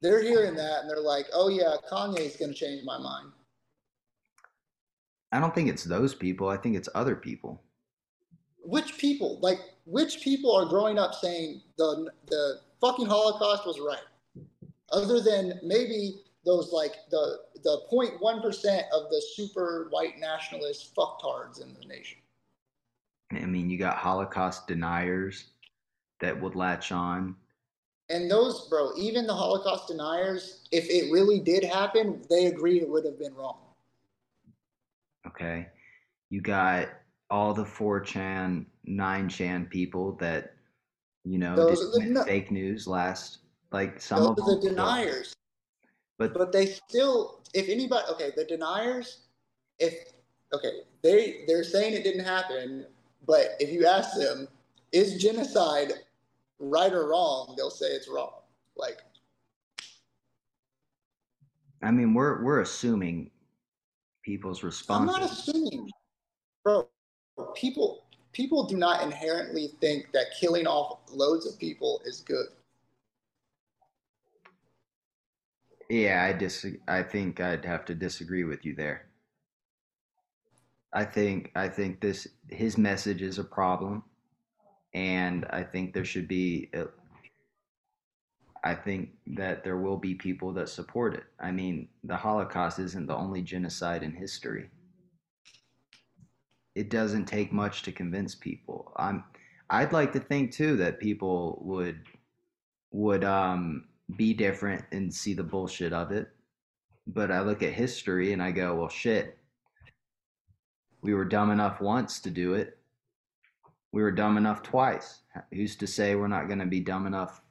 They're 0.01 0.21
hearing 0.21 0.55
that 0.55 0.81
and 0.81 0.89
they're 0.89 1.01
like, 1.01 1.25
"Oh 1.33 1.49
yeah, 1.49 1.75
Kanye's 1.91 2.37
going 2.37 2.53
to 2.53 2.57
change 2.57 2.83
my 2.85 2.97
mind." 2.97 3.31
I 5.31 5.39
don't 5.39 5.53
think 5.53 5.69
it's 5.69 5.83
those 5.83 6.15
people. 6.15 6.49
I 6.49 6.57
think 6.57 6.75
it's 6.75 6.89
other 6.95 7.15
people. 7.15 7.61
Which 8.61 8.97
people? 8.97 9.39
Like, 9.41 9.59
which 9.85 10.21
people 10.21 10.55
are 10.55 10.65
growing 10.65 10.97
up 10.97 11.13
saying 11.13 11.61
the 11.77 12.09
the 12.27 12.59
fucking 12.81 13.05
Holocaust 13.07 13.65
was 13.65 13.79
right? 13.79 13.99
other 14.91 15.21
than 15.21 15.59
maybe 15.63 16.21
those 16.45 16.71
like 16.71 16.95
the 17.11 17.39
the 17.63 17.81
0.1 17.91 18.41
percent 18.41 18.85
of 18.93 19.09
the 19.09 19.21
super 19.35 19.87
white 19.91 20.17
nationalist 20.17 20.95
fucktards 20.95 21.61
in 21.61 21.73
the 21.73 21.85
nation. 21.85 22.19
I 23.31 23.45
mean, 23.45 23.69
you 23.69 23.77
got 23.77 23.97
Holocaust 23.97 24.67
deniers 24.67 25.51
that 26.19 26.39
would 26.39 26.55
latch 26.55 26.91
on. 26.91 27.35
And 28.09 28.29
those, 28.29 28.67
bro, 28.69 28.91
even 28.97 29.27
the 29.27 29.35
Holocaust 29.35 29.87
deniers, 29.87 30.67
if 30.71 30.89
it 30.89 31.11
really 31.11 31.39
did 31.39 31.63
happen, 31.63 32.23
they 32.29 32.47
agree 32.47 32.81
it 32.81 32.89
would 32.89 33.05
have 33.05 33.19
been 33.19 33.35
wrong. 33.35 33.59
Okay. 35.27 35.67
You 36.31 36.41
got 36.41 36.89
all 37.29 37.53
the 37.53 37.63
4chan, 37.63 38.65
9chan 38.87 39.69
people 39.69 40.13
that, 40.13 40.53
you 41.23 41.37
know, 41.37 41.55
those, 41.55 41.95
no, 41.99 42.23
fake 42.23 42.49
news 42.49 42.87
last 42.87 43.39
like 43.71 44.01
some 44.01 44.19
Those 44.19 44.29
of 44.29 44.39
are 44.39 44.55
the 44.55 44.69
deniers. 44.69 45.35
But 46.17 46.33
but 46.33 46.51
they 46.51 46.65
still, 46.65 47.41
if 47.53 47.69
anybody, 47.69 48.05
okay, 48.11 48.31
the 48.35 48.45
deniers, 48.45 49.19
if 49.77 49.93
okay, 50.53 50.81
they 51.03 51.43
they're 51.47 51.63
saying 51.63 51.93
it 51.93 52.03
didn't 52.03 52.25
happen, 52.25 52.85
but 53.25 53.55
if 53.59 53.71
you 53.71 53.85
ask 53.85 54.17
them, 54.17 54.47
is 54.91 55.21
genocide 55.21 55.93
right 56.59 56.91
or 56.91 57.09
wrong? 57.09 57.53
They'll 57.57 57.69
say 57.69 57.87
it's 57.87 58.07
wrong. 58.07 58.33
Like, 58.75 58.99
I 61.81 61.91
mean, 61.91 62.13
we're 62.13 62.43
we're 62.43 62.61
assuming 62.61 63.31
people's 64.23 64.63
response. 64.63 64.99
I'm 64.99 65.21
not 65.21 65.29
assuming, 65.29 65.89
bro. 66.63 66.87
People 67.55 68.03
people 68.33 68.65
do 68.65 68.77
not 68.77 69.03
inherently 69.03 69.71
think 69.81 70.11
that 70.13 70.27
killing 70.39 70.67
off 70.67 70.99
loads 71.11 71.45
of 71.45 71.57
people 71.59 72.01
is 72.05 72.21
good. 72.21 72.47
Yeah, 75.89 76.23
I 76.23 76.33
dis. 76.33 76.65
I 76.87 77.01
think 77.01 77.39
I'd 77.39 77.65
have 77.65 77.85
to 77.85 77.95
disagree 77.95 78.43
with 78.43 78.65
you 78.65 78.75
there. 78.75 79.08
I 80.93 81.05
think 81.05 81.51
I 81.55 81.67
think 81.69 82.01
this 82.01 82.27
his 82.47 82.77
message 82.77 83.21
is 83.21 83.37
a 83.37 83.43
problem, 83.43 84.03
and 84.93 85.45
I 85.49 85.63
think 85.63 85.93
there 85.93 86.05
should 86.05 86.27
be. 86.27 86.69
A, 86.73 86.85
I 88.63 88.75
think 88.75 89.11
that 89.27 89.63
there 89.63 89.77
will 89.77 89.97
be 89.97 90.15
people 90.15 90.51
that 90.53 90.67
support 90.67 91.13
it. 91.13 91.23
I 91.39 91.51
mean, 91.51 91.87
the 92.03 92.17
Holocaust 92.17 92.77
isn't 92.79 93.07
the 93.07 93.15
only 93.15 93.41
genocide 93.41 94.03
in 94.03 94.11
history. 94.11 94.69
It 96.75 96.89
doesn't 96.89 97.25
take 97.25 97.53
much 97.53 97.83
to 97.83 97.91
convince 97.91 98.35
people. 98.35 98.91
I'm. 98.97 99.23
I'd 99.69 99.93
like 99.93 100.13
to 100.13 100.19
think 100.19 100.51
too 100.51 100.77
that 100.77 100.99
people 100.99 101.61
would 101.63 102.01
would 102.91 103.23
um 103.23 103.85
be 104.17 104.33
different 104.33 104.85
and 104.91 105.13
see 105.13 105.33
the 105.33 105.43
bullshit 105.43 105.93
of 105.93 106.11
it. 106.11 106.29
But 107.05 107.31
I 107.31 107.41
look 107.41 107.63
at 107.63 107.73
history 107.73 108.33
and 108.33 108.41
I 108.41 108.51
go, 108.51 108.75
well, 108.75 108.89
shit. 108.89 109.38
We 111.01 111.13
were 111.13 111.25
dumb 111.25 111.51
enough 111.51 111.81
once 111.81 112.19
to 112.21 112.29
do 112.29 112.53
it. 112.53 112.77
We 113.91 114.01
were 114.01 114.11
dumb 114.11 114.37
enough 114.37 114.61
twice. 114.61 115.21
Who's 115.53 115.75
to 115.77 115.87
say 115.87 116.15
we're 116.15 116.27
not 116.27 116.47
going 116.47 116.59
to 116.59 116.65
be 116.65 116.79
dumb 116.79 117.07
enough 117.07 117.41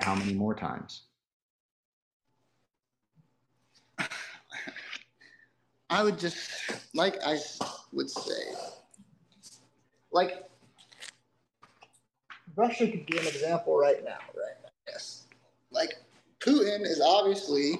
how 0.00 0.14
many 0.14 0.34
more 0.34 0.54
times? 0.54 1.04
I 5.88 6.02
would 6.02 6.18
just, 6.18 6.50
like 6.94 7.16
I 7.24 7.38
would 7.92 8.10
say, 8.10 8.54
like 10.12 10.48
Russia 12.56 12.88
could 12.88 13.06
be 13.06 13.18
an 13.18 13.26
example 13.26 13.78
right 13.78 14.04
now, 14.04 14.18
right? 14.34 14.70
Yes 14.88 15.26
like 15.76 15.96
Putin 16.40 16.82
is 16.82 17.00
obviously 17.00 17.78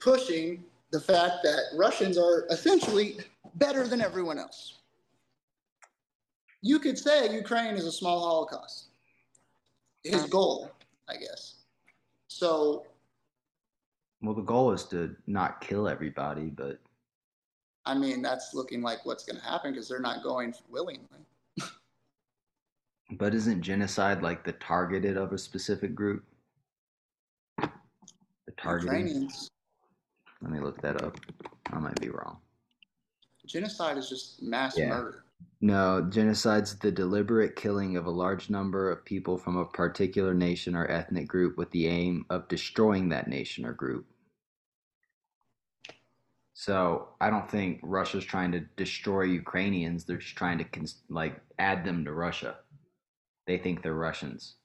pushing 0.00 0.64
the 0.90 1.00
fact 1.00 1.36
that 1.42 1.60
Russians 1.76 2.16
are 2.16 2.46
essentially 2.50 3.18
better 3.58 3.86
than 3.86 4.00
everyone 4.00 4.38
else. 4.38 4.78
You 6.62 6.78
could 6.78 6.98
say 6.98 7.34
Ukraine 7.34 7.74
is 7.74 7.86
a 7.86 7.92
small 7.92 8.20
Holocaust. 8.20 8.88
His 10.04 10.24
goal, 10.24 10.70
I 11.08 11.16
guess. 11.16 11.54
So. 12.28 12.86
Well, 14.22 14.34
the 14.34 14.42
goal 14.42 14.72
is 14.72 14.84
to 14.84 15.14
not 15.26 15.60
kill 15.60 15.88
everybody, 15.88 16.46
but. 16.46 16.80
I 17.86 17.94
mean, 17.94 18.22
that's 18.22 18.54
looking 18.54 18.82
like 18.82 19.04
what's 19.06 19.24
going 19.24 19.38
to 19.38 19.44
happen 19.44 19.72
because 19.72 19.88
they're 19.88 20.00
not 20.00 20.22
going 20.22 20.54
willingly. 20.68 21.06
but 23.12 23.34
isn't 23.34 23.62
genocide 23.62 24.22
like 24.22 24.44
the 24.44 24.52
targeted 24.52 25.16
of 25.16 25.32
a 25.32 25.38
specific 25.38 25.94
group? 25.94 26.24
The 27.58 27.70
targeting. 28.60 29.06
Ukrainians. 29.06 29.50
Let 30.42 30.52
me 30.52 30.60
look 30.60 30.80
that 30.82 31.02
up. 31.02 31.18
I 31.72 31.78
might 31.78 32.00
be 32.00 32.10
wrong. 32.10 32.38
Genocide 33.48 33.96
is 33.96 34.08
just 34.08 34.42
mass 34.42 34.78
yeah. 34.78 34.88
murder. 34.90 35.24
No, 35.60 36.06
genocide's 36.08 36.76
the 36.76 36.92
deliberate 36.92 37.56
killing 37.56 37.96
of 37.96 38.06
a 38.06 38.10
large 38.10 38.48
number 38.48 38.90
of 38.92 39.04
people 39.04 39.36
from 39.36 39.56
a 39.56 39.64
particular 39.64 40.32
nation 40.32 40.76
or 40.76 40.88
ethnic 40.88 41.26
group 41.26 41.56
with 41.56 41.70
the 41.72 41.88
aim 41.88 42.26
of 42.30 42.46
destroying 42.46 43.08
that 43.08 43.26
nation 43.26 43.64
or 43.64 43.72
group. 43.72 44.06
So 46.54 47.08
I 47.20 47.30
don't 47.30 47.50
think 47.50 47.80
Russia's 47.82 48.24
trying 48.24 48.52
to 48.52 48.60
destroy 48.76 49.22
Ukrainians. 49.22 50.04
They're 50.04 50.18
just 50.18 50.36
trying 50.36 50.58
to 50.58 50.64
cons- 50.64 51.02
like 51.08 51.40
add 51.58 51.84
them 51.84 52.04
to 52.04 52.12
Russia. 52.12 52.56
They 53.46 53.58
think 53.58 53.82
they're 53.82 53.94
Russians. 53.94 54.56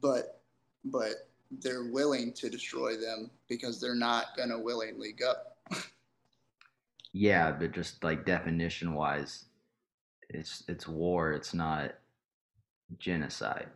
But, 0.00 0.40
but 0.84 1.28
they're 1.50 1.84
willing 1.84 2.32
to 2.34 2.48
destroy 2.48 2.96
them 2.96 3.30
because 3.48 3.80
they're 3.80 3.94
not 3.94 4.36
going 4.36 4.48
to 4.48 4.58
willingly 4.58 5.12
go. 5.12 5.34
yeah, 7.16 7.50
but 7.50 7.72
just 7.72 8.04
like 8.04 8.26
definition 8.26 8.92
wise, 8.92 9.46
it's 10.28 10.62
it's 10.68 10.86
war. 10.86 11.32
It's 11.32 11.54
not 11.54 11.94
genocide. 12.98 13.68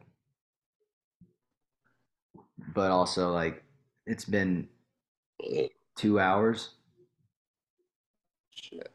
But 2.75 2.91
also, 2.91 3.33
like, 3.33 3.65
it's 4.07 4.27
been 4.27 4.69
two 5.97 6.21
hours. 6.21 6.71
Shit. 8.51 8.93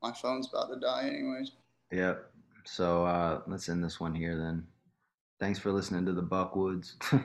My 0.00 0.12
phone's 0.12 0.48
about 0.48 0.72
to 0.72 0.78
die, 0.78 1.08
anyways. 1.08 1.50
Yep. 1.90 2.30
So 2.66 3.04
uh, 3.04 3.40
let's 3.48 3.68
end 3.68 3.82
this 3.82 3.98
one 3.98 4.14
here 4.14 4.36
then. 4.36 4.64
Thanks 5.40 5.58
for 5.58 5.72
listening 5.72 6.06
to 6.06 6.12
the 6.12 6.22
Buckwoods. 6.22 6.94
Got 7.10 7.20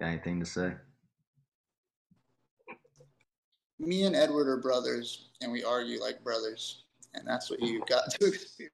anything 0.00 0.40
to 0.40 0.46
say? 0.46 0.72
Me 3.80 4.04
and 4.04 4.14
Edward 4.14 4.48
are 4.48 4.56
brothers, 4.56 5.30
and 5.40 5.50
we 5.50 5.64
argue 5.64 6.00
like 6.00 6.22
brothers, 6.22 6.84
and 7.14 7.26
that's 7.26 7.50
what 7.50 7.60
you 7.60 7.82
got 7.88 8.08
to 8.10 8.26
experience. 8.28 8.70